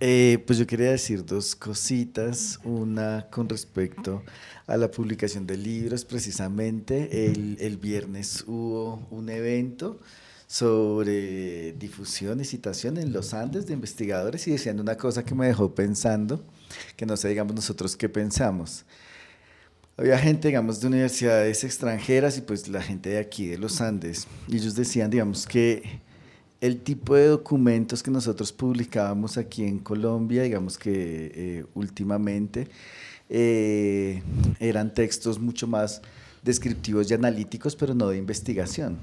Eh, 0.00 0.42
pues 0.46 0.58
yo 0.58 0.66
quería 0.66 0.90
decir 0.90 1.24
dos 1.24 1.54
cositas. 1.54 2.58
Una 2.64 3.26
con 3.30 3.48
respecto 3.48 4.22
a 4.66 4.76
la 4.76 4.90
publicación 4.90 5.46
de 5.46 5.56
libros, 5.56 6.04
precisamente. 6.04 7.26
El, 7.30 7.56
el 7.60 7.78
viernes 7.78 8.44
hubo 8.46 9.06
un 9.10 9.30
evento 9.30 10.00
sobre 10.50 11.74
difusión 11.74 12.40
y 12.40 12.44
citación 12.44 12.98
en 12.98 13.12
los 13.12 13.34
Andes 13.34 13.68
de 13.68 13.72
investigadores 13.72 14.48
y 14.48 14.50
decían 14.50 14.80
una 14.80 14.96
cosa 14.96 15.24
que 15.24 15.32
me 15.32 15.46
dejó 15.46 15.76
pensando, 15.76 16.44
que 16.96 17.06
no 17.06 17.16
sé, 17.16 17.28
digamos, 17.28 17.54
nosotros 17.54 17.96
qué 17.96 18.08
pensamos. 18.08 18.84
Había 19.96 20.18
gente, 20.18 20.48
digamos, 20.48 20.80
de 20.80 20.88
universidades 20.88 21.62
extranjeras 21.62 22.36
y 22.36 22.40
pues 22.40 22.66
la 22.66 22.82
gente 22.82 23.10
de 23.10 23.18
aquí, 23.18 23.46
de 23.46 23.58
los 23.58 23.80
Andes, 23.80 24.26
y 24.48 24.56
ellos 24.56 24.74
decían, 24.74 25.08
digamos, 25.08 25.46
que 25.46 26.00
el 26.60 26.80
tipo 26.80 27.14
de 27.14 27.28
documentos 27.28 28.02
que 28.02 28.10
nosotros 28.10 28.50
publicábamos 28.52 29.38
aquí 29.38 29.62
en 29.62 29.78
Colombia, 29.78 30.42
digamos 30.42 30.76
que 30.76 31.30
eh, 31.32 31.64
últimamente, 31.74 32.66
eh, 33.28 34.20
eran 34.58 34.92
textos 34.94 35.38
mucho 35.38 35.68
más 35.68 36.02
descriptivos 36.42 37.10
y 37.10 37.14
analíticos, 37.14 37.76
pero 37.76 37.94
no 37.94 38.08
de 38.08 38.16
investigación. 38.16 38.98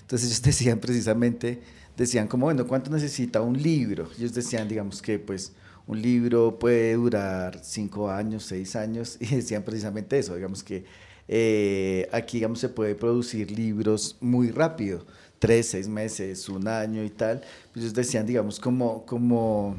Entonces 0.00 0.28
ellos 0.28 0.42
decían 0.50 0.78
precisamente, 0.78 1.60
decían 1.96 2.28
como, 2.28 2.46
bueno, 2.46 2.66
¿cuánto 2.66 2.90
necesita 2.90 3.40
un 3.40 3.60
libro? 3.60 4.08
Ellos 4.18 4.34
decían, 4.34 4.68
digamos 4.68 5.02
que 5.02 5.18
pues 5.18 5.52
un 5.86 6.00
libro 6.00 6.58
puede 6.58 6.94
durar 6.94 7.60
cinco 7.62 8.10
años, 8.10 8.44
seis 8.44 8.76
años, 8.76 9.16
y 9.20 9.26
decían 9.26 9.62
precisamente 9.62 10.18
eso, 10.18 10.34
digamos 10.34 10.62
que 10.62 10.84
eh, 11.32 12.08
aquí, 12.12 12.38
digamos, 12.38 12.58
se 12.58 12.68
puede 12.68 12.96
producir 12.96 13.52
libros 13.52 14.16
muy 14.20 14.50
rápido, 14.50 15.06
tres, 15.38 15.68
seis 15.68 15.86
meses, 15.86 16.48
un 16.48 16.66
año 16.66 17.04
y 17.04 17.10
tal. 17.10 17.42
Ellos 17.76 17.94
decían, 17.94 18.26
digamos, 18.26 18.58
como, 18.58 19.06
como 19.06 19.76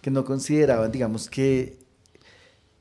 que 0.00 0.10
no 0.10 0.24
consideraban, 0.24 0.90
digamos, 0.90 1.28
que, 1.28 1.76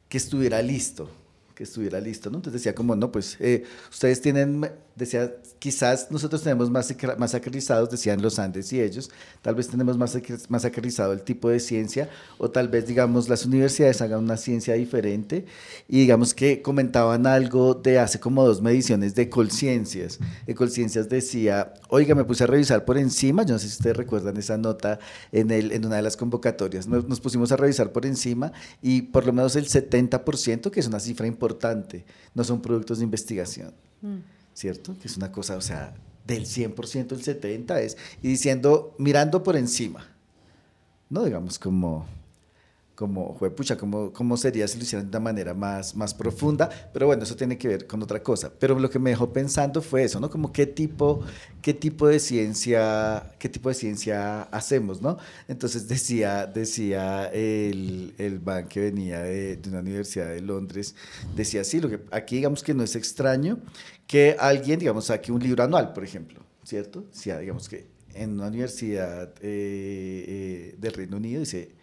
que 0.08 0.18
estuviera 0.18 0.62
listo, 0.62 1.10
que 1.58 1.64
estuviera 1.64 2.00
listo, 2.00 2.30
¿no? 2.30 2.38
Entonces 2.38 2.62
decía 2.62 2.76
como, 2.76 2.96
no, 2.96 3.12
pues 3.12 3.36
eh, 3.40 3.64
ustedes 3.90 4.22
tienen, 4.22 4.70
decía, 4.98 5.32
quizás 5.60 6.10
nosotros 6.10 6.42
tenemos 6.42 6.72
más 6.72 6.94
masacrizados, 7.18 7.90
decían 7.90 8.22
los 8.22 8.40
Andes 8.40 8.74
y 8.74 8.82
ellos, 8.82 9.12
tal 9.42 9.56
vez 9.56 9.68
tenemos 9.68 9.98
más 9.98 10.18
masacrizado 10.50 11.14
el 11.14 11.22
tipo 11.22 11.50
de 11.50 11.60
ciencia, 11.60 12.10
o 12.40 12.50
tal 12.50 12.68
vez, 12.68 12.88
digamos, 12.88 13.30
las 13.30 13.46
universidades 13.46 14.02
hagan 14.02 14.24
una 14.24 14.38
ciencia 14.38 14.74
diferente, 14.74 15.46
y 15.88 16.00
digamos 16.00 16.34
que 16.34 16.62
comentaban 16.62 17.28
algo 17.28 17.76
de 17.76 18.00
hace 18.00 18.20
como 18.20 18.46
dos 18.46 18.62
mediciones 18.62 19.14
de 19.14 19.30
Colciencias. 19.30 20.20
Colciencias 20.56 21.08
decía, 21.08 21.74
oiga, 21.90 22.16
me 22.16 22.24
puse 22.24 22.46
a 22.46 22.48
revisar 22.48 22.84
por 22.84 22.98
encima, 22.98 23.44
yo 23.44 23.54
no 23.54 23.60
sé 23.60 23.68
si 23.68 23.74
ustedes 23.74 23.96
recuerdan 23.96 24.36
esa 24.38 24.58
nota 24.58 25.00
en, 25.32 25.52
el, 25.52 25.72
en 25.72 25.86
una 25.86 25.98
de 25.98 26.02
las 26.02 26.18
convocatorias, 26.18 26.88
nos, 26.88 27.08
nos 27.08 27.20
pusimos 27.20 27.52
a 27.52 27.58
revisar 27.58 27.92
por 27.92 28.08
encima, 28.08 28.52
y 28.82 29.04
por 29.04 29.28
lo 29.28 29.34
menos 29.34 29.56
el 29.56 29.68
70%, 29.68 30.72
que 30.72 30.80
es 30.80 30.88
una 30.88 31.00
cifra 31.00 31.28
importante, 31.28 32.04
no 32.34 32.44
son 32.44 32.62
productos 32.62 32.98
de 32.98 33.04
investigación. 33.04 33.74
¿Cierto? 34.58 34.98
Que 35.00 35.08
es 35.08 35.18
una 35.18 35.32
cosa, 35.32 35.56
o 35.56 35.62
sea, 35.62 35.94
del 36.26 36.48
100% 36.48 37.12
el 37.12 37.24
70% 37.24 37.78
es, 37.78 37.96
y 38.24 38.28
diciendo, 38.28 38.96
mirando 38.98 39.44
por 39.44 39.56
encima, 39.56 40.08
¿no? 41.12 41.24
Digamos 41.26 41.60
como, 41.60 42.08
como, 42.98 43.36
juepucha, 43.36 43.78
como, 43.78 44.12
cómo 44.12 44.38
sería 44.38 44.68
si 44.68 44.80
lo 44.80 44.84
hicieran 44.84 45.06
de 45.06 45.16
una 45.16 45.20
manera 45.20 45.54
más, 45.54 45.96
más 45.96 46.16
profunda, 46.16 46.68
pero 46.92 47.06
bueno, 47.06 47.22
eso 47.22 47.36
tiene 47.36 47.56
que 47.56 47.68
ver 47.68 47.86
con 47.86 48.02
otra 48.02 48.24
cosa. 48.24 48.52
Pero 48.60 48.80
lo 48.80 48.90
que 48.90 48.98
me 48.98 49.12
dejó 49.12 49.32
pensando 49.32 49.84
fue 49.84 50.04
eso, 50.04 50.20
¿no? 50.20 50.32
Como 50.32 50.52
qué 50.52 50.66
tipo, 50.66 51.24
qué 51.62 51.76
tipo 51.76 52.08
de 52.08 52.20
ciencia, 52.20 53.36
qué 53.38 53.50
tipo 53.50 53.70
de 53.70 53.76
ciencia 53.76 54.42
hacemos, 54.42 55.00
¿no? 55.00 55.20
Entonces 55.48 55.88
decía, 55.88 56.48
decía 56.48 57.28
el, 57.28 58.16
el 58.18 58.42
man 58.42 58.68
que 58.68 58.80
venía 58.80 59.22
de, 59.22 59.60
una 59.68 59.82
universidad 59.82 60.30
de 60.30 60.42
Londres, 60.42 60.96
decía, 61.36 61.64
sí, 61.64 61.80
lo 61.80 61.90
que 61.90 62.00
aquí 62.10 62.38
digamos 62.38 62.64
que 62.64 62.74
no 62.74 62.82
es 62.82 62.96
extraño 62.96 63.60
que 64.08 64.36
alguien, 64.40 64.80
digamos, 64.80 65.06
saque 65.06 65.32
un 65.32 65.44
libro 65.44 65.64
anual, 65.64 65.94
por 65.94 66.04
ejemplo, 66.04 66.40
¿cierto? 66.64 67.06
Sea, 67.12 67.38
digamos 67.38 67.70
que 67.70 67.86
en 68.16 68.32
una 68.32 68.48
universidad 68.48 69.36
eh, 69.40 70.26
eh, 70.28 70.76
del 70.80 70.94
Reino 70.94 71.18
Unido 71.18 71.42
dice, 71.42 71.78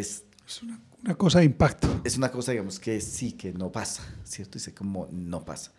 es, 0.00 0.24
Es 0.46 0.62
una, 0.62 0.80
una 1.04 1.14
cosa 1.14 1.40
de 1.40 1.46
impacto. 1.46 2.00
es 2.04 2.16
una 2.16 2.30
cosa, 2.30 2.52
digamos, 2.52 2.78
que 2.78 3.00
sí, 3.00 3.32
que 3.32 3.52
no 3.52 3.70
pasa, 3.70 4.02
¿cierto? 4.24 4.58
Dice 4.58 4.74
como 4.74 5.08
no 5.12 5.44
pasa. 5.44 5.72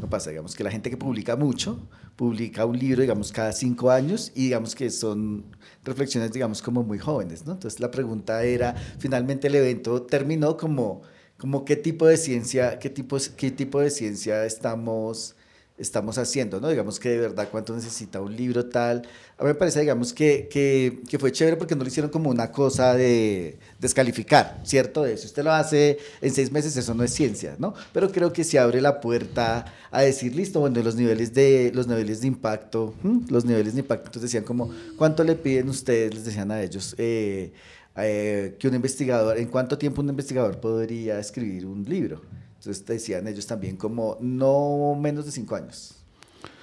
No 0.00 0.08
pasa, 0.08 0.30
digamos, 0.30 0.54
que 0.54 0.62
la 0.62 0.70
gente 0.70 0.90
que 0.90 0.96
publica 0.96 1.34
mucho, 1.36 1.88
publica 2.16 2.64
un 2.64 2.78
libro, 2.78 3.00
digamos, 3.00 3.32
cada 3.32 3.52
cinco 3.52 3.90
años 3.90 4.30
y 4.34 4.44
digamos 4.44 4.74
que 4.74 4.90
son 4.90 5.44
reflexiones, 5.84 6.32
digamos, 6.32 6.62
como 6.62 6.82
muy 6.82 6.98
jóvenes, 6.98 7.46
¿no? 7.46 7.52
Entonces 7.52 7.80
la 7.80 7.90
pregunta 7.90 8.44
era, 8.44 8.74
finalmente 8.98 9.48
el 9.48 9.54
evento 9.56 10.02
terminó 10.02 10.56
como, 10.56 11.02
como 11.36 11.64
qué 11.64 11.76
tipo 11.76 12.06
de 12.06 12.16
ciencia, 12.16 12.78
qué 12.78 12.90
tipo, 12.90 13.16
qué 13.36 13.50
tipo 13.50 13.80
de 13.80 13.90
ciencia 13.90 14.44
estamos 14.44 15.36
estamos 15.78 16.18
haciendo, 16.18 16.60
¿no? 16.60 16.68
Digamos 16.68 17.00
que 17.00 17.08
de 17.10 17.18
verdad 17.18 17.48
cuánto 17.50 17.74
necesita 17.74 18.20
un 18.20 18.36
libro 18.36 18.66
tal. 18.66 19.02
A 19.38 19.42
mí 19.42 19.48
me 19.48 19.54
parece, 19.54 19.80
digamos, 19.80 20.12
que, 20.12 20.48
que, 20.50 21.00
que 21.08 21.18
fue 21.18 21.32
chévere 21.32 21.56
porque 21.56 21.74
no 21.74 21.82
lo 21.82 21.88
hicieron 21.88 22.10
como 22.10 22.30
una 22.30 22.52
cosa 22.52 22.94
de 22.94 23.58
descalificar, 23.78 24.60
¿cierto? 24.64 25.02
De 25.02 25.16
si 25.16 25.26
usted 25.26 25.42
lo 25.42 25.52
hace 25.52 25.98
en 26.20 26.32
seis 26.32 26.52
meses, 26.52 26.76
eso 26.76 26.94
no 26.94 27.02
es 27.02 27.12
ciencia, 27.12 27.56
¿no? 27.58 27.74
Pero 27.92 28.10
creo 28.10 28.32
que 28.32 28.44
se 28.44 28.58
abre 28.58 28.80
la 28.80 29.00
puerta 29.00 29.64
a 29.90 30.02
decir, 30.02 30.34
listo, 30.36 30.60
bueno, 30.60 30.80
los 30.82 30.94
niveles 30.94 31.34
de, 31.34 31.72
los 31.74 31.86
niveles 31.86 32.20
de 32.20 32.28
impacto, 32.28 32.94
los 33.28 33.44
niveles 33.44 33.74
de 33.74 33.80
impacto, 33.80 34.06
entonces 34.06 34.30
decían 34.30 34.44
como, 34.44 34.70
¿cuánto 34.96 35.24
le 35.24 35.34
piden 35.34 35.68
ustedes? 35.68 36.14
Les 36.14 36.24
decían 36.24 36.50
a 36.50 36.62
ellos, 36.62 36.94
eh, 36.98 37.52
eh, 37.96 38.56
que 38.58 38.68
un 38.68 38.74
investigador, 38.74 39.38
¿en 39.38 39.48
cuánto 39.48 39.76
tiempo 39.78 40.00
un 40.00 40.08
investigador 40.08 40.60
podría 40.60 41.18
escribir 41.18 41.66
un 41.66 41.84
libro? 41.84 42.22
Entonces 42.62 42.86
decían 42.86 43.26
ellos 43.26 43.44
también 43.44 43.76
como 43.76 44.18
no 44.20 44.96
menos 45.00 45.26
de 45.26 45.32
cinco 45.32 45.56
años. 45.56 45.96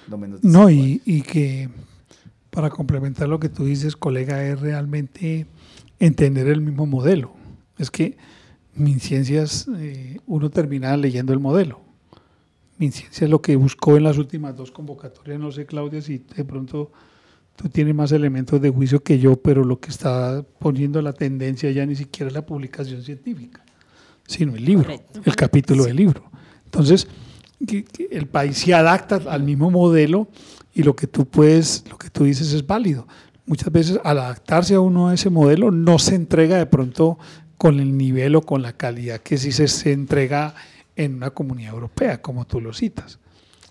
No, 0.08 0.16
menos 0.16 0.40
de 0.40 0.48
No, 0.48 0.70
cinco 0.70 0.82
y, 0.82 1.02
y 1.04 1.20
que 1.20 1.68
para 2.48 2.70
complementar 2.70 3.28
lo 3.28 3.38
que 3.38 3.50
tú 3.50 3.66
dices, 3.66 3.96
colega, 3.96 4.42
es 4.42 4.58
realmente 4.58 5.46
entender 5.98 6.48
el 6.48 6.62
mismo 6.62 6.86
modelo. 6.86 7.32
Es 7.76 7.90
que 7.90 8.16
MinCiencias, 8.74 9.68
eh, 9.76 10.18
uno 10.26 10.48
termina 10.48 10.96
leyendo 10.96 11.34
el 11.34 11.38
modelo. 11.38 11.80
MinCiencias 12.78 13.28
lo 13.28 13.42
que 13.42 13.56
buscó 13.56 13.98
en 13.98 14.04
las 14.04 14.16
últimas 14.16 14.56
dos 14.56 14.70
convocatorias, 14.70 15.38
no 15.38 15.52
sé, 15.52 15.66
Claudia, 15.66 16.00
si 16.00 16.24
de 16.34 16.44
pronto 16.46 16.90
tú 17.56 17.68
tienes 17.68 17.94
más 17.94 18.10
elementos 18.10 18.58
de 18.62 18.70
juicio 18.70 19.02
que 19.02 19.18
yo, 19.18 19.36
pero 19.36 19.64
lo 19.64 19.80
que 19.80 19.90
está 19.90 20.42
poniendo 20.58 21.02
la 21.02 21.12
tendencia 21.12 21.70
ya 21.70 21.84
ni 21.84 21.94
siquiera 21.94 22.28
es 22.28 22.34
la 22.34 22.46
publicación 22.46 23.02
científica, 23.02 23.62
sino 24.30 24.54
el 24.54 24.64
libro, 24.64 24.84
Correcto. 24.84 25.20
el 25.24 25.36
capítulo 25.36 25.84
del 25.84 25.96
libro. 25.96 26.30
Entonces, 26.64 27.08
el 28.10 28.26
país 28.28 28.58
se 28.58 28.72
adapta 28.72 29.20
al 29.28 29.42
mismo 29.42 29.70
modelo 29.70 30.28
y 30.72 30.84
lo 30.84 30.94
que 30.94 31.08
tú 31.08 31.26
puedes, 31.26 31.84
lo 31.90 31.98
que 31.98 32.10
tú 32.10 32.24
dices 32.24 32.52
es 32.52 32.64
válido. 32.64 33.08
Muchas 33.44 33.72
veces 33.72 33.98
al 34.04 34.18
adaptarse 34.18 34.74
a 34.74 34.80
uno 34.80 35.08
a 35.08 35.14
ese 35.14 35.30
modelo 35.30 35.72
no 35.72 35.98
se 35.98 36.14
entrega 36.14 36.58
de 36.58 36.66
pronto 36.66 37.18
con 37.58 37.80
el 37.80 37.96
nivel 37.96 38.36
o 38.36 38.42
con 38.42 38.62
la 38.62 38.72
calidad 38.72 39.20
que 39.20 39.36
sí 39.36 39.50
se, 39.50 39.66
se 39.66 39.92
entrega 39.92 40.54
en 40.94 41.16
una 41.16 41.30
comunidad 41.30 41.74
europea, 41.74 42.22
como 42.22 42.46
tú 42.46 42.60
lo 42.60 42.72
citas. 42.72 43.18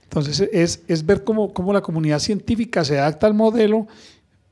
Entonces 0.03 0.49
es, 0.51 0.83
es 0.87 1.05
ver 1.05 1.23
cómo, 1.23 1.53
cómo 1.53 1.71
la 1.71 1.81
comunidad 1.81 2.19
científica 2.19 2.83
se 2.83 2.99
adapta 2.99 3.27
al 3.27 3.33
modelo, 3.33 3.87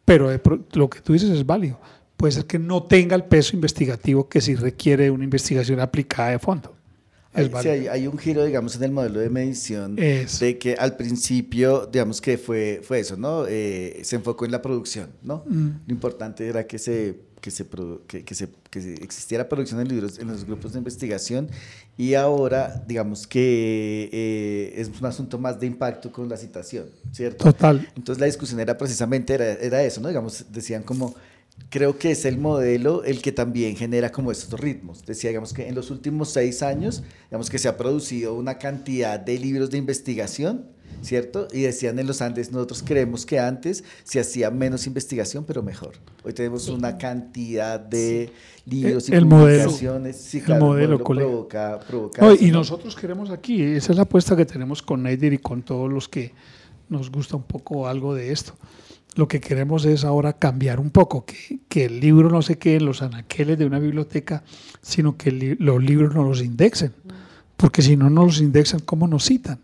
pero 0.05 0.29
lo 0.71 0.89
que 0.89 1.01
tú 1.01 1.11
dices 1.11 1.31
es 1.31 1.45
válido. 1.45 1.79
Puede 2.17 2.31
ser 2.33 2.45
que 2.45 2.57
no 2.59 2.83
tenga 2.83 3.15
el 3.15 3.23
peso 3.25 3.55
investigativo 3.55 4.27
que 4.27 4.41
sí 4.41 4.55
requiere 4.55 5.11
una 5.11 5.23
investigación 5.23 5.79
aplicada 5.79 6.31
de 6.31 6.39
fondo. 6.39 6.73
Sí, 7.61 7.67
hay, 7.67 7.87
hay 7.87 8.07
un 8.07 8.17
giro, 8.17 8.43
digamos, 8.43 8.75
en 8.77 8.83
el 8.83 8.91
modelo 8.91 9.19
de 9.19 9.29
medición 9.29 9.93
Es. 9.99 10.39
de 10.39 10.57
que 10.57 10.73
al 10.73 10.97
principio, 10.97 11.85
digamos 11.85 12.19
que 12.19 12.39
fue, 12.39 12.81
fue 12.83 12.99
eso, 13.01 13.15
¿no? 13.15 13.45
Eh, 13.47 13.99
se 14.03 14.15
enfocó 14.15 14.45
en 14.45 14.51
la 14.51 14.61
producción, 14.63 15.09
¿no? 15.21 15.43
Mm. 15.47 15.67
Lo 15.85 15.93
importante 15.93 16.47
era 16.47 16.65
que 16.65 16.79
se, 16.79 17.19
que, 17.39 17.51
se, 17.51 17.67
que, 18.07 18.23
que 18.25 18.33
se, 18.33 18.49
que 18.71 18.81
se- 18.81 18.93
existiera 19.03 19.47
producción 19.47 19.77
de 19.83 19.85
libros 19.85 20.17
en 20.17 20.29
los 20.29 20.45
grupos 20.45 20.73
de 20.73 20.79
investigación 20.79 21.47
y 21.95 22.15
ahora, 22.15 22.83
digamos 22.87 23.27
que 23.27 24.09
eh, 24.11 24.73
es 24.81 24.89
un 24.99 25.05
asunto 25.05 25.37
más 25.37 25.59
de 25.59 25.67
impacto 25.67 26.11
con 26.11 26.27
la 26.27 26.37
citación, 26.37 26.87
¿cierto? 27.11 27.43
Total. 27.45 27.87
Entonces 27.95 28.19
la 28.19 28.25
discusión 28.25 28.59
era 28.59 28.75
precisamente 28.75 29.35
era, 29.35 29.45
era 29.53 29.83
eso, 29.83 30.01
¿no? 30.01 30.07
Digamos, 30.07 30.45
decían 30.51 30.81
como, 30.81 31.13
creo 31.69 31.97
que 31.97 32.11
es 32.11 32.25
el 32.25 32.37
modelo 32.37 33.03
el 33.03 33.21
que 33.21 33.31
también 33.31 33.75
genera 33.75 34.11
como 34.11 34.31
estos 34.31 34.59
ritmos. 34.59 35.05
Decía, 35.05 35.29
digamos 35.29 35.53
que 35.53 35.67
en 35.67 35.75
los 35.75 35.91
últimos 35.91 36.29
seis 36.29 36.61
años, 36.63 37.03
digamos 37.29 37.49
que 37.49 37.59
se 37.59 37.67
ha 37.67 37.77
producido 37.77 38.33
una 38.35 38.57
cantidad 38.57 39.19
de 39.19 39.37
libros 39.37 39.69
de 39.69 39.77
investigación, 39.77 40.65
¿cierto? 41.01 41.47
Y 41.51 41.61
decían 41.61 41.99
en 41.99 42.07
los 42.07 42.21
Andes, 42.21 42.51
nosotros 42.51 42.83
creemos 42.85 43.25
que 43.25 43.39
antes 43.39 43.83
se 44.03 44.19
hacía 44.19 44.49
menos 44.49 44.87
investigación, 44.87 45.43
pero 45.45 45.61
mejor. 45.61 45.93
Hoy 46.23 46.33
tenemos 46.33 46.69
una 46.69 46.97
cantidad 46.97 47.79
de 47.79 48.31
libros 48.65 49.09
y 49.09 49.13
El 49.13 49.25
modelo. 49.25 49.65
publicaciones. 49.65 50.33
El 50.35 50.59
modelo, 50.59 51.03
colega. 51.03 51.27
provoca, 51.27 51.79
provoca 51.87 52.21
No, 52.21 52.31
eso, 52.31 52.43
y 52.43 52.47
¿no? 52.51 52.59
nosotros 52.59 52.95
queremos 52.95 53.29
aquí, 53.29 53.61
esa 53.61 53.91
es 53.91 53.97
la 53.97 54.03
apuesta 54.03 54.35
que 54.35 54.45
tenemos 54.45 54.81
con 54.81 55.03
Neider 55.03 55.33
y 55.33 55.37
con 55.37 55.61
todos 55.63 55.91
los 55.91 56.07
que 56.07 56.33
nos 56.89 57.11
gusta 57.11 57.35
un 57.35 57.43
poco 57.43 57.87
algo 57.87 58.15
de 58.15 58.31
esto. 58.31 58.53
Lo 59.17 59.27
que 59.27 59.39
queremos 59.41 59.83
es 59.85 60.05
ahora 60.05 60.33
cambiar 60.33 60.79
un 60.79 60.91
poco, 60.91 61.25
que, 61.25 61.59
que 61.67 61.85
el 61.85 61.99
libro 61.99 62.29
no 62.29 62.41
se 62.41 62.57
quede 62.57 62.75
en 62.77 62.85
los 62.85 63.01
anaqueles 63.01 63.57
de 63.57 63.65
una 63.65 63.79
biblioteca, 63.79 64.43
sino 64.81 65.17
que 65.17 65.31
li- 65.31 65.55
los 65.55 65.83
libros 65.83 66.13
no 66.15 66.23
los 66.23 66.41
indexen, 66.41 66.93
porque 67.57 67.81
si 67.81 67.97
no 67.97 68.09
nos 68.09 68.25
los 68.25 68.41
indexan, 68.41 68.79
¿cómo 68.81 69.07
nos 69.07 69.25
citan? 69.25 69.59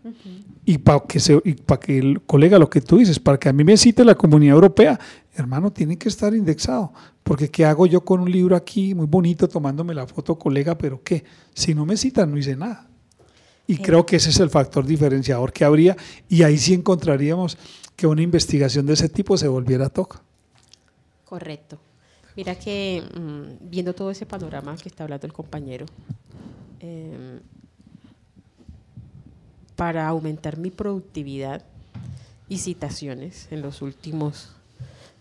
Y 0.66 0.78
para 0.78 1.00
que, 1.00 1.20
se, 1.20 1.40
y 1.44 1.52
pa' 1.54 1.78
que 1.78 1.98
el 1.98 2.22
colega, 2.22 2.58
lo 2.58 2.68
que 2.68 2.80
tú 2.80 2.98
dices, 2.98 3.18
para 3.20 3.38
que 3.38 3.48
a 3.48 3.52
mí 3.52 3.64
me 3.64 3.76
cite 3.76 4.04
la 4.04 4.14
comunidad 4.14 4.54
europea, 4.54 4.98
hermano, 5.34 5.70
tiene 5.70 5.96
que 5.98 6.08
estar 6.08 6.34
indexado. 6.34 6.92
Porque 7.22 7.50
¿qué 7.50 7.64
hago 7.64 7.86
yo 7.86 8.00
con 8.02 8.20
un 8.20 8.30
libro 8.30 8.56
aquí 8.56 8.94
muy 8.94 9.06
bonito 9.06 9.46
tomándome 9.46 9.94
la 9.94 10.06
foto, 10.06 10.38
colega? 10.38 10.76
Pero 10.76 11.02
¿qué? 11.04 11.22
Si 11.54 11.74
no 11.74 11.84
me 11.86 11.96
citan, 11.96 12.30
no 12.30 12.38
hice 12.38 12.56
nada. 12.56 12.88
Y 13.66 13.76
creo 13.78 14.04
que 14.04 14.16
ese 14.16 14.30
es 14.30 14.40
el 14.40 14.50
factor 14.50 14.84
diferenciador 14.86 15.52
que 15.52 15.64
habría. 15.64 15.96
Y 16.28 16.42
ahí 16.42 16.58
sí 16.58 16.74
encontraríamos 16.74 17.56
que 17.96 18.06
una 18.06 18.22
investigación 18.22 18.86
de 18.86 18.94
ese 18.94 19.08
tipo 19.08 19.36
se 19.36 19.48
volviera 19.48 19.88
toca. 19.88 20.22
Correcto. 21.24 21.78
Mira 22.36 22.56
que 22.56 23.02
mm, 23.02 23.68
viendo 23.70 23.94
todo 23.94 24.10
ese 24.10 24.26
panorama 24.26 24.76
que 24.76 24.88
está 24.88 25.04
hablando 25.04 25.26
el 25.26 25.32
compañero, 25.32 25.86
em, 26.80 27.40
para 29.76 30.08
aumentar 30.08 30.58
mi 30.58 30.70
productividad 30.70 31.64
y 32.48 32.58
citaciones 32.58 33.48
en 33.50 33.62
los 33.62 33.82
últimos 33.82 34.50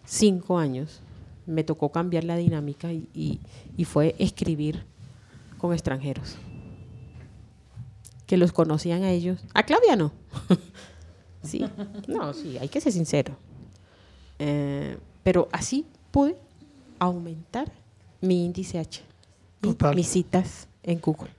cinco 0.06 0.58
años, 0.58 1.02
me 1.46 1.64
tocó 1.64 1.92
cambiar 1.92 2.24
la 2.24 2.38
dinámica 2.38 2.92
y 2.92 3.40
fue 3.86 4.16
escribir 4.18 4.84
con 5.58 5.74
extranjeros, 5.74 6.36
que 8.28 8.38
los 8.38 8.52
conocían 8.52 9.04
a 9.04 9.12
ellos. 9.12 9.40
A 9.54 9.64
Claudia 9.64 9.96
no. 9.96 10.12
sí, 11.44 11.64
no, 12.08 12.34
sí, 12.34 12.58
hay 12.58 12.70
que 12.70 12.82
ser 12.82 12.92
sincero. 12.94 13.36
Eh, 14.40 14.98
pero 15.24 15.48
así 15.52 15.86
pude 16.12 16.36
aumentar 17.00 17.72
mi 18.22 18.46
índice 18.46 18.80
H 18.80 19.02
y 19.62 19.68
Total. 19.68 19.96
mis 19.96 20.08
citas 20.08 20.68
en 20.84 21.00
Google. 21.00 21.30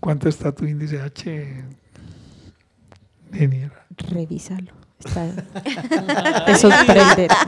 ¿Cuánto 0.00 0.28
está 0.28 0.52
tu 0.52 0.64
índice 0.66 1.00
H? 1.00 1.64
Denier? 3.30 3.72
Revísalo. 4.10 4.72
Está- 5.04 5.32
te 6.46 6.54
sorprenderás. 6.56 7.38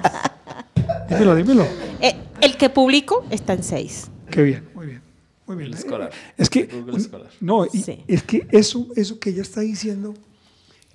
Dímelo, 1.09 1.35
dímelo. 1.35 1.65
Eh, 2.01 2.15
el 2.41 2.57
que 2.57 2.69
publico 2.69 3.25
está 3.31 3.53
en 3.55 3.63
6. 3.63 4.11
Qué 4.31 4.43
bien, 4.43 4.69
muy 4.75 4.87
bien. 4.87 5.03
Muy 5.47 5.57
bien. 5.57 5.69
El 5.69 5.75
escolar. 5.79 6.11
Es 6.37 6.51
que, 6.51 6.65
Google 6.67 7.01
Scholar. 7.01 7.31
no, 7.41 7.65
y 7.67 7.79
Sí. 7.83 8.05
es 8.07 8.23
que 8.23 8.47
eso, 8.51 8.87
eso 8.97 9.19
que 9.19 9.31
ella 9.31 9.43
está 9.43 9.61
diciendo 9.63 10.13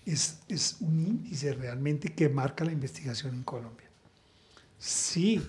es, 0.06 0.40
es 0.50 0.78
un 0.82 1.00
índice 1.00 1.54
realmente 1.54 2.14
que 2.14 2.30
marca 2.30 2.64
la 2.66 2.72
investigación 2.72 3.36
en 3.36 3.44
Colombia. 3.44 3.88
Si 4.78 5.42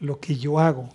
lo 0.00 0.18
que 0.20 0.36
yo 0.36 0.58
hago 0.58 0.88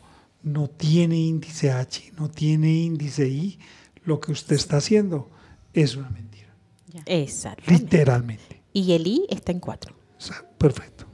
no 0.43 0.69
tiene 0.69 1.17
índice 1.17 1.71
H, 1.71 2.11
no 2.17 2.29
tiene 2.29 2.71
índice 2.71 3.27
I, 3.27 3.59
lo 4.03 4.19
que 4.19 4.31
usted 4.31 4.55
está 4.55 4.77
haciendo 4.77 5.29
es 5.73 5.95
una 5.95 6.09
mentira. 6.09 6.53
Exactamente. 7.05 7.83
Literalmente. 7.83 8.61
Y 8.73 8.93
el 8.93 9.07
I 9.07 9.25
está 9.29 9.51
en 9.51 9.59
4. 9.59 9.93
O 10.17 10.21
sea, 10.21 10.43
perfecto. 10.57 11.05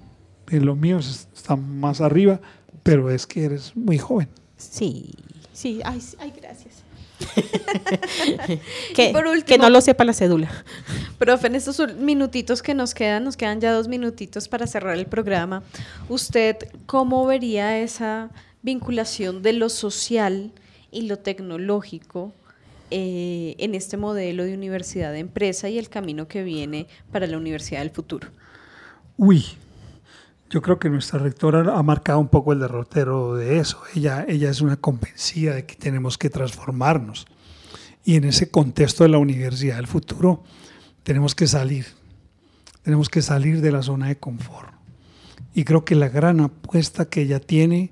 Y 0.52 0.60
lo 0.60 0.76
mío 0.76 1.00
es- 1.00 1.28
está 1.36 1.56
más 1.56 2.02
arriba, 2.02 2.40
pero 2.84 3.10
es 3.12 3.26
que 3.28 3.44
eres 3.46 3.76
muy 3.76 3.98
joven. 3.98 4.30
Sí, 4.58 5.12
sí. 5.52 5.82
Ay, 5.84 6.00
sí, 6.02 6.16
ay, 6.20 6.34
gracias. 6.40 6.83
que, 8.96 9.12
por 9.12 9.24
que 9.24 9.30
último- 9.30 9.64
no 9.64 9.70
lo 9.70 9.82
sepa 9.82 10.04
la 10.04 10.14
cédula. 10.14 10.50
Profe, 11.18 11.48
en 11.48 11.56
estos 11.56 11.82
minutitos 11.98 12.62
que 12.62 12.74
nos 12.74 12.94
quedan, 12.94 13.24
nos 13.24 13.38
quedan 13.38 13.62
ya 13.62 13.72
dos 13.72 13.88
minutitos 13.88 14.48
para 14.48 14.68
cerrar 14.68 14.98
el 14.98 15.06
programa. 15.06 15.64
¿Usted 16.10 16.58
cómo 16.86 17.26
vería 17.26 17.80
esa 17.80 18.30
vinculación 18.62 19.42
de 19.42 19.54
lo 19.54 19.70
social 19.70 20.52
y 20.92 21.04
lo 21.04 21.18
tecnológico 21.20 22.34
eh, 22.92 23.56
en 23.58 23.74
este 23.76 23.98
modelo 23.98 24.44
de 24.44 24.54
universidad 24.54 25.12
de 25.12 25.20
empresa 25.20 25.70
y 25.70 25.78
el 25.80 25.90
camino 25.90 26.28
que 26.28 26.44
viene 26.44 26.88
para 27.12 27.26
la 27.28 27.38
universidad 27.38 27.80
del 27.80 27.90
futuro? 27.92 28.28
Uy, 29.18 29.46
yo 30.54 30.62
creo 30.62 30.78
que 30.78 30.88
nuestra 30.88 31.18
rectora 31.18 31.76
ha 31.76 31.82
marcado 31.82 32.20
un 32.20 32.28
poco 32.28 32.54
el 32.54 32.60
derrotero 32.60 33.34
de 33.34 33.58
eso. 33.58 33.82
Ella, 33.96 34.24
ella 34.28 34.52
es 34.52 34.62
una 34.62 34.78
convencida 34.78 35.56
de 35.56 35.66
que 35.66 35.74
tenemos 35.74 36.20
que 36.20 36.30
transformarnos. 36.30 37.26
Y 38.06 38.18
en 38.18 38.26
ese 38.26 38.52
contexto 38.52 39.04
de 39.04 39.10
la 39.10 39.18
universidad 39.18 39.78
del 39.78 39.88
futuro, 39.88 40.44
tenemos 41.02 41.34
que 41.34 41.48
salir. 41.48 41.88
Tenemos 42.84 43.10
que 43.10 43.24
salir 43.24 43.62
de 43.62 43.72
la 43.72 43.82
zona 43.82 44.10
de 44.10 44.18
confort. 44.18 44.76
Y 45.56 45.64
creo 45.64 45.86
que 45.86 45.96
la 45.96 46.10
gran 46.10 46.40
apuesta 46.40 47.06
que 47.06 47.24
ella 47.24 47.40
tiene, 47.40 47.92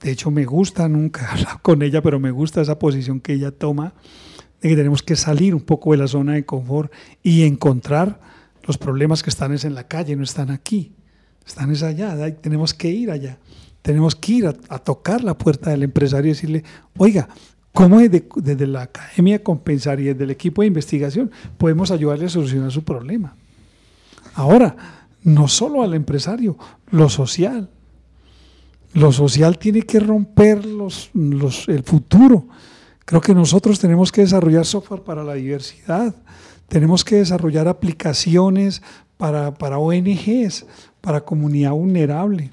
de 0.00 0.10
hecho 0.10 0.30
me 0.30 0.44
gusta, 0.44 0.86
nunca 0.90 1.22
he 1.22 1.38
hablado 1.38 1.60
con 1.62 1.80
ella, 1.80 2.02
pero 2.02 2.20
me 2.20 2.32
gusta 2.32 2.60
esa 2.60 2.78
posición 2.78 3.18
que 3.18 3.32
ella 3.32 3.50
toma, 3.50 3.94
de 4.60 4.68
que 4.68 4.76
tenemos 4.76 5.02
que 5.02 5.16
salir 5.16 5.54
un 5.54 5.62
poco 5.62 5.92
de 5.92 5.96
la 5.96 6.08
zona 6.08 6.34
de 6.34 6.44
confort 6.44 6.92
y 7.22 7.44
encontrar 7.44 8.20
los 8.62 8.76
problemas 8.76 9.22
que 9.22 9.30
están 9.30 9.54
es 9.54 9.64
en 9.64 9.74
la 9.74 9.88
calle, 9.88 10.16
no 10.16 10.22
están 10.22 10.50
aquí, 10.50 10.92
están 11.46 11.70
es 11.70 11.82
allá, 11.82 12.34
tenemos 12.36 12.72
que 12.74 12.90
ir 12.90 13.10
allá, 13.10 13.38
tenemos 13.82 14.14
que 14.14 14.32
ir 14.32 14.46
a, 14.46 14.54
a 14.68 14.78
tocar 14.78 15.22
la 15.22 15.36
puerta 15.36 15.70
del 15.70 15.82
empresario 15.82 16.30
y 16.30 16.34
decirle, 16.34 16.64
oiga, 16.96 17.28
¿cómo 17.72 17.98
desde, 18.00 18.26
desde 18.36 18.66
la 18.66 18.82
academia 18.82 19.42
compensar 19.42 20.00
y 20.00 20.04
desde 20.04 20.24
el 20.24 20.30
equipo 20.30 20.62
de 20.62 20.68
investigación 20.68 21.30
podemos 21.58 21.90
ayudarle 21.90 22.26
a 22.26 22.30
solucionar 22.30 22.70
su 22.72 22.82
problema? 22.84 23.36
Ahora, 24.34 24.76
no 25.22 25.48
solo 25.48 25.82
al 25.82 25.94
empresario, 25.94 26.56
lo 26.90 27.08
social. 27.08 27.70
Lo 28.92 29.10
social 29.12 29.58
tiene 29.58 29.82
que 29.82 29.98
romper 30.00 30.64
los, 30.64 31.10
los- 31.14 31.68
el 31.68 31.82
futuro. 31.82 32.46
Creo 33.04 33.20
que 33.20 33.34
nosotros 33.34 33.78
tenemos 33.80 34.12
que 34.12 34.20
desarrollar 34.22 34.64
software 34.64 35.02
para 35.02 35.24
la 35.24 35.34
diversidad, 35.34 36.14
tenemos 36.68 37.04
que 37.04 37.16
desarrollar 37.16 37.68
aplicaciones 37.68 38.82
para, 39.18 39.52
para 39.54 39.78
ONGs, 39.78 40.64
para 41.04 41.20
comunidad 41.20 41.72
vulnerable. 41.72 42.50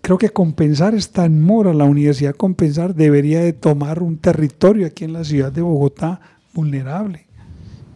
Creo 0.00 0.16
que 0.16 0.30
Compensar 0.30 0.94
está 0.94 1.26
en 1.26 1.44
mora. 1.44 1.74
La 1.74 1.84
Universidad 1.84 2.34
Compensar 2.34 2.94
debería 2.94 3.40
de 3.40 3.52
tomar 3.52 4.02
un 4.02 4.16
territorio 4.16 4.86
aquí 4.86 5.04
en 5.04 5.12
la 5.12 5.24
ciudad 5.24 5.52
de 5.52 5.60
Bogotá 5.60 6.20
vulnerable 6.54 7.26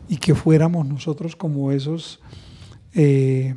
y 0.07 0.19
que 0.19 0.35
fuéramos 0.35 0.87
nosotros 0.87 1.35
como 1.35 1.73
esos 1.73 2.21
eh, 2.93 3.55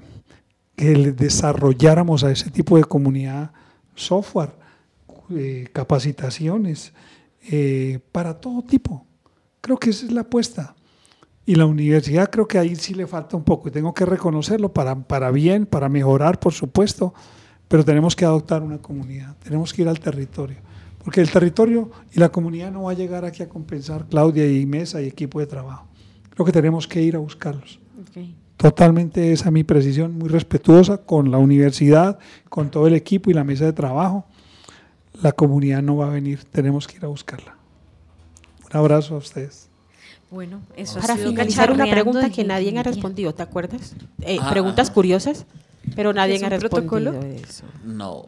que 0.77 1.11
desarrolláramos 1.11 2.23
a 2.23 2.31
ese 2.31 2.49
tipo 2.51 2.77
de 2.77 2.85
comunidad 2.85 3.51
software, 3.93 4.51
eh, 5.35 5.67
capacitaciones, 5.73 6.93
eh, 7.51 7.99
para 8.13 8.39
todo 8.39 8.61
tipo. 8.61 9.05
Creo 9.59 9.77
que 9.77 9.89
esa 9.89 10.05
es 10.05 10.13
la 10.13 10.21
apuesta. 10.21 10.76
Y 11.47 11.55
la 11.55 11.65
universidad 11.65 12.29
creo 12.29 12.45
que 12.45 12.59
ahí 12.59 12.75
sí 12.75 12.93
le 12.93 13.07
falta 13.07 13.37
un 13.37 13.43
poco 13.43 13.69
y 13.69 13.71
tengo 13.71 13.93
que 13.93 14.05
reconocerlo 14.05 14.73
para, 14.73 14.95
para 14.95 15.31
bien, 15.31 15.65
para 15.65 15.87
mejorar, 15.87 16.41
por 16.41 16.53
supuesto, 16.53 17.13
pero 17.69 17.85
tenemos 17.85 18.17
que 18.17 18.25
adoptar 18.25 18.61
una 18.61 18.79
comunidad, 18.79 19.33
tenemos 19.41 19.73
que 19.73 19.83
ir 19.83 19.87
al 19.87 19.97
territorio, 19.97 20.57
porque 21.01 21.21
el 21.21 21.31
territorio 21.31 21.89
y 22.11 22.19
la 22.19 22.27
comunidad 22.27 22.69
no 22.73 22.83
va 22.83 22.91
a 22.91 22.95
llegar 22.95 23.23
aquí 23.23 23.43
a 23.43 23.47
compensar 23.47 24.07
Claudia 24.09 24.45
y 24.45 24.65
Mesa 24.65 25.01
y 25.01 25.07
equipo 25.07 25.39
de 25.39 25.47
trabajo. 25.47 25.87
Creo 26.31 26.45
que 26.45 26.51
tenemos 26.51 26.85
que 26.85 27.01
ir 27.01 27.15
a 27.15 27.19
buscarlos. 27.19 27.79
Totalmente 28.57 29.31
esa 29.31 29.45
es 29.45 29.51
mi 29.53 29.63
precisión, 29.63 30.17
muy 30.17 30.27
respetuosa 30.27 30.97
con 30.97 31.31
la 31.31 31.37
universidad, 31.37 32.19
con 32.49 32.71
todo 32.71 32.87
el 32.87 32.93
equipo 32.93 33.31
y 33.31 33.33
la 33.33 33.45
mesa 33.45 33.63
de 33.63 33.71
trabajo. 33.71 34.25
La 35.21 35.31
comunidad 35.31 35.81
no 35.81 35.95
va 35.95 36.07
a 36.07 36.09
venir, 36.09 36.43
tenemos 36.51 36.87
que 36.87 36.97
ir 36.97 37.05
a 37.05 37.07
buscarla. 37.07 37.55
Un 38.69 38.77
abrazo 38.77 39.15
a 39.15 39.19
ustedes. 39.19 39.66
Bueno, 40.29 40.61
eso 40.75 40.99
Para 40.99 41.13
ha 41.13 41.17
sido 41.17 41.29
finalizar, 41.29 41.71
una 41.71 41.85
pregunta 41.89 42.29
que 42.29 42.43
nadie 42.43 42.77
ha 42.77 42.83
respondido, 42.83 43.33
¿te 43.33 43.43
acuerdas? 43.43 43.93
Eh, 44.21 44.37
Ah, 44.41 44.49
preguntas 44.51 44.89
ah. 44.89 44.93
curiosas, 44.93 45.45
pero 45.95 46.11
nadie 46.13 46.35
¿Es 46.35 46.43
ha 46.43 46.49
respondido 46.49 47.11
protocolo? 47.11 47.35
eso. 47.35 47.63
No. 47.85 48.25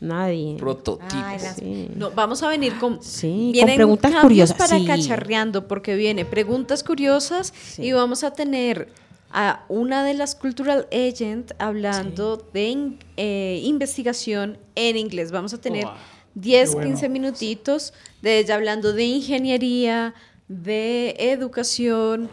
Nadie. 0.00 0.56
Prototipo. 0.58 1.12
Ay, 1.22 1.38
las- 1.40 1.56
Sí. 1.56 1.88
No, 1.94 2.10
vamos 2.12 2.42
a 2.42 2.48
venir 2.48 2.78
con, 2.78 3.02
Sí, 3.02 3.28
con 3.28 3.52
vienen 3.52 3.76
preguntas 3.76 4.12
curiosas, 4.22 4.56
para 4.56 4.78
sí. 4.78 4.86
cacharreando, 4.86 5.68
porque 5.68 5.94
viene 5.94 6.24
preguntas 6.24 6.82
curiosas 6.82 7.52
Sí. 7.74 7.82
y 7.84 7.92
vamos 7.92 8.24
a 8.24 8.32
tener 8.32 8.88
a 9.32 9.64
una 9.68 10.02
de 10.02 10.14
las 10.14 10.34
cultural 10.34 10.88
agent 10.90 11.52
hablando 11.58 12.44
de 12.52 12.68
in- 12.70 12.98
eh, 13.16 13.60
investigación 13.62 14.58
en 14.74 14.96
inglés. 14.96 15.30
Vamos 15.30 15.52
a 15.54 15.58
tener 15.60 15.84
Wow, 15.84 15.92
10, 16.34 16.70
qué 16.70 16.74
bueno. 16.76 16.88
15 16.90 17.08
minutitos 17.10 17.92
de 18.22 18.38
ella 18.38 18.54
hablando 18.56 18.92
de 18.94 19.04
ingeniería, 19.04 20.14
de 20.50 21.14
educación, 21.16 22.28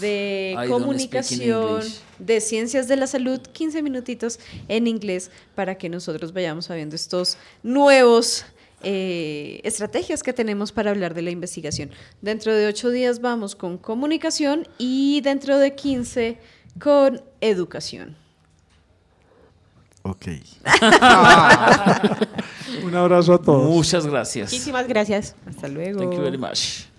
de 0.00 0.56
I 0.58 0.68
comunicación, 0.68 1.82
de 2.18 2.40
ciencias 2.40 2.88
de 2.88 2.96
la 2.96 3.06
salud, 3.06 3.40
15 3.40 3.82
minutitos 3.82 4.40
en 4.66 4.88
inglés 4.88 5.30
para 5.54 5.76
que 5.76 5.88
nosotros 5.88 6.32
vayamos 6.32 6.64
sabiendo 6.64 6.96
estos 6.96 7.38
nuevos 7.62 8.44
eh, 8.82 9.60
estrategias 9.62 10.24
que 10.24 10.32
tenemos 10.32 10.72
para 10.72 10.90
hablar 10.90 11.14
de 11.14 11.22
la 11.22 11.30
investigación. 11.30 11.92
Dentro 12.20 12.52
de 12.52 12.66
ocho 12.66 12.90
días 12.90 13.20
vamos 13.20 13.54
con 13.54 13.78
comunicación 13.78 14.66
y 14.76 15.20
dentro 15.20 15.58
de 15.58 15.76
15 15.76 16.38
con 16.80 17.22
educación. 17.40 18.16
Ok. 20.02 20.26
Un 22.82 22.96
abrazo 22.96 23.34
a 23.34 23.38
todos. 23.40 23.70
Muchas 23.70 24.04
gracias. 24.04 24.50
Muchísimas 24.50 24.88
gracias. 24.88 25.36
Hasta 25.46 25.68
luego. 25.68 26.00
Thank 26.00 26.14
you 26.14 26.22
very 26.22 26.38
much. 26.38 26.90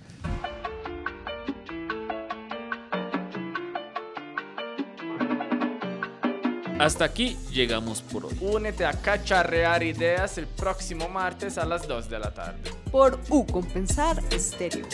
Hasta 6.80 7.06
aquí 7.06 7.38
llegamos 7.52 8.02
por 8.02 8.26
hoy. 8.26 8.38
Únete 8.42 8.86
a 8.86 8.94
cacharrear 8.94 9.84
ideas 9.84 10.38
el 10.38 10.48
próximo 10.48 11.08
martes 11.08 11.58
a 11.58 11.66
las 11.66 11.88
2 11.88 12.10
de 12.10 12.20
la 12.20 12.34
tarde. 12.34 12.60
Por 12.92 13.20
U 13.30 13.46
Compensar 13.46 14.22
Estéreo. 14.32 14.88